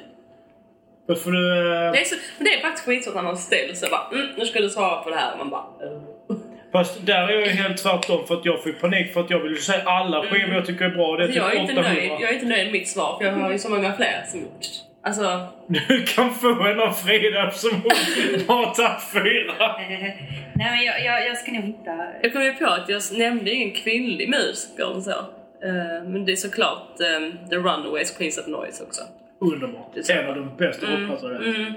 Då 1.08 1.14
får 1.14 1.30
du... 1.30 1.58
eh, 1.58 1.92
Det 1.92 2.00
är, 2.00 2.04
så, 2.04 2.14
men 2.38 2.44
det 2.44 2.54
är 2.54 2.60
faktiskt 2.60 2.86
skitsvårt 2.86 3.14
när 3.14 3.22
man 3.22 3.36
ställs 3.36 3.82
och 3.82 3.88
bara 3.90 4.08
mm, 4.20 4.26
nu 4.36 4.44
ska 4.46 4.60
du 4.60 4.68
svara 4.70 5.02
på 5.02 5.10
det 5.10 5.16
här 5.16 5.32
och 5.32 5.38
man 5.38 5.50
bara 5.50 5.60
"Eh." 5.62 6.36
Fast 6.72 7.06
där 7.06 7.28
är 7.28 7.32
jag 7.32 7.42
ju 7.46 7.48
helt 7.52 7.82
tvärtom 7.82 8.26
för 8.26 8.34
att 8.34 8.44
jag 8.44 8.62
fick 8.62 8.80
panik 8.80 9.12
för 9.12 9.20
att 9.20 9.30
jag 9.30 9.38
vill 9.38 9.52
ju 9.52 9.58
säga 9.58 9.82
alla 9.84 10.22
skivor 10.22 10.54
jag 10.54 10.66
tycker 10.66 10.84
är 10.84 10.90
bra. 10.90 11.16
Det 11.16 11.24
är 11.24 11.26
typ 11.28 11.36
jag, 11.36 11.56
är 11.56 11.60
inte 11.60 11.72
800. 11.72 11.92
nöjd, 11.92 12.10
jag 12.20 12.30
är 12.30 12.34
inte 12.34 12.46
nöjd 12.46 12.64
med 12.64 12.72
mitt 12.72 12.88
svar 12.88 13.18
för 13.18 13.24
jag 13.26 13.32
har 13.32 13.52
ju 13.52 13.58
så 13.58 13.68
många 13.70 13.92
fler 13.92 14.24
som 14.26 14.40
gjort. 14.40 14.66
Alltså, 15.02 15.46
Du 15.66 16.02
kan 16.06 16.34
få 16.34 16.48
en 16.66 16.80
av 16.80 16.92
Frida 16.92 17.50
som 17.50 17.70
hon 17.82 18.56
har 18.56 18.74
tagit 18.74 19.02
fyra. 19.12 19.54
Nej 19.88 20.30
men 20.54 20.84
jag, 20.84 21.04
jag, 21.04 21.26
jag 21.26 21.36
ska 21.38 21.52
nog 21.52 21.64
hitta... 21.64 21.96
jag 22.22 22.32
kom 22.32 22.42
ju 22.42 22.52
på 22.52 22.66
att 22.66 22.88
jag 22.88 23.02
nämnde 23.12 23.50
ingen 23.50 23.70
kvinnlig 23.74 24.28
musiker 24.28 24.90
eller 24.90 25.00
så. 25.00 25.14
Eh, 25.64 26.04
men 26.08 26.24
det 26.24 26.32
är 26.32 26.36
såklart 26.36 26.88
um, 27.18 27.48
The 27.50 27.56
Runaways, 27.56 28.10
Queens 28.18 28.38
of 28.38 28.46
Noise 28.46 28.84
också. 28.84 29.02
Underbart. 29.40 30.10
En 30.10 30.28
av 30.28 30.34
de 30.34 30.56
bästa 30.56 30.86
rockplatserna 30.86 31.32
jag 31.32 31.40
vet. 31.40 31.56
Mm. 31.56 31.72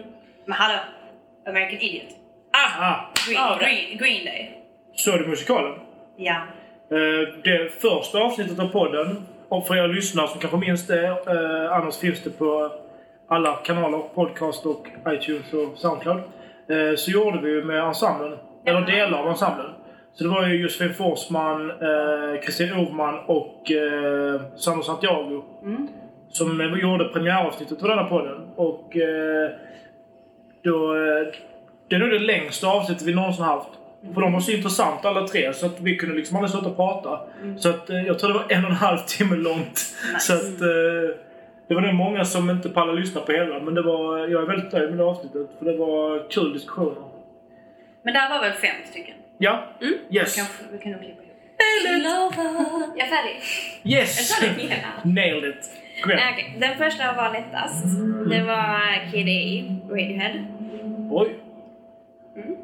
Men 0.46 0.54
hallå! 0.54 0.80
American 1.48 1.80
Idiot. 1.80 2.16
Ah! 2.52 3.00
Green, 3.28 3.38
Ja, 3.42 3.58
det. 3.60 3.66
Green, 3.66 3.98
Green 3.98 4.26
Day. 4.26 4.64
Såg 4.96 5.20
du 5.20 5.28
musikalen? 5.28 5.74
Ja. 6.18 6.36
Eh, 6.92 7.36
Det 7.44 7.70
första 7.82 8.20
avsnittet 8.20 8.60
av 8.60 8.68
podden, 8.68 9.26
och 9.50 9.68
för 9.68 9.76
er 9.76 9.88
lyssnare 9.88 10.28
som 10.28 10.40
kanske 10.40 10.58
minns 10.58 10.88
det, 10.88 11.08
eh, 11.08 11.72
annars 11.74 11.98
finns 11.98 12.24
det 12.24 12.30
på 12.30 12.72
alla 13.28 13.54
kanaler, 13.56 14.00
podcast 14.16 14.66
och 14.66 14.88
iTunes 15.08 15.54
och 15.54 15.78
Soundcloud. 15.78 16.22
eh, 16.70 16.96
Så 16.98 17.12
gjorde 17.12 17.42
vi 17.42 17.64
med 17.64 17.80
ensemblen, 17.84 18.38
eller 18.66 18.82
delar 18.82 19.20
av 19.20 19.28
ensemblen. 19.30 19.72
Så 20.20 20.26
det 20.26 20.30
var 20.30 20.48
ju 20.48 20.62
Josefin 20.62 20.94
Forsman, 20.94 21.70
eh, 21.70 22.42
Kristin 22.42 22.74
Orman 22.74 23.20
och 23.26 23.72
eh, 23.72 24.42
Sandro 24.56 24.84
Santiago 24.84 25.44
Mm. 25.64 25.88
som 26.30 26.80
gjorde 26.82 27.06
premiäravsnittet 27.06 27.80
på 27.80 27.88
denna 27.88 28.04
podden. 28.04 28.38
Och 28.56 28.98
eh, 28.98 29.50
då... 30.64 30.96
Eh, 30.96 31.28
det 31.88 31.96
är 31.96 32.00
nog 32.00 32.10
det 32.10 32.20
längsta 32.20 32.68
avsnittet 32.68 33.08
vi 33.08 33.16
någonsin 33.16 33.44
haft. 33.44 33.70
För 34.14 34.22
de 34.22 34.34
var 34.34 34.40
så 34.40 34.52
intressanta 34.52 35.10
alla 35.10 35.28
tre 35.28 35.54
så 35.54 35.66
att 35.66 35.82
vi 35.82 35.96
kunde 35.98 36.16
liksom 36.16 36.38
aldrig 36.38 36.52
sluta 36.52 36.70
prata. 36.70 37.20
Så 37.58 37.70
att 37.70 37.90
eh, 37.90 38.08
jag 38.08 38.20
tror 38.20 38.34
det 38.34 38.40
var 38.40 38.46
en 38.50 38.66
och 38.66 38.70
en 38.72 38.76
halv 38.76 38.98
timme 38.98 39.36
långt. 39.36 39.78
Så 40.20 40.34
att 40.34 40.62
eh, 40.62 41.16
det 41.68 41.76
var 41.76 41.82
nog 41.82 41.94
många 41.94 42.26
som 42.26 42.50
inte 42.50 42.70
pallade 42.70 43.00
lyssna 43.00 43.22
på 43.22 43.32
hela. 43.32 43.60
Men 43.60 43.74
det 43.74 43.82
var, 43.82 44.18
jag 44.28 44.42
är 44.42 44.48
väldigt 44.48 44.72
nöjd 44.74 44.90
med 44.90 45.00
det 45.00 45.06
avsnittet. 45.06 45.48
För 45.60 45.66
det 45.66 45.78
var 45.78 46.30
kul 46.30 46.54
diskussioner. 46.54 47.04
Men 48.04 48.14
där 48.14 48.30
var 48.30 48.42
väl 48.42 48.54
fem 48.54 48.76
stycken? 48.90 49.16
Ja. 49.42 49.64
Yes. 50.10 50.36
Kanske, 50.36 50.64
vi 50.72 50.78
kan 50.78 50.92
nog 50.92 51.02
klippa 51.02 51.22
ihop. 51.24 52.34
Jag 52.96 53.08
är 53.08 53.12
färdig. 53.12 53.42
Yes! 53.84 54.42
Ja. 54.70 54.78
Nailed 55.04 55.50
it. 55.50 55.70
Kom 56.02 56.12
igen. 56.12 56.24
Okej, 56.34 56.56
Den 56.60 56.78
första 56.78 57.14
var 57.14 57.32
lättast. 57.34 57.86
Det 58.30 58.44
var 58.44 59.12
Kid 59.12 59.28
A, 59.28 59.92
Radiohead. 59.92 60.46
Oj. 61.12 61.36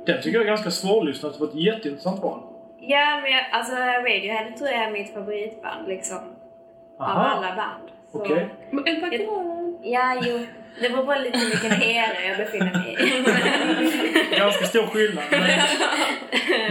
Den 0.05 0.21
tycker 0.21 0.37
jag 0.37 0.41
är 0.43 0.47
ganska 0.47 0.71
svårlyssnad. 0.71 1.33
Det 1.33 1.39
var 1.39 1.47
ett 1.47 1.55
jätteintressant 1.55 2.21
val. 2.21 2.39
Ja, 2.79 3.19
men 3.21 3.31
jag, 3.31 3.45
alltså 3.51 3.75
Radiohead 3.75 4.51
tror 4.57 4.69
jag 4.69 4.83
är 4.83 4.91
mitt 4.91 5.13
favoritband 5.13 5.87
liksom. 5.87 6.17
Av 6.97 7.05
Aha. 7.09 7.23
alla 7.25 7.55
band. 7.55 7.89
Okej. 8.11 8.47
Bakan. 8.71 9.54
Ja, 9.83 10.21
jo. 10.21 10.39
Det 10.81 10.89
beror 10.89 11.05
på 11.05 11.21
lite 11.21 11.37
vilken 11.37 11.81
era 11.81 12.27
jag 12.27 12.37
befinner 12.37 12.73
mig 12.73 12.95
i. 12.99 14.35
Ganska 14.37 14.65
stor 14.65 14.87
skillnad. 14.87 15.23
Men, 15.31 15.41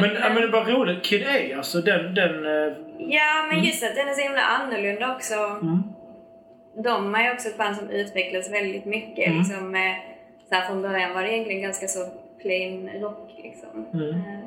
men, 0.00 0.14
ja, 0.22 0.28
men 0.28 0.42
det 0.42 0.48
var 0.48 0.64
roligt. 0.64 1.04
Kid 1.04 1.26
A 1.26 1.56
alltså. 1.56 1.80
Den... 1.80 2.14
den 2.14 2.46
eh, 2.46 2.72
Ja, 2.98 3.46
men 3.50 3.64
just 3.64 3.84
att 3.84 3.94
den 3.94 4.08
är 4.08 4.12
så 4.12 4.22
himla 4.22 4.40
annorlunda 4.42 5.14
också. 5.14 5.34
mm. 5.34 5.82
De 6.84 7.14
är 7.14 7.24
ju 7.24 7.32
också 7.32 7.48
ett 7.48 7.58
band 7.58 7.76
som 7.76 7.90
utvecklas 7.90 8.52
väldigt 8.52 8.84
mycket. 8.84 9.26
Mm. 9.26 9.38
Liksom, 9.38 9.76
så 10.48 10.54
här, 10.54 10.66
från 10.66 10.82
början 10.82 11.14
var 11.14 11.22
det 11.22 11.32
egentligen 11.32 11.62
ganska 11.62 11.86
så 11.86 12.06
plain 12.42 12.90
rock. 13.00 13.30
Liksom. 13.42 13.86
Mm. 13.94 14.10
Eh, 14.10 14.44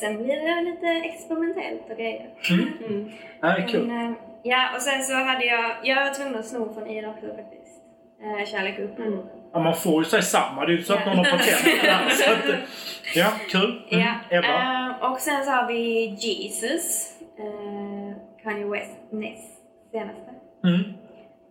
sen 0.00 0.16
blir 0.16 0.40
det 0.40 0.70
lite 0.70 0.86
experimentellt 0.86 1.90
och 1.90 1.96
grejer. 1.96 2.26
Mm. 2.50 3.10
Ja, 3.40 3.48
det 3.48 3.62
är 3.62 3.68
kul. 3.68 3.86
Men, 3.86 4.06
eh, 4.06 4.12
ja, 4.48 4.68
och 4.74 4.82
sen 4.82 5.02
så 5.02 5.14
hade 5.14 5.44
jag... 5.44 5.76
Jag 5.82 6.04
var 6.04 6.14
tvungen 6.14 6.38
att 6.38 6.46
sno 6.46 6.74
från 6.74 6.86
Ida 6.86 7.08
också 7.08 7.26
faktiskt. 7.26 7.82
Eh, 8.22 8.46
kärlek 8.46 8.78
och 8.78 8.84
uppror. 8.84 9.26
Ja, 9.52 9.58
man 9.60 9.74
får 9.76 10.02
ju 10.02 10.08
säga 10.08 10.22
samma. 10.22 10.66
Det 10.66 10.72
är 10.72 10.76
ju 10.76 10.82
så 10.82 10.94
att 10.94 11.06
någon 11.06 11.16
har 11.16 11.24
patent 11.24 12.58
Ja, 13.14 13.32
kul. 13.50 13.82
Mm. 13.90 14.06
Ja. 14.30 14.38
Eh, 14.38 15.12
och 15.12 15.20
sen 15.20 15.44
så 15.44 15.50
har 15.50 15.68
vi 15.68 16.06
Jesus. 16.06 17.14
Uh, 17.40 18.16
Kanye 18.42 18.66
West 18.66 18.96
näst 19.10 19.60
senaste. 19.92 20.30
Mm. 20.64 20.82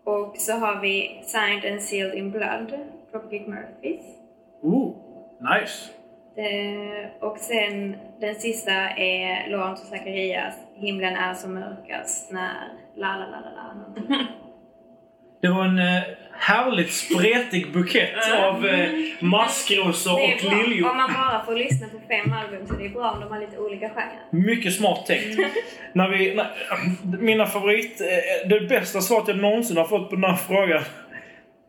Och 0.06 0.38
så 0.38 0.54
har 0.54 0.82
vi 0.82 1.22
Signed 1.26 1.72
and 1.72 1.82
Sealed 1.82 2.14
in 2.14 2.32
Blood, 2.32 2.74
Dropkick 3.12 3.48
Murphys. 3.48 4.06
Ooh, 4.62 4.96
nice. 5.40 5.92
Eh, 6.38 7.24
och 7.28 7.38
sen 7.38 7.98
den 8.20 8.36
sista 8.36 8.72
är 8.90 9.50
Lawrence 9.50 9.84
och 9.84 9.90
Zacharias, 9.90 10.56
Himlen 10.76 11.16
är 11.16 11.34
som 11.34 11.54
mörkast 11.54 12.32
när 12.32 12.87
la 12.98 13.08
la 13.08 13.26
la 13.26 13.40
la 13.40 13.52
la. 13.56 13.74
någonting. 13.74 14.28
Det 15.42 15.48
var 15.48 15.66
en 15.66 15.80
eh, 15.80 16.02
härligt 16.40 16.92
spretig 16.94 17.74
bukett 17.74 18.34
av 18.40 18.66
eh, 18.68 18.90
maskrosor 19.20 20.14
och 20.14 20.44
liljor. 20.44 20.90
Om 20.92 20.98
man 20.98 21.14
bara 21.14 21.46
får 21.46 21.56
lyssna 21.56 21.88
på 21.88 22.00
fem 22.08 22.34
album 22.34 22.68
så 22.68 22.74
det 22.74 22.86
är 22.86 22.90
bra 22.90 23.12
om 23.12 23.20
de 23.20 23.32
har 23.32 23.40
lite 23.40 23.58
olika 23.58 23.90
genrer. 23.90 24.20
Mycket 24.32 24.74
smart 24.74 25.06
tänkt. 25.06 25.40
när 25.94 26.10
vi, 26.10 26.36
när, 26.36 26.48
mina 27.22 27.46
favorit... 27.46 28.02
eh, 28.02 28.50
Det 28.50 28.68
bästa 28.70 29.02
svaret 29.02 29.28
jag 29.28 29.38
någonsin 29.38 29.78
har 29.78 29.86
fått 29.86 30.10
på 30.10 30.16
den 30.16 30.24
här 30.24 30.36
frågan. 30.36 30.78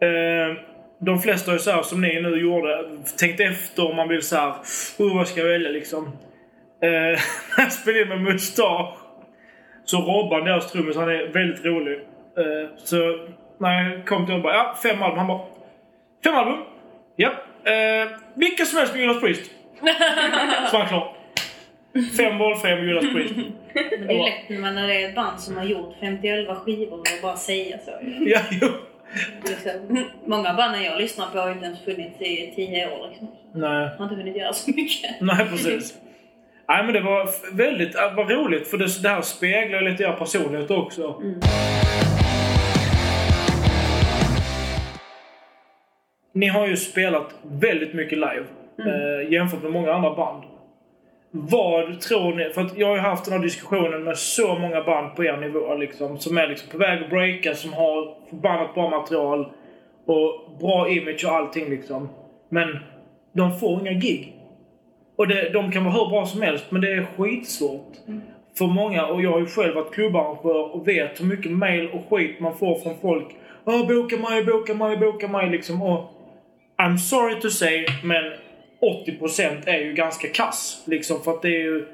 Eh, 0.02 0.56
de 1.00 1.18
flesta 1.18 1.52
är 1.54 1.58
så 1.58 1.70
här 1.70 1.82
som 1.82 2.00
ni 2.00 2.20
nu 2.22 2.40
gjorde. 2.40 2.84
Tänkte 3.18 3.44
efter 3.44 3.90
om 3.90 3.96
man 3.96 4.08
vill 4.08 4.22
så 4.22 4.36
här. 4.36 4.54
Oh, 4.98 5.16
vad 5.16 5.28
ska 5.28 5.40
jag 5.40 5.48
välja 5.48 5.70
liksom? 5.70 6.04
Eh, 6.82 6.90
när 7.56 7.64
jag 7.64 7.72
spelade 7.72 8.02
in 8.02 8.08
med 8.08 8.20
Mustasch. 8.20 8.97
Så 9.90 9.96
Robban, 10.00 10.44
deras 10.44 10.72
trummis, 10.72 10.96
han 10.96 11.08
är 11.08 11.26
väldigt 11.32 11.64
rolig. 11.64 11.98
Eh, 12.38 12.68
så 12.84 12.96
när 13.58 13.82
jag 13.82 14.06
kom 14.06 14.24
till 14.26 14.32
honom 14.32 14.42
bara, 14.42 14.54
ja, 14.54 14.76
fem 14.82 15.02
album. 15.02 15.18
Han 15.18 15.26
bara, 15.26 15.40
fem 16.24 16.34
album? 16.34 16.58
Ja. 17.16 17.28
Eh, 17.64 18.08
vilka 18.34 18.64
som 18.64 18.78
helst 18.78 18.94
med 18.94 19.02
Judas 19.02 19.20
Priest. 19.20 19.50
Så 20.70 20.76
var 20.76 20.84
han 20.84 20.88
klar. 20.88 21.14
Fem 22.16 22.38
valfria 22.38 22.76
med 22.76 22.84
Judas 22.84 23.12
Priest. 23.12 23.34
Men 23.98 24.06
det 24.08 24.14
är 24.14 24.24
lätt 24.24 24.48
när 24.48 24.58
man 24.58 24.78
är 24.78 25.08
ett 25.08 25.14
band 25.14 25.40
som 25.40 25.56
har 25.56 25.64
gjort 25.64 25.94
51 26.00 26.48
skivor 26.58 26.98
och 26.98 27.06
bara 27.22 27.36
säga 27.36 27.78
så. 27.78 27.90
Ja, 28.20 28.40
jo. 28.60 28.68
Liksom, 29.48 30.04
många 30.24 30.54
band 30.54 30.76
jag 30.82 31.00
lyssnar 31.00 31.26
på 31.26 31.38
har 31.38 31.50
inte 31.52 31.64
ens 31.64 31.84
funnits 31.84 32.20
i 32.20 32.52
10 32.56 32.90
år. 32.90 33.08
Liksom. 33.08 33.28
Nej, 33.54 33.88
Har 33.98 34.04
inte 34.04 34.16
hunnit 34.16 34.36
göra 34.36 34.52
så 34.52 34.70
mycket. 34.70 35.20
nej 35.20 35.46
precis. 35.50 35.94
Nej 36.68 36.84
men 36.84 36.94
det 36.94 37.00
var 37.00 37.28
väldigt 37.56 37.94
äh, 37.94 38.14
vad 38.16 38.30
roligt 38.30 38.68
för 38.68 38.78
det, 38.78 39.02
det 39.02 39.08
här 39.08 39.22
speglar 39.22 39.80
lite 39.80 40.02
er 40.02 40.12
personlighet 40.12 40.70
också. 40.70 41.22
Ni 46.34 46.46
har 46.46 46.66
ju 46.66 46.76
spelat 46.76 47.34
väldigt 47.42 47.94
mycket 47.94 48.18
live 48.18 48.44
eh, 48.78 49.32
jämfört 49.32 49.62
med 49.62 49.72
många 49.72 49.92
andra 49.92 50.14
band. 50.14 50.42
Vad 51.30 52.00
tror 52.00 52.34
ni? 52.34 52.50
För 52.50 52.70
jag 52.76 52.86
har 52.86 52.94
ju 52.94 53.00
haft 53.00 53.24
den 53.24 53.34
här 53.34 53.40
diskussionen 53.40 54.04
med 54.04 54.18
så 54.18 54.54
många 54.54 54.82
band 54.82 55.16
på 55.16 55.24
er 55.24 55.36
nivå 55.36 55.74
liksom, 55.74 56.18
som 56.18 56.38
är 56.38 56.46
liksom 56.46 56.70
på 56.70 56.78
väg 56.78 57.02
att 57.02 57.10
breaka, 57.10 57.54
som 57.54 57.72
har 57.72 58.28
förbannat 58.30 58.74
bra 58.74 58.90
material 58.90 59.52
och 60.06 60.56
bra 60.60 60.88
image 60.88 61.24
och 61.24 61.32
allting 61.32 61.70
liksom. 61.70 62.08
Men 62.48 62.78
de 63.32 63.58
får 63.58 63.80
inga 63.80 63.92
gig. 63.92 64.37
Och 65.18 65.28
det, 65.28 65.50
de 65.52 65.72
kan 65.72 65.84
vara 65.84 65.94
hur 65.94 66.10
bra 66.10 66.26
som 66.26 66.42
helst, 66.42 66.64
men 66.68 66.80
det 66.80 66.92
är 66.92 67.06
skitsvårt. 67.16 67.92
för 68.58 68.66
många, 68.66 69.06
och 69.06 69.22
jag 69.22 69.30
har 69.30 69.40
ju 69.40 69.46
själv 69.46 69.74
varit 69.74 69.94
klubbarrangör 69.94 70.74
och 70.74 70.88
vet 70.88 71.20
hur 71.20 71.26
mycket 71.26 71.52
mail 71.52 71.88
och 71.88 72.04
skit 72.10 72.40
man 72.40 72.58
får 72.58 72.78
från 72.78 72.98
folk. 73.00 73.26
Åh, 73.64 73.88
boka 73.88 74.16
mig, 74.16 74.44
boka 74.44 74.74
mig, 74.74 74.96
boka 74.96 75.28
mig 75.28 75.50
liksom. 75.50 75.82
Och 75.82 76.10
I'm 76.78 76.96
sorry 76.96 77.40
to 77.40 77.50
say, 77.50 77.86
men 78.04 78.24
80% 79.06 79.68
är 79.68 79.78
ju 79.78 79.92
ganska 79.92 80.28
kass. 80.28 80.82
Liksom 80.86 81.22
för 81.22 81.30
att 81.30 81.42
det 81.42 81.48
är 81.48 81.62
ju... 81.62 81.86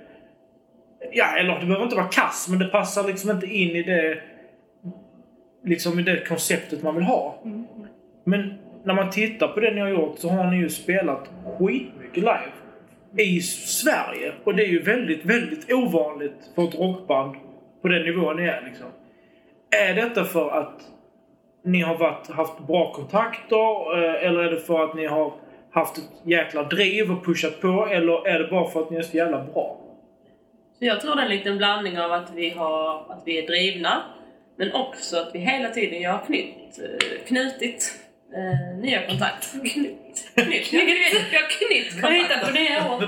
Ja, 1.13 1.37
eller 1.37 1.61
det 1.61 1.67
behöver 1.67 1.85
inte 1.85 1.97
vara 1.97 2.07
kass, 2.07 2.47
men 2.51 2.59
det 2.59 2.67
passar 2.67 3.05
liksom 3.07 3.31
inte 3.31 3.47
in 3.47 3.77
i 3.77 3.83
det... 3.83 4.19
Liksom 5.65 5.99
i 5.99 6.03
det 6.03 6.29
konceptet 6.29 6.83
man 6.83 6.95
vill 6.95 7.05
ha. 7.05 7.43
Men 8.25 8.55
när 8.85 8.95
man 8.95 9.11
tittar 9.11 9.49
på 9.49 9.61
det 9.61 9.75
ni 9.75 9.81
har 9.81 9.89
gjort 9.89 10.19
så 10.19 10.29
har 10.29 10.51
ni 10.51 10.57
ju 10.57 10.69
spelat 10.69 11.31
skitmycket 11.59 12.17
live. 12.17 12.64
I 13.17 13.41
Sverige. 13.41 14.33
Och 14.45 14.55
det 14.55 14.63
är 14.63 14.69
ju 14.69 14.83
väldigt, 14.83 15.25
väldigt 15.25 15.73
ovanligt 15.73 16.51
för 16.55 16.69
ett 16.69 16.75
rockband 16.75 17.37
på 17.83 17.89
den 17.89 18.03
nivån 18.03 18.37
ni 18.37 18.43
är 18.43 18.63
liksom. 18.67 18.87
Är 19.89 19.95
detta 19.95 20.25
för 20.25 20.51
att 20.51 20.81
ni 21.65 21.81
har 21.81 21.99
varit, 21.99 22.31
haft 22.31 22.59
bra 22.67 22.93
kontakter? 22.93 23.99
Eh, 23.99 24.27
eller 24.27 24.41
är 24.41 24.51
det 24.51 24.61
för 24.61 24.85
att 24.85 24.95
ni 24.95 25.07
har 25.07 25.33
haft 25.71 25.99
ett 25.99 26.11
jäkla 26.25 26.63
driv 26.63 27.13
och 27.13 27.25
pushat 27.25 27.61
på? 27.61 27.87
Eller 27.91 28.27
är 28.27 28.39
det 28.39 28.49
bara 28.51 28.71
för 28.71 28.81
att 28.81 28.91
ni 28.91 28.97
är 28.97 29.03
så 29.03 29.17
jävla 29.17 29.45
bra? 29.45 29.81
Så 30.79 30.85
jag 30.85 31.01
tror 31.01 31.15
det 31.15 31.21
är 31.21 31.25
en 31.25 31.31
liten 31.31 31.59
blandning 31.59 31.99
av 31.99 32.13
att 32.13 32.33
vi, 32.35 32.51
har, 32.51 33.13
att 33.13 33.23
vi 33.25 33.39
är 33.39 33.47
drivna 33.47 34.03
men 34.57 34.73
också 34.73 35.17
att 35.17 35.35
vi 35.35 35.39
hela 35.39 35.69
tiden 35.69 36.03
jag 36.03 36.11
har 36.11 36.19
eh, 36.19 36.47
knutit 37.27 38.04
eh, 38.39 38.79
nya 38.83 39.07
kontakter. 39.07 39.49
Knyt, 39.69 40.67
knyt. 40.69 40.73
Jag, 40.73 40.89
jag 41.33 41.41
har 41.41 41.49
knytt 41.49 42.03
Jag 42.03 42.11
hittar 42.11 42.47
på 42.47 42.51
nya 42.51 42.95
ord. 42.95 43.03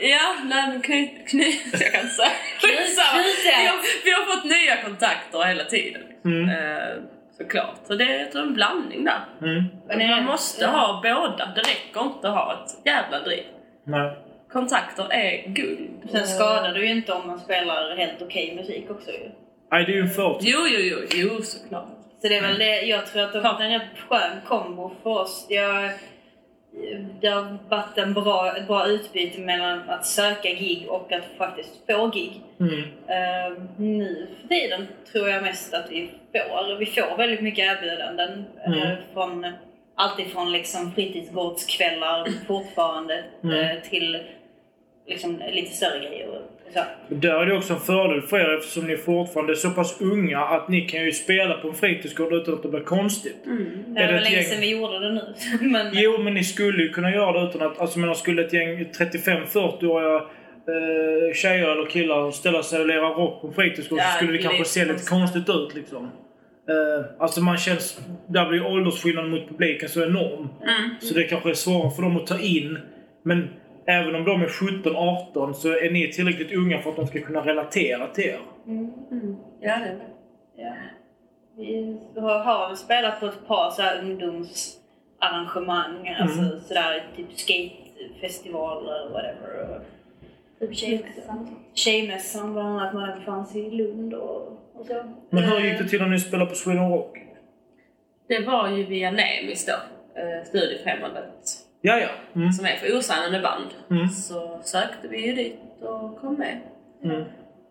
Ja, 0.00 0.36
nej 0.44 0.68
men 0.68 0.82
knyt, 0.82 1.28
knyt, 1.28 1.66
jag 1.72 1.92
kan 1.92 2.00
inte 2.00 2.14
säga. 2.14 2.30
Skitsamma. 2.60 3.22
Vi 3.62 3.66
har, 3.66 3.78
vi 4.04 4.10
har 4.10 4.36
fått 4.36 4.44
nya 4.44 4.82
kontakter 4.82 5.44
hela 5.44 5.64
tiden. 5.64 6.02
Mm. 6.24 6.48
Eh, 6.48 7.02
såklart. 7.38 7.76
Så 7.86 7.94
det 7.94 8.04
är 8.04 8.18
jag 8.18 8.32
tror, 8.32 8.42
en 8.42 8.54
blandning 8.54 9.04
där. 9.04 9.20
Mm. 9.42 9.64
Men 9.88 10.10
Man 10.10 10.24
måste 10.24 10.66
ha 10.66 11.00
båda. 11.02 11.52
Det 11.54 11.60
räcker 11.60 12.00
inte 12.02 12.28
att 12.28 12.34
ha 12.34 12.64
ett 12.64 12.86
jävla 12.86 13.20
driv. 13.20 13.44
Nej. 13.84 14.16
Kontakter 14.52 15.12
är 15.12 15.48
guld. 15.48 15.90
Sen 16.10 16.26
skadar 16.26 16.72
du 16.74 16.86
ju 16.86 16.92
inte 16.92 17.12
om 17.12 17.26
man 17.26 17.38
spelar 17.40 17.96
helt 17.96 18.22
okej 18.22 18.54
musik 18.56 18.90
också 18.90 19.10
ju. 19.10 19.30
Nej, 19.70 19.84
det 19.84 19.92
är 19.92 19.96
ju 19.96 20.02
en 20.02 20.10
förutsättning. 20.10 20.52
Jo, 20.56 20.66
jo, 20.68 20.80
jo, 21.12 21.28
jo 21.30 21.42
såklart. 21.42 21.97
Så 22.22 22.28
det 22.28 22.36
är 22.36 22.42
väl 22.42 22.58
det, 22.58 22.80
jag 22.82 23.06
tror 23.06 23.22
att 23.22 23.32
det 23.32 23.38
har 23.40 23.52
varit 23.52 23.60
en 23.60 23.70
rätt 23.72 23.98
skön 24.08 24.36
kombo 24.46 24.90
för 25.02 25.10
oss. 25.10 25.46
Jag, 25.48 25.90
det 27.20 27.28
har 27.28 27.58
varit 27.68 27.98
en 27.98 28.14
bra, 28.14 28.56
ett 28.56 28.66
bra 28.66 28.86
utbyte 28.86 29.40
mellan 29.40 29.90
att 29.90 30.06
söka 30.06 30.48
gig 30.48 30.86
och 30.88 31.12
att 31.12 31.24
faktiskt 31.38 31.70
få 31.90 32.06
gig. 32.06 32.40
Mm. 32.60 32.78
Eh, 33.08 33.62
nu 33.76 34.26
för 34.40 34.48
tiden 34.48 34.88
tror 35.12 35.28
jag 35.28 35.42
mest 35.42 35.74
att 35.74 35.90
vi 35.90 36.10
får, 36.32 36.76
vi 36.76 36.86
får 36.86 37.16
väldigt 37.16 37.40
mycket 37.40 37.64
erbjudanden. 37.76 38.44
eh, 38.66 38.72
Mm. 38.72 38.96
från, 39.12 39.52
allt 39.94 40.18
ifrån 40.20 40.52
liksom 40.52 40.92
fritidsgårdskvällar 40.92 42.28
fortfarande 42.46 43.24
Mm. 43.44 43.58
eh, 43.76 43.82
till 43.82 44.22
liksom 45.08 45.42
lite 45.52 45.70
större 45.76 45.98
grejer. 46.08 46.28
och 46.28 46.42
Så. 46.74 46.80
Där 47.08 47.34
är 47.34 47.46
det 47.46 47.56
också 47.56 47.72
en 47.74 47.80
fördel 47.80 48.22
för 48.22 48.38
er 48.38 48.56
eftersom 48.58 48.86
ni 48.86 48.96
fortfarande 48.96 49.52
är 49.52 49.54
så 49.54 49.70
pass 49.70 50.00
unga 50.00 50.38
att 50.40 50.68
ni 50.68 50.80
kan 50.80 51.04
ju 51.04 51.12
spela 51.12 51.54
på 51.54 51.68
en 51.68 51.74
fritidsgård 51.74 52.32
utan 52.32 52.54
att 52.54 52.62
det 52.62 52.68
blir 52.68 52.80
konstigt. 52.80 53.36
Det 53.86 54.00
Är 54.00 54.06
var 54.06 54.12
det 54.12 54.18
ett 54.18 54.24
länge 54.24 54.36
gäng- 54.36 54.44
sedan 54.44 54.60
vi 54.60 54.70
gjorde 54.70 54.98
det 54.98 55.12
nu. 55.14 55.34
Men, 55.68 55.86
Jo, 55.92 56.18
men 56.22 56.34
ni 56.34 56.44
skulle 56.44 56.82
ju 56.82 56.88
kunna 56.88 57.10
göra 57.10 57.40
det 57.40 57.48
utan 57.48 57.62
att... 57.70 57.78
Alltså 57.80 57.98
men 57.98 58.14
skulle 58.14 58.42
ett 58.44 58.52
gäng 58.52 58.78
35-40-åriga 58.78 60.14
eh, 60.16 61.34
tjejer 61.34 61.68
eller 61.68 61.90
killar 61.90 62.30
ställa 62.30 62.62
sig 62.62 62.80
och 62.80 62.86
lira 62.86 63.08
rock 63.08 63.40
på 63.40 63.46
en 63.46 63.52
fritidsgård 63.54 63.98
Ja, 63.98 64.04
så 64.04 64.16
skulle 64.16 64.32
det 64.32 64.38
det 64.38 64.42
kanske 64.42 64.64
se 64.64 64.84
lite 64.84 65.04
konstigt. 65.08 65.48
ut 65.48 65.74
liksom. 65.74 66.04
Eh, 66.68 67.04
alltså 67.18 67.40
man 67.40 67.56
känns... 67.58 68.00
Där 68.28 68.48
blir 68.48 68.58
ju 68.58 68.64
åldersskillnaden 68.66 69.30
mot 69.30 69.48
publiken 69.48 69.88
så 69.88 70.02
enorm. 70.04 70.48
Mm. 70.62 70.90
Så 71.00 71.14
det 71.14 71.22
kanske 71.24 71.50
är 71.50 71.54
svårare 71.54 71.90
för 71.90 72.02
dem 72.02 72.16
att 72.16 72.26
ta 72.26 72.38
in. 72.38 72.78
Men 73.22 73.48
även 73.88 74.14
om 74.14 74.24
de 74.24 74.42
är 74.42 74.48
17-18 74.48 75.52
så 75.52 75.68
är 75.68 75.90
ni 75.90 76.12
tillräckligt 76.12 76.52
unga 76.52 76.78
för 76.78 76.90
att 76.90 76.96
de 76.96 77.06
ska 77.06 77.20
kunna 77.20 77.46
relatera 77.46 78.06
till 78.06 78.24
er. 78.24 78.40
Ja, 79.60 79.60
det 79.60 79.68
är 79.68 79.80
det. 79.80 79.98
Ja. 80.56 80.72
Vi 81.56 81.98
har, 82.20 82.74
spelat 82.74 83.20
på 83.20 83.26
ett 83.26 83.46
par 83.46 83.70
så 83.70 83.82
här 83.82 84.02
ungdomsarrangemang, 84.02 86.08
alltså 86.20 86.60
sådär 86.68 87.06
typ 87.16 87.26
skatefestivaler 87.32 89.06
och 89.06 89.12
whatever. 89.12 89.80
Typ 90.60 90.76
tjejmässan. 90.76 91.56
Tjejmässan 91.74 92.52
bland 92.52 92.68
annat 92.68 92.94
när 92.94 93.06
den 93.06 93.20
fanns 93.20 93.56
i 93.56 93.70
Lund 93.70 94.14
och, 94.14 94.42
och 94.74 94.86
så. 94.86 95.02
Men 95.30 95.42
hur 95.42 95.60
gick 95.60 95.78
det 95.78 95.88
till 95.88 96.00
när 96.00 96.08
ni 96.08 96.20
spelade 96.20 96.50
på 96.50 96.56
Sweden 96.56 96.90
Rock? 96.90 97.18
Det 98.28 98.46
var 98.46 98.68
ju 98.68 98.84
via 98.84 99.10
Nemis 99.10 99.66
då, 99.66 99.72
eh, 100.20 100.44
Studiefrämjandet, 100.44 101.67
Ja, 101.80 101.98
ja. 101.98 102.08
Mm. 102.36 102.52
som 102.52 102.66
är 102.66 102.76
för 102.76 102.98
osignade 102.98 103.40
band. 103.40 103.66
Mm. 103.90 104.08
Så 104.08 104.60
sökte 104.64 105.08
vi 105.08 105.26
ju 105.26 105.32
dit 105.32 105.60
och 105.82 106.20
kom 106.20 106.34
med. 106.34 106.58
Mm. 107.04 107.24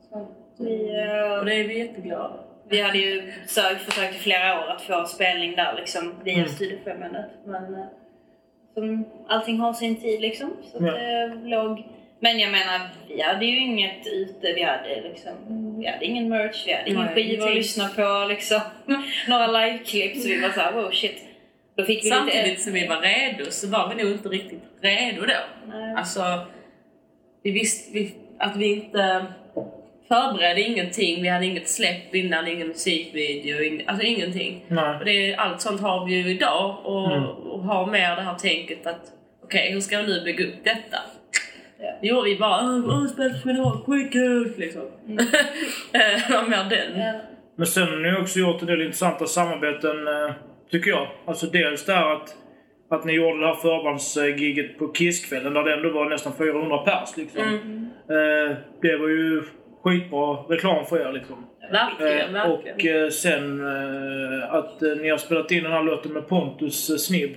Så, 0.10 0.28
Vi, 0.60 0.90
eh, 0.98 1.40
och 1.40 1.46
det 1.46 1.54
är 1.54 1.68
vi 1.68 1.78
jätteglada 1.80 2.40
Vi 2.70 2.82
hade 2.82 2.98
ju 2.98 3.34
sökt, 3.48 3.82
försökt 3.82 4.16
i 4.16 4.20
flera 4.20 4.60
år 4.60 4.70
att 4.72 4.82
få 4.82 5.06
spelning 5.06 5.56
där 5.56 5.74
liksom 5.78 6.14
via 6.24 6.34
Mm. 6.38 6.48
Studiefrämjandet. 6.50 7.26
Men 7.46 7.76
eh, 7.76 7.86
som, 8.74 9.06
allting 9.28 9.60
har 9.60 9.74
sin 9.74 10.02
tid 10.02 10.22
liksom. 10.22 10.50
Så 10.72 10.78
Ja. 10.86 10.92
det 10.92 11.28
låg... 11.44 11.84
Men 12.20 12.40
jag 12.40 12.52
menar, 12.52 12.82
vi 13.08 13.22
hade 13.22 13.46
ju 13.46 13.60
inget 13.60 14.08
ute. 14.08 14.54
Vi 14.54 14.64
hade 14.64 15.02
liksom, 15.02 15.32
vi 15.80 15.88
hade 15.88 16.06
ingen 16.06 16.30
merch, 16.30 16.64
vi 16.68 16.74
hade 16.74 16.90
ingen 16.90 17.08
skiva 17.16 17.46
att 17.46 17.56
lyssna 17.56 17.88
på 17.88 18.26
liksom. 18.30 18.60
Några 19.28 19.48
liveklipp. 19.48 20.18
Så 20.18 20.28
vi 20.28 20.42
var 20.42 20.50
såhär, 20.50 20.72
wow 20.74 20.92
shit. 20.92 21.24
Då 21.78 21.84
fick 21.86 22.06
vi 22.06 22.10
Samtidigt 22.10 22.48
lite... 22.48 22.62
som 22.62 22.74
vi 22.74 22.88
var 22.88 23.02
redo 23.02 23.52
så 23.52 23.68
var 23.68 23.90
vi 23.96 24.04
nog 24.04 24.12
inte 24.14 24.30
riktigt 24.30 24.64
redo 24.82 25.22
då. 25.22 25.34
Nej. 25.74 25.96
Alltså, 25.98 26.22
vi 27.44 27.52
visste 27.52 27.94
vi, 27.94 28.16
att 28.40 28.56
vi 28.56 28.74
inte 28.74 29.26
förberedde 30.08 30.62
ingenting. 30.62 31.22
Vi 31.22 31.28
hade 31.28 31.46
inget 31.46 31.70
släpp 31.70 32.16
innan, 32.16 32.48
ingen 32.48 32.68
musikvideo, 32.68 33.62
ing, 33.64 33.84
alltså 33.88 34.06
ingenting. 34.06 34.66
Nej. 34.68 34.98
Och 35.00 35.06
det, 35.06 35.32
är- 35.32 35.38
allt 35.38 35.62
sånt 35.62 35.82
har 35.82 36.06
vi 36.06 36.16
ju 36.16 36.30
idag 36.32 36.76
och, 36.84 37.12
Mm. 37.12 37.24
och 37.24 37.64
har 37.64 37.86
mer 37.86 38.16
det 38.16 38.22
här 38.22 38.36
tänket 38.36 38.88
att 38.88 39.02
okej, 39.44 39.72
hur 39.72 39.80
ska 39.82 39.98
vi 39.98 40.08
nu 40.08 40.24
bygga 40.24 40.46
upp 40.46 40.64
detta? 40.64 40.98
Ja. 41.80 41.98
Det 42.02 42.08
gjorde 42.08 42.30
vi 42.30 42.36
bara 42.38 42.62
åh, 42.66 43.86
skitkul 43.86 44.54
liksom. 44.58 44.82
Det 45.92 46.28
var 46.30 46.48
mer 46.50 46.70
den. 46.70 47.00
Ja. 47.02 47.14
Men 47.56 47.68
sen 47.68 47.88
har 47.88 47.98
ni 47.98 48.22
också 48.22 48.40
gjort 48.40 48.62
en 48.62 48.68
del 48.68 48.82
intressanta 48.82 49.26
samarbeten, 49.26 50.08
eh, 50.08 50.32
tycker 50.72 50.90
jag. 50.90 51.08
Alltså 51.26 51.46
dels 51.46 51.86
där 51.86 52.12
att, 52.16 52.36
att 52.90 53.06
ni 53.06 53.14
gjorde 53.14 53.40
det 53.40 53.48
här 53.48 53.54
förbandsgiget 53.56 54.78
på 54.80 54.94
Kisskvällen 54.94 55.54
där 55.54 55.64
det 55.64 55.74
ändå 55.74 55.90
var 55.90 56.10
nästan 56.10 56.34
400 56.38 56.78
pers 56.78 57.18
liksom. 57.18 57.42
Mm. 57.44 57.84
Eh, 58.10 58.56
det 58.82 58.98
var 58.98 59.08
ju 59.08 59.44
skitbra 59.84 60.34
reklam 60.50 60.86
för 60.86 61.00
er 61.10 61.12
liksom. 61.14 61.46
Verkligen, 61.72 62.36
Eh, 62.36 62.52
och 62.52 62.66
verkligen. 62.66 63.04
eh, 63.04 63.10
sen 63.10 63.60
eh, 63.68 64.54
att 64.54 64.82
ni 65.02 65.10
har 65.10 65.18
spelat 65.18 65.52
in 65.52 65.64
den 65.64 65.72
här 65.72 65.84
låten 65.84 66.14
med 66.14 66.28
Pontus 66.28 67.06
Snibb 67.06 67.36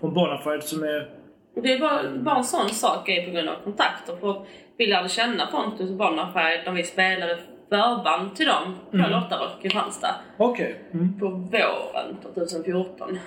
från 0.00 0.14
Bonafide 0.14 0.62
som 0.62 0.82
är... 0.82 1.08
Och 1.56 1.62
Det 1.62 1.76
var 1.78 2.18
bara 2.18 2.36
en 2.36 2.44
sån 2.44 2.68
sak 2.68 3.08
är 3.08 3.24
på 3.26 3.30
grund 3.30 3.48
av 3.48 3.54
kontakter. 3.64 4.16
För 4.20 4.46
vi 4.76 4.86
lärde 4.86 5.08
känna 5.08 5.46
Pontus 5.46 5.90
och 5.90 5.96
Bonafide 5.96 6.62
när 6.66 6.72
vi 6.72 6.82
spelade 6.82 7.38
förband 7.70 8.36
till 8.36 8.46
dem 8.46 8.76
på 8.90 8.96
Mm. 8.96 9.10
Lottarock 9.10 9.50
i 9.58 9.62
Kristianstad 9.62 10.14
Okej. 10.36 10.74
Mm. 10.94 11.18
på 11.20 11.26
våren 11.28 12.16
2014. 12.22 13.18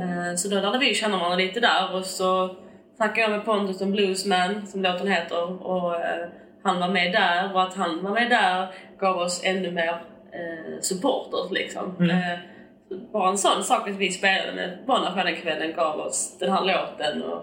Eh, 0.00 0.34
Så 0.36 0.48
då 0.48 0.60
lärde 0.60 0.78
vi 0.78 0.94
känna 0.94 1.16
varandra 1.16 1.36
lite 1.36 1.60
där 1.60 1.94
och 1.96 2.04
så 2.04 2.56
snackade 2.96 3.20
jag 3.20 3.30
med 3.30 3.44
Pontus 3.44 3.80
om 3.80 3.92
Bluesman, 3.92 4.66
som 4.66 4.82
låten 4.82 5.06
heter, 5.08 5.66
och 5.66 5.94
eh, 5.96 6.28
han 6.62 6.80
var 6.80 6.88
med 6.88 7.12
där 7.12 7.54
och 7.54 7.62
att 7.62 7.74
han 7.74 8.02
var 8.04 8.10
med 8.10 8.30
där 8.30 8.66
gav 9.00 9.16
oss 9.16 9.42
ännu 9.44 9.70
mer 9.70 9.88
eh, 10.32 10.80
supporters 10.80 11.50
liksom. 11.50 11.96
Mm. 12.00 12.38
Bara 13.12 13.28
en 13.30 13.38
sån 13.38 13.62
sak 13.64 13.88
att 13.88 13.96
vi 13.96 14.10
spelade 14.10 14.52
med 14.54 14.78
Bonafide 14.86 15.24
den 15.26 15.36
kvällen 15.36 15.72
gav 15.76 16.00
oss 16.00 16.38
den 16.38 16.52
här 16.52 16.64
låten 16.64 17.22
och 17.22 17.42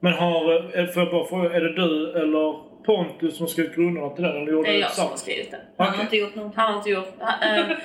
Men 0.00 0.12
har, 0.12 0.86
får 0.92 1.02
jag 1.02 1.12
bara 1.12 1.24
fråga, 1.24 1.56
är 1.56 1.60
det 1.60 1.72
du 1.74 2.12
eller 2.12 2.54
Pontus 2.86 3.36
som 3.36 3.48
skrivit 3.48 3.74
grunderna 3.74 4.08
till 4.08 4.22
den? 4.24 4.36
Eller 4.36 4.52
gjorde 4.52 4.68
det 4.70 4.76
är 4.76 4.80
jag 4.80 4.90
som 4.90 5.08
har 5.08 5.16
skrivit 5.16 5.50
den. 5.50 5.60
Han 5.76 5.86
Okej. 5.88 5.96
har 5.96 6.04
inte 6.04 6.16
gjort 6.16 6.34
någonting. 6.34 6.58
Han 6.60 6.72
har 6.72 6.78
inte 6.78 6.90
gjort... 6.90 7.14
eh, 7.42 7.76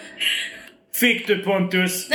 Fick 0.94 1.28
du 1.28 1.38
Pontus? 1.44 2.10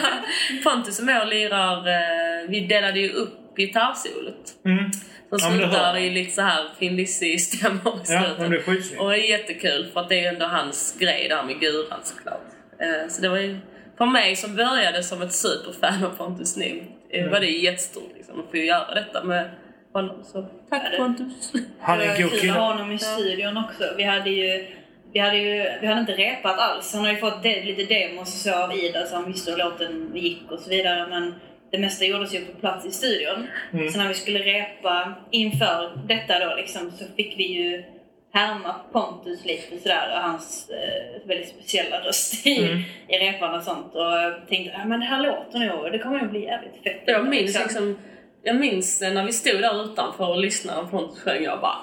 Pontus 0.64 1.00
och 1.00 1.08
jag 1.08 1.28
lirar... 1.28 1.76
eh, 1.78 2.48
vi 2.48 2.60
delade 2.60 3.00
ju 3.00 3.08
upp 3.12 3.56
gitarrsolot. 3.56 4.54
Mm. 4.64 4.92
Som 4.92 5.38
Ja, 5.38 5.38
slutar 5.50 5.92
man. 5.92 6.02
i 6.02 6.10
lite 6.10 6.30
så 6.32 6.42
här 6.42 6.64
Thin 6.78 6.96
Lizzy-stämmor 6.96 7.94
i 7.96 8.12
Ja, 8.12 8.22
slutet. 8.22 8.38
men 8.38 8.50
det 8.50 8.56
är. 8.56 9.00
Och 9.02 9.10
det 9.10 9.18
är 9.18 9.30
jättekul 9.30 9.90
för 9.92 10.00
att 10.00 10.08
det 10.08 10.24
är 10.24 10.32
ändå 10.32 10.46
hans 10.46 10.96
grej 10.98 11.28
där 11.28 11.42
med 11.42 11.60
guran 11.60 12.00
såklart. 12.02 12.42
Eh, 12.80 13.08
Så 13.08 13.22
det 13.22 13.28
var 13.28 13.38
ju, 13.38 13.58
för 13.98 14.06
mig 14.06 14.36
som 14.36 14.56
började 14.56 15.02
som 15.02 15.22
ett 15.22 15.32
superfan 15.32 16.04
av 16.04 16.10
Pontus 16.16 16.56
Nim, 16.56 16.82
eh, 17.10 17.20
Mm. 17.20 17.30
var 17.32 17.40
det 17.40 17.46
jättestort 17.46 18.10
liksom, 18.16 18.40
att 18.40 18.50
få 18.50 18.56
göra 18.56 18.94
detta 18.94 19.24
med 19.24 19.50
honom. 19.96 20.24
Så 20.24 20.46
tack 20.70 20.96
Pontus. 20.96 21.52
Han 21.80 22.00
är 22.00 22.16
en 22.16 22.22
god 22.22 22.40
kille. 22.40 22.52
honom 22.52 22.92
i 22.92 22.98
studion 22.98 23.56
också. 23.56 23.84
Vi 23.96 24.02
hade 24.02 24.30
ju 24.30 24.66
vi 25.12 25.20
hade 25.20 25.36
ju 25.36 25.64
vi 25.80 25.86
hade 25.86 26.00
inte 26.00 26.12
repat 26.12 26.58
alls. 26.58 26.94
Han 26.94 27.04
har 27.04 27.12
ju 27.12 27.18
fått 27.18 27.42
de, 27.42 27.60
lite 27.60 27.94
demos 27.94 28.34
och 28.34 28.52
så 28.52 28.64
av 28.64 28.72
Ida 28.72 29.06
så 29.06 29.14
han 29.16 29.32
visste 29.32 29.50
hur 29.50 29.58
låten 29.58 30.10
gick 30.14 30.50
och 30.50 30.60
så 30.60 30.70
vidare. 30.70 31.06
Men 31.10 31.34
det 31.70 31.78
mesta 31.78 32.04
gjordes 32.04 32.34
ju 32.34 32.44
på 32.44 32.60
plats 32.60 32.86
i 32.86 32.90
studion. 32.90 33.46
Mm. 33.72 33.88
Så 33.88 33.98
när 33.98 34.08
vi 34.08 34.14
skulle 34.14 34.38
repa 34.38 35.14
inför 35.30 35.98
detta 36.08 36.38
då 36.38 36.56
liksom, 36.56 36.90
så 36.90 37.04
fick 37.16 37.38
vi 37.38 37.52
ju 37.52 37.84
härma 38.32 38.74
Pontus 38.92 39.44
lite 39.44 39.78
sådär 39.82 40.08
och 40.12 40.22
hans 40.22 40.70
eh, 40.70 41.28
väldigt 41.28 41.48
speciella 41.48 42.00
röst 42.00 42.46
i, 42.46 42.58
Mm. 42.58 42.82
i 43.08 43.16
repan 43.18 43.54
och 43.54 43.62
sånt. 43.62 43.94
Och 43.94 44.48
tänkte 44.48 44.76
att 44.76 44.88
men 44.88 45.00
det 45.00 45.06
här 45.06 45.22
låter 45.22 45.58
nog, 45.58 45.92
det 45.92 45.98
kommer 45.98 46.18
nog 46.18 46.30
bli 46.30 46.44
jävligt 46.44 46.82
fett. 46.84 47.02
Jag 47.06 47.28
minns 47.28 47.58
liksom 47.58 47.98
jag 48.42 48.56
minns 48.56 49.00
när 49.00 49.26
vi 49.26 49.32
stod 49.32 49.60
där 49.62 49.84
utanför 49.84 50.28
och 50.28 50.38
lyssnade 50.40 50.82
på 50.82 50.88
Pontus 50.88 51.22
sjöng, 51.22 51.42
jag 51.44 51.60
bara 51.60 51.76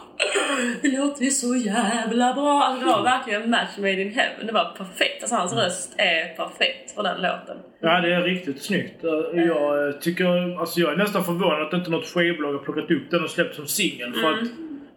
Det 0.81 0.87
låter 0.97 1.23
ju 1.23 1.31
så 1.31 1.55
jävla 1.55 2.33
bra! 2.33 2.63
Alltså, 2.63 2.85
det 2.85 2.91
var 2.91 3.03
verkligen 3.17 3.49
match 3.49 3.77
made 3.77 4.01
in 4.01 4.13
heaven. 4.13 4.47
Det 4.47 4.53
var 4.53 4.73
perfekt. 4.77 5.21
Alltså, 5.23 5.35
hans 5.35 5.53
röst 5.53 5.93
är 5.97 6.35
perfekt 6.35 6.91
för 6.95 7.03
den 7.03 7.21
låten. 7.21 7.57
Ja, 7.81 8.01
det 8.01 8.13
är 8.13 8.21
riktigt 8.21 8.63
snyggt. 8.63 9.03
Eh, 9.03 9.09
Jag 9.43 9.87
eh, 9.87 9.93
tycker, 9.93 10.59
alltså 10.59 10.79
jag 10.79 10.93
är 10.93 10.97
nästan 10.97 11.23
förvånad 11.23 11.61
att 11.61 11.73
inte 11.73 11.91
något 11.91 12.05
skivbolag 12.07 12.51
har 12.53 12.59
plockat 12.59 12.91
upp 12.91 13.11
den 13.11 13.23
och 13.23 13.29
släppt 13.29 13.55
som 13.55 13.67
singel. 13.67 14.13
För 14.13 14.31
att 14.33 14.39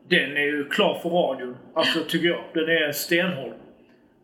den 0.09 0.37
är 0.37 0.41
ju 0.47 0.69
klar 0.69 0.99
för 1.03 1.09
radion. 1.09 1.57
Alltså 1.75 1.99
tycker 2.09 2.29
jag. 2.29 2.41
Den 2.55 2.65
är 2.69 2.93
stenhård. 2.93 3.53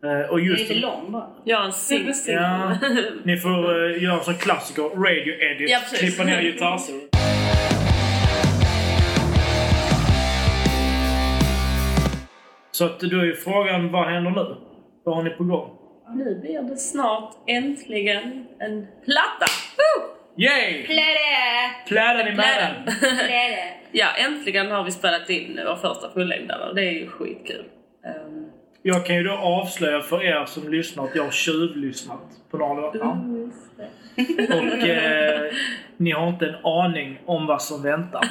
Eh, 0.03 0.29
Och 0.29 0.37
Det 0.37 0.43
är 0.43 0.47
just 0.47 0.69
lite 0.69 0.81
lång 0.81 1.11
bara. 1.11 1.27
Ja, 1.43 1.65
en 1.65 1.71
sing 1.73 2.13
sing. 2.13 2.35
Ja, 2.35 2.77
ni 3.23 3.37
får 3.37 3.75
uh, 3.75 4.03
göra 4.03 4.17
en 4.17 4.23
sån 4.23 4.33
klassiker, 4.37 4.83
radio 4.83 5.33
edit. 5.41 5.69
Ja, 5.69 5.79
precis. 5.89 5.99
klippa 5.99 6.23
ner 6.23 6.41
gitarrsolon. 6.41 7.01
Så 12.73 12.85
att 12.85 12.99
då 12.99 13.19
är 13.19 13.23
ju 13.25 13.35
frågan, 13.35 13.91
vad 13.91 14.07
händer 14.07 14.31
nu? 14.31 14.55
Vad 15.03 15.15
har 15.15 15.23
ni 15.23 15.29
på 15.29 15.43
gång? 15.43 15.69
Nu 16.15 16.39
blir 16.41 16.61
det 16.61 16.77
snart 16.77 17.33
äntligen 17.47 18.45
en 18.59 18.87
platta! 19.05 19.45
Woo! 19.77 20.41
Yay! 20.43 20.85
Pläde! 20.85 21.75
Pläden 21.87 22.27
i! 22.27 22.35
Pläde! 22.35 22.93
Ja, 23.91 24.07
äntligen 24.27 24.71
har 24.71 24.83
vi 24.83 24.91
spelat 24.91 25.29
in 25.29 25.59
vår 25.65 25.75
första 25.75 26.09
fullängdare 26.13 26.69
och 26.69 26.75
det 26.75 26.81
är 26.81 26.91
ju 26.91 27.07
skitkul. 27.07 27.65
Ehm, 28.05 28.45
Jag 28.81 29.05
kan 29.05 29.15
ju 29.15 29.23
då 29.23 29.33
avslöja 29.33 30.01
för 30.01 30.23
er 30.23 30.45
som 30.45 30.71
lyssnar 30.71 31.03
att 31.03 31.15
jag 31.15 31.23
har 31.23 31.31
tjuvlyssnat 31.31 32.19
på 32.51 32.57
några 32.57 32.73
låtar. 32.81 33.17
Och 34.49 34.87
eh, 34.87 35.51
ni 35.97 36.11
har 36.11 36.27
inte 36.29 36.45
en 36.45 36.65
aning 36.65 37.19
om 37.25 37.45
vad 37.47 37.61
som 37.61 37.83
väntar. 37.83 38.21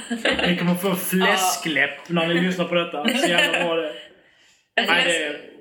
Ni 0.49 0.57
kommer 0.57 0.74
få 0.74 0.95
fläskläpp 0.95 2.09
när 2.09 2.28
ni 2.28 2.34
lyssnar 2.34 2.64
på 2.64 2.74
detta. 2.74 3.09
Så 3.09 3.28
jävla 3.28 3.64
bra 3.64 3.74
det 3.74 3.93
Nej, 4.76 5.04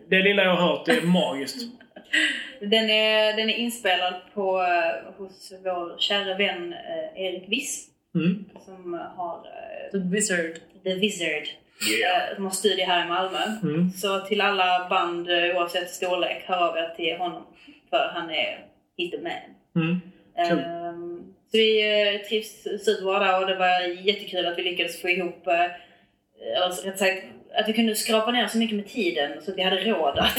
det, 0.07 0.16
det 0.18 0.24
lilla 0.24 0.43
jag 0.43 0.55
har 0.55 0.68
hört 0.70 0.86
det 0.86 0.91
är 0.91 1.01
magiskt. 1.01 1.57
Den 2.62 2.89
är, 2.89 3.38
den 3.38 3.49
är 3.49 3.53
inspelad 3.53 4.14
på, 4.34 4.62
eh, 4.62 5.14
hos 5.18 5.53
vår 5.64 5.97
kära 5.99 6.38
vän 6.38 6.74
eh, 6.74 7.24
Erik 7.24 7.49
Wiss 7.49 7.88
Mm. 8.16 8.45
som 8.66 8.93
har 9.18 9.36
eh, 9.38 9.91
The 9.91 9.97
Wizard. 9.97 10.55
The 10.84 10.93
Wizard. 10.95 11.43
eh, 11.43 12.36
Som 12.36 12.43
har 12.43 12.51
studio 12.51 12.86
här 12.86 13.05
i 13.05 13.09
Malmö. 13.09 13.38
Mm. 13.64 13.89
Så 13.91 14.20
till 14.20 14.41
alla 14.41 14.88
band 14.89 15.28
oavsett 15.55 15.89
storlek, 15.89 16.43
hör 16.45 16.70
av 16.70 16.78
er 16.78 16.93
till 16.95 17.18
honom. 17.18 17.43
För 17.89 18.12
han 18.14 18.30
är 18.30 18.66
he's 18.97 19.12
the 19.12 19.18
man. 19.18 19.84
Mm. 19.86 20.01
Kul. 20.49 20.59
Ehm, 20.59 21.24
så 21.51 21.57
vi 21.57 22.24
trivs 22.30 22.62
superbra 22.86 23.20
där 23.20 23.39
och 23.41 23.47
det 23.47 23.55
var 23.55 23.80
jättekul 24.07 24.45
att 24.45 24.57
vi 24.57 24.64
lyckades 24.64 25.01
få 25.01 25.09
ihop, 25.09 25.47
eller 25.47 26.86
rätt 26.86 26.99
sagt, 26.99 27.24
att 27.56 27.68
vi 27.68 27.74
kunde 27.74 27.95
skrapa 27.95 28.32
ner 28.32 28.47
så 28.47 28.58
mycket 28.58 28.76
med 28.76 28.88
tiden 28.88 29.41
så 29.41 29.52
att 29.52 29.58
vi 29.58 29.64
hade 29.64 29.78
råd 29.78 30.18
att, 30.18 30.38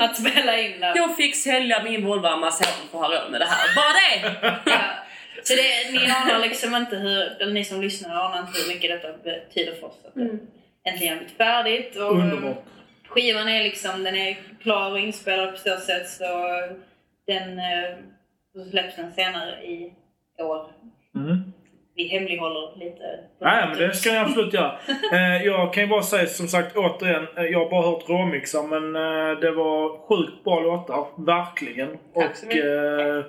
att 0.00 0.16
spela 0.16 0.58
in 0.58 0.80
den. 0.80 0.96
Jag 0.96 1.16
fick 1.16 1.36
sälja 1.36 1.82
min 1.82 2.06
Volvo 2.06 2.26
Amazon 2.26 2.66
för 2.90 2.98
att 2.98 3.04
ha 3.04 3.20
råd 3.20 3.30
med 3.30 3.40
det 3.40 3.46
här. 3.46 3.74
Bara 3.74 3.92
det! 3.92 4.50
Ja. 4.70 4.80
Så 5.42 5.54
det, 5.54 5.92
ni 5.92 6.06
anar 6.06 6.38
liksom 6.38 6.74
inte 6.74 6.96
hur, 6.96 7.42
eller 7.42 7.52
ni 7.52 7.64
som 7.64 7.80
lyssnar 7.80 8.14
anar 8.14 8.38
inte 8.38 8.60
hur 8.60 8.74
mycket 8.74 8.90
detta 8.90 9.18
betyder 9.24 9.74
för 9.74 9.86
oss. 9.86 10.04
Att 10.04 10.14
det 10.14 10.38
äntligen 10.90 11.18
blivit 11.18 11.36
färdigt. 11.36 11.96
Och 11.96 12.10
Underbart. 12.10 12.64
Skivan 13.08 13.48
är 13.48 13.62
liksom, 13.62 14.04
den 14.04 14.14
är 14.14 14.38
klar 14.62 14.90
och 14.90 14.98
inspelad 14.98 15.50
på 15.50 15.56
så 15.56 15.76
sätt 15.76 16.08
så 16.10 16.26
den 17.26 17.58
eh, 17.58 17.96
så 18.52 18.70
släpps 18.70 18.96
den 18.96 19.12
senare 19.12 19.62
i 19.64 19.92
år. 20.38 20.70
Hemlighåller 22.10 22.78
lite. 22.84 23.02
Nej, 23.40 23.64
men 23.68 23.78
det 23.78 23.94
ska 23.94 24.10
ni 24.12 24.18
absolut 24.18 24.54
göra. 24.54 24.78
Eh, 25.12 25.46
jag 25.46 25.74
kan 25.74 25.82
ju 25.82 25.88
bara 25.88 26.02
säga 26.02 26.26
som 26.26 26.48
sagt 26.48 26.76
återigen, 26.76 27.26
eh, 27.36 27.44
jag 27.44 27.58
har 27.58 27.70
bara 27.70 27.82
hört 27.90 28.08
råmixar 28.08 28.62
men 28.62 28.96
eh, 28.96 29.40
det 29.40 29.50
var 29.50 29.98
sjukt 30.08 30.44
bra 30.44 30.60
låtar. 30.60 31.06
Verkligen. 31.26 31.88
Tack 32.14 32.36
så 32.36 32.46
Och... 32.46 32.48
mycket. 32.48 32.64
Eh, 32.64 33.24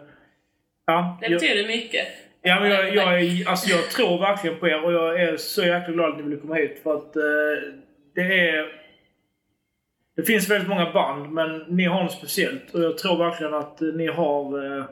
ja, 0.86 1.18
Det 1.22 1.28
jag, 1.28 1.32
betyder 1.42 1.68
mycket. 1.68 2.08
ja, 2.42 2.60
men 2.60 2.70
jag, 2.70 2.96
jag, 2.96 3.22
är, 3.22 3.50
alltså, 3.50 3.70
jag 3.70 3.90
tror 3.90 4.20
verkligen 4.20 4.60
på 4.60 4.68
er 4.68 4.86
och 4.86 4.94
jag 4.94 5.22
är 5.22 5.38
så 5.38 5.62
jäkla 5.66 5.94
glad 5.94 6.10
att 6.12 6.18
ni 6.18 6.24
ville 6.24 6.38
komma 6.42 6.56
hit 6.56 6.80
för 6.84 6.96
att 6.96 7.14
det 8.16 8.50
är... 8.50 8.82
Det 10.16 10.24
finns 10.24 10.50
väldigt 10.50 10.70
många 10.70 10.92
band 10.92 11.32
men 11.32 11.60
ni 11.68 11.84
har 11.86 12.04
något 12.04 12.12
speciellt 12.12 12.74
och 12.74 12.84
jag 12.84 12.98
tror 12.98 13.18
verkligen 13.18 13.54
att 13.54 13.82
ni 13.82 14.08
har 14.08 14.78
eh, 14.78 14.86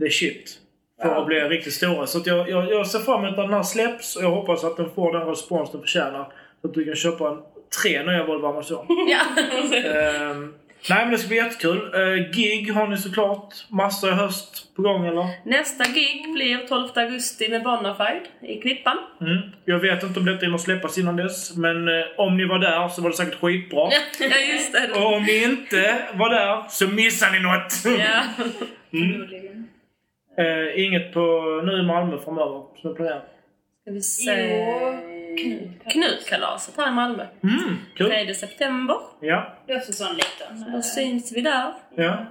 the 0.00 0.10
shit. 0.10 0.60
För 1.02 1.08
Ja. 1.08 1.20
att 1.20 1.26
bli 1.26 1.40
riktigt 1.40 1.72
stora. 1.74 2.06
Så 2.06 2.18
att 2.18 2.26
jag, 2.26 2.50
jag, 2.50 2.70
jag 2.70 2.86
ser 2.86 2.98
fram 2.98 3.24
emot 3.24 3.38
att 3.38 3.44
den 3.44 3.54
här 3.54 3.62
släpps 3.62 4.16
och 4.16 4.22
jag 4.24 4.30
hoppas 4.30 4.64
att 4.64 4.76
den 4.76 4.90
får 4.94 5.12
den 5.18 5.28
respons 5.28 5.72
den 5.72 5.80
förtjänar. 5.80 6.32
Så 6.60 6.68
att 6.68 6.74
du 6.74 6.84
kan 6.84 6.94
köpa 6.96 7.28
en, 7.28 7.38
tre 7.82 8.02
nya 8.02 8.24
Volvo 8.26 8.46
Amazon. 8.46 8.86
Ja. 9.08 9.42
Ehm, 9.78 10.54
nej 10.90 10.98
men 11.04 11.10
det 11.10 11.18
ska 11.18 11.28
bli 11.28 11.36
jättekul. 11.36 11.94
Uh, 11.94 12.30
gig 12.30 12.72
har 12.72 12.86
ni 12.88 12.96
såklart. 12.96 13.54
Massor 13.70 14.10
i 14.10 14.12
höst 14.12 14.74
på 14.76 14.82
gång 14.82 15.06
eller? 15.06 15.26
Nästa 15.48 15.84
gig 15.84 16.32
blir 16.34 16.58
12 16.68 16.88
augusti 16.94 17.48
med 17.48 17.62
Bonafide 17.62 18.20
i 18.42 18.60
Klippan. 18.60 18.96
Mm. 19.20 19.38
Jag 19.64 19.78
vet 19.78 20.02
inte 20.02 20.20
om 20.20 20.26
detta 20.26 20.44
hinner 20.44 20.58
släppas 20.58 20.98
innan 20.98 21.16
dess. 21.16 21.56
Men 21.56 21.88
eh, 21.88 22.04
om 22.16 22.36
ni 22.36 22.44
var 22.44 22.58
där 22.58 22.88
så 22.88 23.02
var 23.02 23.10
det 23.10 23.16
säkert 23.16 23.40
skitbra. 23.40 23.88
Ja, 24.20 24.38
just 24.52 24.72
det. 24.72 24.90
Och 25.00 25.12
om 25.14 25.22
ni 25.22 25.44
inte 25.44 25.98
var 26.14 26.30
där 26.30 26.62
så 26.68 26.88
missar 26.88 27.30
ni 27.30 27.40
något. 27.40 27.98
Ja. 27.98 28.22
Förmodligen. 28.90 29.68
Eh, 30.36 30.84
inget 30.86 31.12
på 31.14 31.20
nu 31.66 31.80
i 31.80 31.82
Malmö 31.82 32.18
framöver 32.24 32.62
som 32.80 32.90
är 32.90 32.94
planerat. 32.94 33.24
Ska 33.82 33.90
vi 33.90 34.02
se... 34.02 34.56
Jo, 34.58 34.98
Knut. 35.38 35.92
Knutkalaset 35.92 36.76
här 36.76 36.88
i 36.88 36.94
Malmö. 36.94 37.26
Mm, 37.42 37.76
kul. 37.96 38.06
3 38.10 38.34
september. 38.34 38.96
Ja, 39.20 39.52
Det 39.66 39.72
är 39.72 39.76
också 39.76 39.92
sån 39.92 40.16
liten. 40.16 40.72
Då 40.72 40.82
syns 40.82 41.32
vi 41.36 41.40
där. 41.40 41.72
ja. 41.94 42.26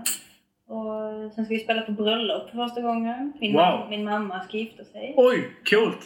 Och 0.77 1.31
sen 1.35 1.45
ska 1.45 1.53
vi 1.53 1.59
spela 1.59 1.81
på 1.81 1.91
bröllop 1.91 2.49
för 2.49 2.57
första 2.67 2.81
gången. 2.81 3.33
Min, 3.41 3.53
Wow. 3.53 3.61
mam- 3.61 3.89
min 3.89 4.03
mamma 4.03 4.43
ska 4.43 4.57
gifta 4.57 4.83
sig. 4.83 5.13
Oj, 5.17 5.49
coolt. 5.69 5.99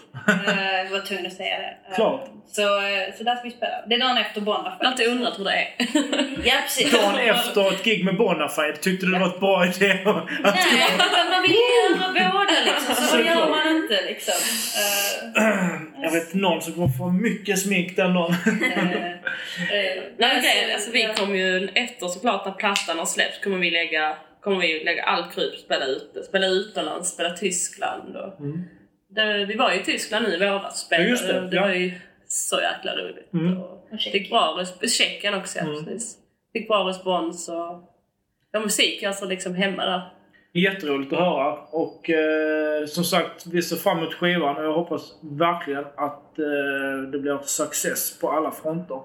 Jag 0.83 0.89
var 0.91 1.05
tvungen 1.05 1.25
att 1.25 1.33
säga 1.33 1.57
det. 1.57 1.77
Eh, 1.89 1.95
Klart. 1.95 2.25
Så, 2.47 2.61
eh, 2.61 3.15
så 3.17 3.23
där 3.23 3.35
ska 3.35 3.43
vi 3.43 3.51
spela. 3.51 3.85
Det 3.87 3.95
är 3.95 3.99
dagen 3.99 4.17
efter 4.17 4.41
Jag 4.41 4.45
har 4.45 4.57
Bonafide. 4.63 4.87
alltid 4.87 5.07
undrat 5.07 5.39
hur 5.39 5.43
det 5.43 5.51
är. 5.51 5.67
Ja, 6.45 6.53
precis. 6.63 6.91
Dagen 6.91 7.19
efter 7.19 7.67
ett 7.73 7.83
gig 7.83 8.05
med 8.05 8.17
Bonafide, 8.17 8.77
tyckte 8.81 9.05
du 9.05 9.11
det 9.11 9.19
var 9.19 9.27
ett 9.27 9.39
bra 9.39 9.65
idé 9.65 9.91
att 9.91 10.05
Nej, 10.05 10.91
men 10.99 11.29
man 11.31 11.41
vill 11.41 11.51
ju 11.51 11.95
göra 11.99 12.31
båda 12.31 12.55
liksom. 12.65 12.95
Så 12.95 13.01
vad 13.01 13.09
Såklart. 13.09 13.25
gör 13.37 13.49
man 13.49 13.75
inte 13.77 14.01
liksom? 14.07 14.33
Eh, 15.37 15.81
Jag 16.03 16.11
vet 16.11 16.33
någon 16.33 16.61
som 16.61 16.73
kommer 16.73 16.87
få 16.97 17.09
mycket 17.09 17.59
smink 17.59 17.95
den 17.95 18.13
dagen. 18.13 18.35
Nej, 19.71 20.01
men 20.17 20.41
grejen, 20.41 20.73
alltså, 20.73 20.91
vi 20.91 21.09
kommer 21.17 21.35
ju 21.35 21.67
efter 21.73 22.07
såklart 22.07 22.45
när 22.45 22.51
plattan 22.53 22.99
har 22.99 23.05
släppts 23.05 23.39
kommer 23.43 23.57
vi 23.57 23.71
lägga, 23.71 24.15
kommer 24.47 24.61
vi 24.61 24.83
lägga 24.83 25.03
allt 25.03 25.35
krut 25.35 25.51
på 25.53 25.59
spela 25.59 25.85
ute. 25.85 26.23
Spela 26.23 26.47
utomlands, 26.47 27.09
spela 27.09 27.29
Tyskland 27.29 28.15
och... 28.15 28.33
Det, 29.09 29.45
vi 29.45 29.55
var 29.55 29.71
ju 29.71 29.79
i 29.79 29.83
Tyskland 29.83 30.25
nu 30.27 30.35
i 30.35 30.37
våras 30.39 30.79
spelade. 30.79 31.07
Ja, 31.07 31.11
just 31.11 31.27
det, 31.27 31.47
det 31.49 31.55
ja. 31.55 31.61
var 31.61 31.73
ju 31.73 31.91
så 32.27 32.59
jäkla 32.61 32.95
roligt. 32.95 33.33
Mm. 33.33 33.61
Och 33.61 34.01
fick 34.11 34.29
bra 34.29 34.55
respons. 34.59 34.93
Tjeckien 34.93 35.33
också, 35.33 35.59
ja, 35.59 35.65
Mm. 35.65 35.85
precis. 35.85 36.17
Fick 36.53 36.67
bra 36.67 36.89
respons 36.89 37.49
och... 37.49 37.93
Ja, 38.51 38.59
musik 38.59 39.03
alltså 39.03 39.25
liksom 39.25 39.55
hemma 39.55 39.85
där. 39.85 40.01
Jätteroligt 40.53 41.13
att 41.13 41.19
höra. 41.19 41.53
Och 41.71 42.09
eh, 42.09 42.85
som 42.85 43.03
sagt, 43.03 43.45
vi 43.47 43.61
ser 43.61 43.75
fram 43.75 43.97
emot 43.97 44.13
skivan 44.13 44.57
och 44.57 44.63
jag 44.63 44.73
hoppas 44.73 45.19
verkligen 45.21 45.85
att 45.95 46.39
eh, 46.39 47.09
det 47.11 47.19
blir 47.19 47.39
success 47.43 48.19
på 48.19 48.31
alla 48.31 48.51
fronter. 48.51 49.01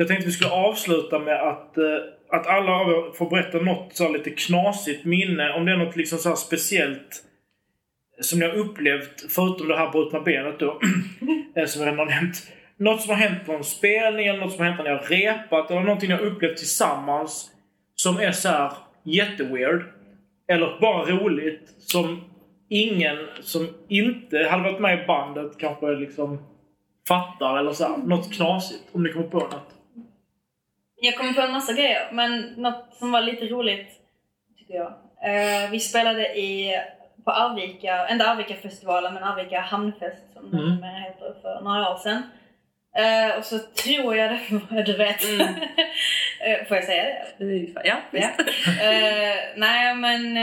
Jag 0.00 0.08
tänkte 0.08 0.26
vi 0.26 0.32
skulle 0.32 0.50
avsluta 0.50 1.18
med 1.18 1.40
att, 1.48 1.78
eh, 1.78 1.84
att 2.28 2.46
alla 2.46 2.72
av 2.72 2.90
er 2.90 3.12
får 3.12 3.30
berätta 3.30 3.58
något 3.58 3.96
så 3.96 4.04
här 4.04 4.12
lite 4.12 4.30
knasigt 4.30 5.04
minne. 5.04 5.52
Om 5.52 5.64
det 5.64 5.72
är 5.72 5.76
något 5.76 5.96
liksom 5.96 6.18
så 6.18 6.28
här 6.28 6.36
speciellt 6.36 7.24
som 8.20 8.38
ni 8.38 8.46
har 8.46 8.54
upplevt, 8.54 9.32
förutom 9.32 9.68
det 9.68 9.76
här 9.76 9.90
brutna 9.90 10.20
benet 10.20 10.58
då, 10.58 10.80
eh, 11.56 11.66
som 11.66 11.82
jag 11.82 11.86
redan 11.86 11.98
har 11.98 12.14
nämnt. 12.14 12.52
Något 12.76 13.00
som 13.00 13.10
har 13.10 13.16
hänt 13.16 13.46
på 13.46 13.52
en 13.52 13.64
spelning, 13.64 14.26
eller 14.26 14.40
något 14.40 14.52
som 14.52 14.60
har 14.60 14.66
hänt 14.66 14.78
när 14.78 14.84
ni 14.84 14.98
har 14.98 15.06
repat, 15.06 15.70
eller 15.70 15.80
någonting 15.80 16.08
ni 16.08 16.14
har 16.14 16.24
upplevt 16.24 16.56
tillsammans 16.56 17.50
som 17.94 18.16
är 18.16 18.32
så 18.32 18.48
här 18.48 18.72
jätteweird. 19.04 19.82
Eller 20.48 20.80
bara 20.80 21.04
roligt, 21.04 21.74
som 21.78 22.24
ingen 22.68 23.16
som 23.40 23.68
inte 23.88 24.48
hade 24.50 24.62
varit 24.62 24.80
med 24.80 25.02
i 25.02 25.06
bandet 25.06 25.58
kanske 25.58 25.86
liksom 25.86 26.38
fattar 27.08 27.58
eller 27.58 27.72
så 27.72 27.84
här, 27.84 27.96
något 27.96 28.32
knasigt. 28.32 28.82
Om 28.92 29.02
ni 29.02 29.12
kommer 29.12 29.26
på 29.26 29.38
något. 29.38 29.79
Jag 31.00 31.16
kommer 31.16 31.32
på 31.32 31.40
en 31.40 31.52
massa 31.52 31.72
grejer, 31.72 32.08
men 32.12 32.40
något 32.56 32.94
som 32.98 33.12
var 33.12 33.20
lite 33.20 33.44
roligt, 33.44 33.88
tycker 34.58 34.74
jag. 34.74 34.92
Eh, 35.24 35.70
vi 35.70 35.80
spelade 35.80 36.38
i, 36.38 36.74
på 37.24 37.30
Arvika, 37.30 38.08
inte 38.08 38.26
Arvika-festivalen, 38.30 39.14
men 39.14 39.22
Arvika 39.24 39.60
hamnfest 39.60 40.32
som 40.34 40.50
den 40.50 40.60
Mm. 40.60 40.74
numera 40.74 40.90
heter 40.98 41.34
för 41.42 41.60
några 41.64 41.90
år 41.90 41.96
sedan. 41.96 42.22
Eh, 42.96 43.38
och 43.38 43.44
så 43.44 43.58
tror 43.58 44.16
jag 44.16 44.30
det 44.30 44.40
var, 44.70 44.82
du 44.82 44.96
vet. 44.96 45.24
Mm. 45.24 45.54
Eh, 46.42 46.66
Får 46.68 46.76
jag 46.76 46.84
säga 46.86 47.04
det? 47.04 47.44
Ja, 47.44 47.80
Ja. 47.84 47.96
visst. 48.10 48.40
Eh, 48.82 49.36
nej 49.56 49.94
men... 49.94 50.36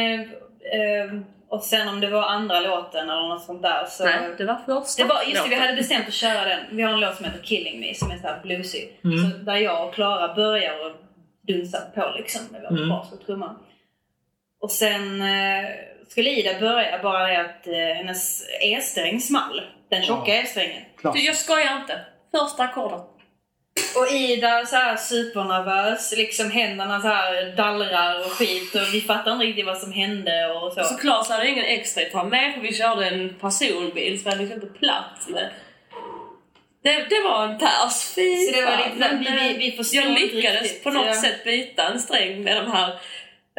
och 1.49 1.63
sen 1.63 1.87
om 1.87 1.99
det 2.01 2.09
var 2.09 2.23
andra 2.23 2.59
låten 2.59 3.09
eller 3.09 3.27
något 3.27 3.43
sånt 3.43 3.61
där 3.61 3.85
så... 3.85 4.03
Nej, 4.03 4.33
det 4.37 4.45
var 4.45 4.55
första 4.65 5.03
Det 5.03 5.09
var, 5.09 5.23
just 5.23 5.43
det, 5.43 5.49
vi 5.49 5.55
hade 5.55 5.75
bestämt 5.75 6.07
att 6.07 6.13
köra 6.13 6.45
den. 6.45 6.59
Vi 6.71 6.81
har 6.83 6.93
en 6.93 6.99
låt 6.99 7.15
som 7.15 7.25
heter 7.25 7.43
Killing 7.43 7.79
Me 7.79 7.93
som 7.93 8.11
är 8.11 8.17
så 8.17 8.27
här 8.27 8.39
bluesig. 8.43 8.99
Mm. 9.03 9.17
Så 9.31 9.37
där 9.37 9.55
jag 9.55 9.87
och 9.87 9.93
Klara 9.93 10.33
börjar 10.35 10.85
och 10.85 10.91
dunsa 11.47 11.81
på 11.95 12.13
liksom 12.17 12.41
med 12.51 12.61
vårt 12.61 12.71
Mm. 12.71 12.89
bas 12.89 13.11
och 13.11 13.25
trumma. 13.25 13.55
Och 14.61 14.71
sen 14.71 15.21
eh, 15.21 15.65
skulle 16.07 16.29
Ida 16.29 16.59
börja 16.59 16.99
bara 17.03 17.27
det 17.27 17.39
att 17.41 17.67
eh, 17.67 17.73
hennes 17.97 18.43
E-sträng 18.61 19.19
small. 19.21 19.61
Den 19.89 20.01
tjocka 20.03 20.35
E-strängen. 20.35 20.83
Du, 21.13 21.19
jag 21.19 21.35
skojar 21.35 21.81
inte. 21.81 21.99
Första 22.31 22.63
ackordet. 22.63 23.01
Och 23.95 24.11
Ida 24.11 24.65
så 24.65 24.75
här 24.75 24.95
supernervös, 24.97 26.13
liksom 26.17 26.51
händerna 26.51 27.01
så 27.01 27.07
här 27.07 27.55
dallrar 27.57 28.19
och 28.25 28.31
skit 28.31 28.75
och 28.75 28.93
vi 28.93 29.01
fattar 29.01 29.31
inte 29.33 29.45
riktigt 29.45 29.65
vad 29.65 29.77
som 29.77 29.91
hände 29.91 30.47
och 30.47 30.73
så. 30.73 30.83
Såklart 30.83 31.25
så 31.25 31.33
hade 31.33 31.45
jag 31.45 31.53
ingen 31.53 31.65
extra 31.65 32.03
ta 32.11 32.23
med 32.23 32.53
för 32.53 32.61
vi 32.61 32.73
körde 32.73 33.05
en 33.07 33.35
personbil 33.41 34.17
så 34.19 34.23
vi 34.23 34.29
hade 34.29 34.41
liksom 34.43 34.61
inte 34.63 34.79
plats 34.79 35.27
med. 35.29 35.49
Det, 36.83 36.93
det 37.09 37.23
var 37.23 37.43
en 37.47 37.57
pärs. 37.57 38.13
Fy 38.15 38.45
Så 38.45 38.55
det 38.55 38.65
var 38.65 38.71
fan. 38.71 38.89
lite- 38.95 39.17
vi- 39.17 39.57
vi- 39.57 39.67
eh, 39.71 39.81
vi 39.81 39.97
Jag 39.97 40.11
lyckades 40.11 40.61
riktigt, 40.61 40.83
på 40.83 40.89
något 40.89 41.07
ja. 41.07 41.13
sätt 41.13 41.43
byta 41.43 41.87
en 41.87 41.99
sträng 41.99 42.43
med 42.43 42.55
de 42.57 42.71
här 42.71 42.89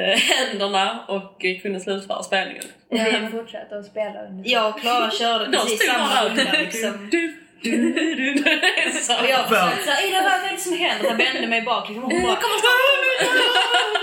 eh, 0.00 0.18
händerna 0.18 1.04
och 1.08 1.44
kunde 1.62 1.80
slutföra 1.80 2.22
spelningen. 2.22 2.64
Vi 2.90 3.28
fortsatte 3.32 3.78
att 3.78 3.86
spela 3.86 4.14
Jag 4.44 4.68
och 4.68 4.80
Klara 4.80 5.10
körde 5.10 5.44
De 5.46 5.52
precis 5.56 5.86
samma 5.86 6.24
runda 6.24 6.52
liksom. 6.52 7.10
Du, 7.62 7.92
du, 7.92 8.14
du, 8.14 8.34
du. 8.34 8.42
Så. 9.00 9.12
Och 9.20 9.28
jag 9.28 9.48
försökte 9.48 9.84
såhär, 9.84 10.08
Ida 10.08 10.22
vad 10.22 10.32
är 10.32 10.52
det 10.52 10.60
som 10.60 10.78
händer? 10.78 11.04
Jag 11.08 11.14
vände 11.16 11.48
mig 11.48 11.62
bak 11.62 11.88
liksom 11.88 12.04
och 12.04 12.12
hon 12.12 12.22
bara, 12.22 12.38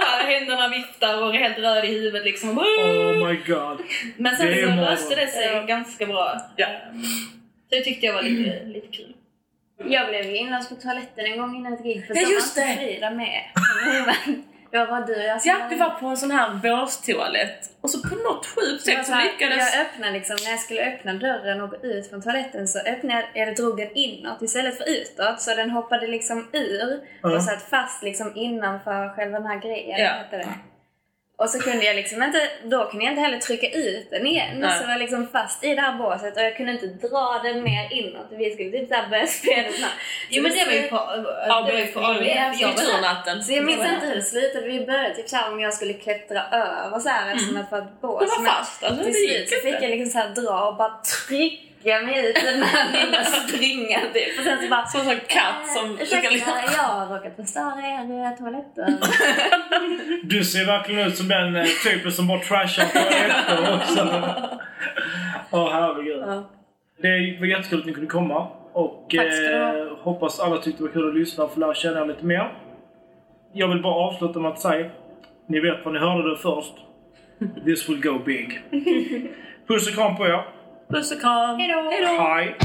Bara 0.01 0.31
Händerna 0.31 0.69
viftar 0.69 1.23
och 1.23 1.35
är 1.35 1.39
helt 1.39 1.57
röd 1.57 1.85
i 1.85 1.87
huvudet 1.87 2.23
liksom. 2.25 2.57
Oh 2.57 3.27
my 3.27 3.35
god. 3.47 3.81
Men 4.17 4.35
sen 4.35 4.47
morgon. 4.47 4.75
löste 4.75 5.15
det 5.15 5.27
sig 5.27 5.65
ganska 5.67 6.05
bra. 6.05 6.41
Ja. 6.55 6.67
Så 7.69 7.75
det 7.75 7.81
tyckte 7.81 8.05
jag 8.05 8.13
var 8.13 8.21
lite, 8.21 8.65
lite 8.65 8.87
kul. 8.87 9.13
Jag 9.85 10.07
blev 10.09 10.25
ju 10.25 10.37
inlåst 10.37 10.69
på 10.69 10.75
toaletten 10.75 11.25
en 11.25 11.37
gång 11.37 11.55
innan 11.55 11.73
ett 11.73 11.83
gig 11.83 12.07
för 12.07 12.15
Ja, 12.15 12.25
så 12.25 12.31
just 12.31 12.55
det. 12.55 12.77
Frida 12.79 13.11
med. 13.11 13.41
Det 14.71 14.85
var 14.85 15.01
du 15.01 15.13
jag 15.23 15.41
som 15.41 15.51
Ja, 15.51 15.67
vi 15.69 15.75
var 15.75 15.89
på 15.89 16.05
en 16.05 16.17
sån 16.17 16.31
här 16.31 16.53
båstoalett 16.53 17.69
och 17.81 17.89
så 17.89 18.01
på 18.01 18.15
något 18.15 18.45
sjukt 18.45 18.85
sätt 18.85 19.05
så 19.05 19.15
lyckades... 19.15 19.75
Jag 19.75 19.81
öppnade 19.81 20.13
liksom, 20.13 20.37
när 20.43 20.51
jag 20.51 20.59
skulle 20.59 20.93
öppna 20.93 21.13
dörren 21.13 21.61
och 21.61 21.69
gå 21.69 21.75
ut 21.75 22.09
från 22.09 22.21
toaletten 22.21 22.67
så 22.67 22.79
öppnade 22.79 23.27
jag, 23.33 23.41
eller 23.41 23.55
drog 23.55 23.77
den 23.77 23.91
inåt 23.93 24.41
istället 24.41 24.77
för 24.77 24.89
utåt. 24.89 25.41
Så 25.41 25.55
den 25.55 25.69
hoppade 25.69 26.07
liksom 26.07 26.47
ur 26.53 26.99
och 27.21 27.43
satt 27.43 27.61
fast 27.61 28.03
liksom 28.03 28.31
innanför 28.35 29.15
själva 29.15 29.39
den 29.39 29.47
här 29.47 29.59
grejen. 29.59 29.99
Ja. 29.99 30.13
Heter 30.13 30.37
det. 30.37 30.74
Och 31.37 31.49
så 31.49 31.59
kunde 31.59 31.85
jag 31.85 31.95
liksom 31.95 32.23
inte, 32.23 32.49
då 32.63 32.85
kunde 32.85 33.05
jag 33.05 33.11
inte 33.11 33.21
heller 33.21 33.37
trycka 33.37 33.69
ut 33.69 34.11
den 34.11 34.27
igen. 34.27 34.59
Nej. 34.59 34.77
Så 34.77 34.83
jag 34.83 34.87
var 34.87 34.97
liksom 34.97 35.27
fast 35.27 35.63
i 35.63 35.75
det 35.75 35.81
här 35.81 35.97
båset 35.97 36.37
och 36.37 36.43
jag 36.43 36.57
kunde 36.57 36.71
inte 36.71 36.87
dra 37.07 37.41
den 37.43 37.63
mer 37.63 37.93
inåt. 37.93 38.27
Vi 38.31 38.51
skulle 38.51 38.71
typ 38.71 38.87
såhär 38.89 39.09
börja 39.09 39.27
spela 39.39 39.63
den 39.63 39.73
här. 39.73 39.91
Jo 40.29 40.43
men 40.43 40.51
det 40.51 40.65
var 40.65 40.73
ju 40.73 40.87
på. 40.87 40.99
Kulturnatten. 42.75 43.43
Så 43.43 43.53
jag 43.53 43.65
minns 43.65 43.85
inte 43.93 44.05
hur 44.07 44.15
det 44.15 44.21
slutade. 44.21 44.67
Vi 44.67 44.85
började 44.85 45.15
typ 45.15 45.29
såhär 45.29 45.51
om 45.51 45.59
jag 45.59 45.73
skulle 45.73 45.93
klättra 45.93 46.41
över 46.51 46.99
så 46.99 47.09
här 47.09 47.33
eftersom 47.33 47.57
att 47.57 47.69
det 47.69 47.75
var 47.75 47.83
ett 47.83 48.01
bås. 48.01 48.29
Var 48.29 48.43
Men 48.43 48.51
fast, 48.51 48.83
alltså, 48.83 49.03
till 49.03 49.13
slut 49.13 49.49
så 49.49 49.55
fick 49.55 49.81
jag 49.83 49.89
liksom 49.89 50.11
så 50.11 50.17
här 50.17 50.29
dra 50.29 50.67
och 50.67 50.75
bara 50.75 51.01
trycka 51.27 51.74
mig 51.85 52.29
ut 52.29 52.35
den 52.35 52.63
här 52.63 53.05
lilla 53.05 53.23
springan 53.23 54.01
typ. 54.13 54.37
Och 54.39 54.43
sen 54.43 54.61
så 54.61 54.67
bara... 54.69 54.85
Som 54.85 54.99
en 55.01 55.05
sån 55.05 55.19
katt 55.27 55.67
som... 55.67 55.85
"Eh, 55.95 56.01
Ursäkta, 56.01 56.51
jag 56.77 56.83
har 56.83 57.17
råkat 57.17 57.35
förstöra 57.35 57.81
er 57.81 58.25
eh, 58.31 58.37
toaletter. 58.37 58.87
Du 60.23 60.43
ser 60.43 60.65
verkligen 60.65 61.07
ut 61.07 61.17
som 61.17 61.27
den 61.27 61.55
eh, 61.55 61.65
typen 61.83 62.11
som 62.11 62.27
bara 62.27 62.39
trashar 62.39 62.85
toaletter 62.85 63.75
också. 63.75 64.09
Åh 65.51 65.71
herregud. 65.71 66.23
Ja. 66.27 66.43
Det 67.01 67.37
var 67.39 67.45
jättekul 67.47 67.79
att 67.79 67.85
ni 67.85 67.93
kunde 67.93 68.07
komma. 68.09 68.47
Och 68.73 69.15
eh, 69.15 69.87
hoppas 70.01 70.39
alla 70.39 70.57
tyckte 70.57 70.83
det 70.83 70.87
var 70.87 70.93
kul 70.93 71.09
att 71.09 71.15
lyssna 71.15 71.43
och 71.43 71.53
få 71.53 71.59
lära 71.59 71.73
känna 71.73 72.01
er 72.01 72.05
lite 72.05 72.25
mer. 72.25 72.53
Jag 73.53 73.67
vill 73.67 73.81
bara 73.81 73.93
avsluta 73.95 74.39
med 74.39 74.51
att 74.51 74.59
säga, 74.59 74.89
ni 75.47 75.59
vet 75.59 75.85
vad 75.85 75.93
ni 75.93 75.99
hörde 75.99 76.29
det 76.29 76.37
först. 76.37 76.73
This 77.65 77.89
will 77.89 78.01
go 78.01 78.19
big. 78.25 78.61
Puss 79.67 79.87
och 79.87 79.93
kram 79.95 80.17
på 80.17 80.25
er. 80.27 80.43
Puss 80.89 81.11
och 81.11 81.21
kram. 81.21 81.59
Hejdå. 81.59 82.21
Hej! 82.21 82.57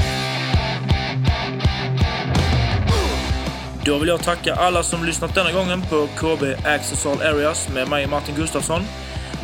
Då 3.85 3.97
vill 3.97 4.09
jag 4.09 4.23
tacka 4.23 4.55
alla 4.55 4.83
som 4.83 5.05
lyssnat 5.05 5.35
denna 5.35 5.51
gången 5.51 5.81
på 5.81 6.07
KB 6.07 6.43
Access 6.65 7.05
All 7.05 7.21
Areas 7.21 7.69
med 7.73 7.89
mig 7.89 8.07
Martin 8.07 8.35
Gustafsson. 8.35 8.81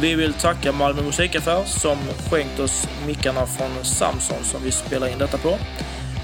Vi 0.02 0.16
vill 0.16 0.34
tacka 0.34 0.72
Malmö 0.72 1.02
Musikaffär 1.02 1.64
som 1.66 1.98
skänkt 2.30 2.60
oss 2.60 2.88
mickarna 3.08 3.46
från 3.46 3.86
Samson 3.86 4.44
som 4.44 4.64
vi 4.64 4.72
spelar 4.72 5.08
in 5.08 5.18
detta 5.18 5.38
på. 5.38 5.58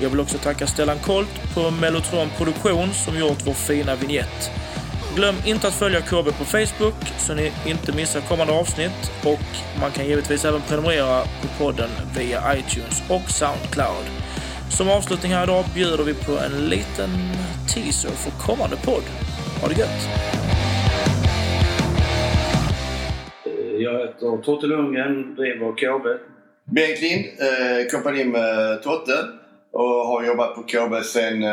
Jag 0.01 0.09
vill 0.09 0.19
också 0.19 0.37
tacka 0.37 0.67
Stellan 0.67 0.99
Kolt 0.99 1.53
på 1.53 1.71
Mellotron 1.71 2.29
Produktion 2.37 2.93
som 2.93 3.19
gjort 3.19 3.39
vår 3.45 3.53
fina 3.53 3.95
vignett. 3.95 4.51
Glöm 5.15 5.35
inte 5.45 5.67
att 5.67 5.73
följa 5.73 6.01
KB 6.01 6.25
på 6.25 6.45
Facebook 6.45 6.95
så 7.17 7.33
ni 7.33 7.51
inte 7.65 7.95
missar 7.95 8.21
kommande 8.21 8.53
avsnitt 8.53 9.11
och 9.25 9.79
man 9.81 9.91
kan 9.91 10.05
givetvis 10.05 10.45
även 10.45 10.61
prenumerera 10.61 11.21
på 11.21 11.63
podden 11.63 11.89
via 12.17 12.55
iTunes 12.57 13.03
och 13.09 13.29
Soundcloud. 13.29 14.05
Som 14.69 14.89
avslutning 14.89 15.31
här 15.31 15.43
idag 15.43 15.65
bjuder 15.75 16.03
vi 16.03 16.13
på 16.13 16.31
en 16.31 16.69
liten 16.69 17.09
teaser 17.73 18.09
för 18.09 18.31
kommande 18.31 18.75
podd. 18.75 19.03
Ha 19.61 19.67
det 19.67 19.79
gött! 19.79 20.09
Jag 23.79 23.99
heter 23.99 24.41
Totte 24.43 24.67
Lundgren, 24.67 25.35
driver 25.35 25.71
KB. 25.71 26.05
Bengt 26.65 27.01
Lind, 27.01 27.25
eh, 27.25 27.91
kompani 27.91 28.23
med 28.23 28.81
Totte 28.83 29.17
och 29.71 30.07
har 30.07 30.23
jobbat 30.23 30.55
på 30.55 30.63
KB 30.63 31.03
sedan 31.05 31.43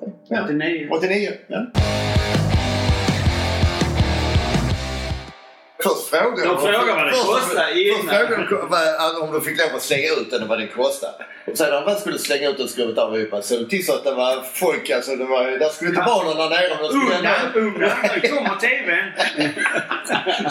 90. 0.00 0.12
Ja. 0.28 0.44
89. 0.44 0.88
89, 0.90 1.30
ja. 1.46 1.66
Först 5.82 6.06
frågade 6.10 6.44
De 6.48 6.58
frågade 6.58 6.92
vad 6.94 7.06
det 7.06 7.10
kostade 7.10 7.66
Först 7.66 7.76
innan. 7.76 8.14
frågade 8.14 9.20
om 9.20 9.32
de 9.32 9.40
fick 9.40 9.58
lov 9.60 9.76
att 9.76 9.82
slänga 9.82 10.08
ut 10.08 10.30
den 10.30 10.42
och 10.42 10.48
vad 10.48 10.58
den 10.58 10.68
kostade. 10.68 11.12
Och 11.46 11.58
sen 11.58 11.66
när 11.70 11.76
de 11.80 11.84
väl 11.84 11.96
skulle 12.00 12.18
slänga 12.18 12.48
ut 12.48 12.58
den 12.58 12.68
skruvat 12.68 12.98
av 12.98 13.14
Europa 13.16 13.42
så 13.42 13.64
tills 13.64 13.90
att 13.90 14.04
det 14.04 14.14
var 14.14 14.42
folk, 14.52 14.90
alltså 14.90 15.16
det 15.16 15.24
var, 15.24 15.44
där 15.58 15.68
skulle 15.68 15.90
inte 15.90 16.02
vara 16.02 16.24
någon 16.24 16.36
där 16.36 16.48
nere. 16.50 16.76
men 16.82 16.90
Unga, 16.90 17.34
unga. 17.54 17.92
Nu 18.22 18.28
kommer 18.28 18.56
TVn. 18.60 19.12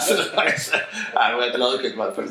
Så 0.00 0.14
det 0.14 0.36
var 0.36 0.58
så- 0.58 0.76
Nej, 1.14 1.30
det 1.30 1.36
var 1.36 1.46
inte 1.46 1.58
lökigt 1.58 1.96
i 1.96 2.00
alla 2.00 2.12
fall. 2.12 2.24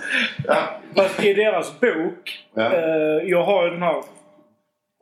Ja. 0.47 0.80
Fast 0.95 1.24
i 1.24 1.34
deras 1.34 1.80
bok, 1.80 2.39
Ja. 2.55 2.74
eh, 2.74 3.24
jag 3.30 3.43
har 3.43 3.66
ju 3.66 3.70
den 3.72 3.82
här, 3.82 4.03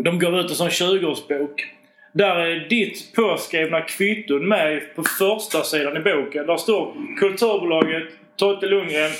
de 0.03 0.19
gav 0.19 0.35
ut 0.35 0.49
en 0.49 0.55
sån 0.55 0.69
20-årsbok. 0.69 1.65
Där 2.13 2.35
är 2.35 2.69
ditt 2.69 3.15
påskrivna 3.15 3.81
kvitton 3.81 4.47
med 4.47 4.95
på 4.95 5.03
första 5.03 5.63
sidan 5.63 5.97
i 5.97 5.99
boken. 5.99 6.45
Där 6.47 6.57
står 6.57 6.93
Kulturbolaget, 7.19 8.03
Totte 8.37 8.65
Lundgren, 8.65 9.11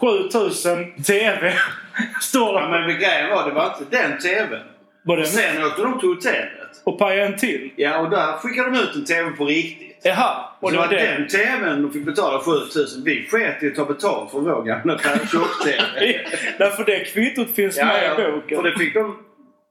7000 0.00 1.02
TV. 1.02 1.52
står 2.22 2.54
Ja, 2.54 2.60
där. 2.68 2.68
men 2.86 2.88
grejen 2.98 3.30
var, 3.30 3.48
det 3.48 3.54
var 3.54 3.64
inte 3.80 3.96
den 3.96 4.18
TVn. 4.18 4.60
Var 5.02 5.16
det 5.16 5.24
sen 5.26 5.64
åkte 5.64 5.82
de 5.82 6.00
till 6.00 6.08
hotellet. 6.08 6.82
och 6.84 6.98
pajade 6.98 7.22
en 7.32 7.36
till. 7.38 7.70
Ja, 7.76 7.98
och 7.98 8.10
där 8.10 8.32
skickade 8.32 8.70
de 8.70 8.78
ut 8.78 8.94
en 8.94 9.04
TV 9.04 9.30
på 9.30 9.44
riktigt. 9.44 9.84
Jaha, 10.02 10.44
och 10.60 10.64
Och 10.64 10.72
det 10.72 10.78
var 10.78 10.88
det. 10.88 10.96
den 10.96 11.28
TVn 11.28 11.82
de 11.82 11.92
fick 11.92 12.04
betala 12.06 12.38
7000. 12.40 13.04
Vi 13.04 13.26
sket 13.30 13.62
i 13.62 13.66
att 13.66 13.74
ta 13.74 13.84
betalt 13.84 14.30
för 14.30 14.38
vår 14.38 14.62
gamla 14.62 14.98
tjock-TV. 14.98 16.20
Därför 16.58 16.84
det 16.86 16.98
kvittot 17.04 17.54
finns 17.56 17.76
Ja, 17.78 17.84
med 17.84 18.04
ja. 18.18 18.28
i 18.28 18.32
boken. 18.32 18.62
För 18.62 18.70
det 18.70 18.78
fick 18.78 18.94
de... 18.94 19.16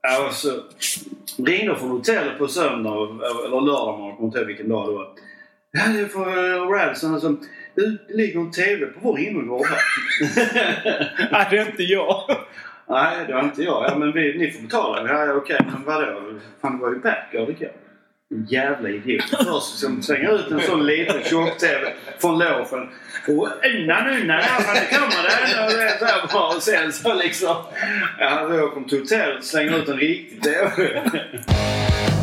Ja, 0.10 0.30
så 0.32 0.50
ringde 1.46 1.76
från 1.76 1.90
hotellet 1.90 2.38
på 2.38 2.48
söndag, 2.48 2.92
eller 3.46 3.62
lördag, 3.62 4.00
man 4.00 4.16
kommer 4.16 4.28
inte 4.28 4.38
ihåg 4.38 4.48
vilken 4.48 4.70
dag 4.70 4.90
det 4.90 4.94
var. 4.94 5.08
Ja, 5.72 5.84
det 5.94 6.00
är 6.00 6.06
för 6.06 6.66
Radisson. 6.72 7.14
Alltså, 7.14 7.36
det 7.76 8.16
ligger 8.16 8.40
en 8.40 8.52
TV 8.52 8.86
på 8.86 9.00
vår 9.02 9.20
innergård 9.20 9.66
här. 9.66 9.80
Nej, 11.32 11.48
det 11.50 11.58
är 11.58 11.66
inte 11.66 11.84
jag. 11.84 12.24
Nej, 12.90 13.26
det 13.28 13.34
var 13.34 13.44
inte 13.44 13.64
jag. 13.64 13.86
Ja, 13.88 13.98
men 13.98 14.14
vi, 14.14 14.38
ni 14.38 14.52
får 14.52 14.62
betala. 14.62 15.10
Ja, 15.10 15.34
okej. 15.34 15.60
Men 15.72 15.84
vadå? 15.84 16.40
Fan, 16.62 16.78
det 16.78 16.84
var 16.84 16.94
ju 16.94 17.00
back, 17.00 17.30
ja, 17.32 17.46
det 17.46 17.54
kan. 17.54 17.70
Jävla 18.30 18.90
idiot. 18.90 19.24
Först 19.30 19.80
som 19.80 20.04
slänger 20.04 20.40
ut 20.40 20.52
en 20.52 20.62
sån 20.62 20.86
liten 20.86 21.24
tjock-TV 21.24 21.94
från 22.20 22.40
logen. 22.40 22.90
Och 23.28 23.50
ja, 23.64 24.04
men 24.04 24.28
det 24.28 24.88
kommer 24.92 25.24
det. 25.24 25.64
Och 25.66 25.72
det 25.72 26.06
är 26.06 26.28
bra. 26.28 26.54
Och 26.56 26.64
sen 26.64 26.94
så 26.94 27.14
liksom... 27.14 27.56
Ja, 28.20 28.30
han 28.30 28.60
åker 28.60 28.90
till 28.90 29.00
hotellet 29.00 29.38
och 29.38 29.44
slänger 29.44 29.78
ut 29.78 29.90
en 29.90 29.98
riktig 29.98 30.44
TV. 30.44 31.02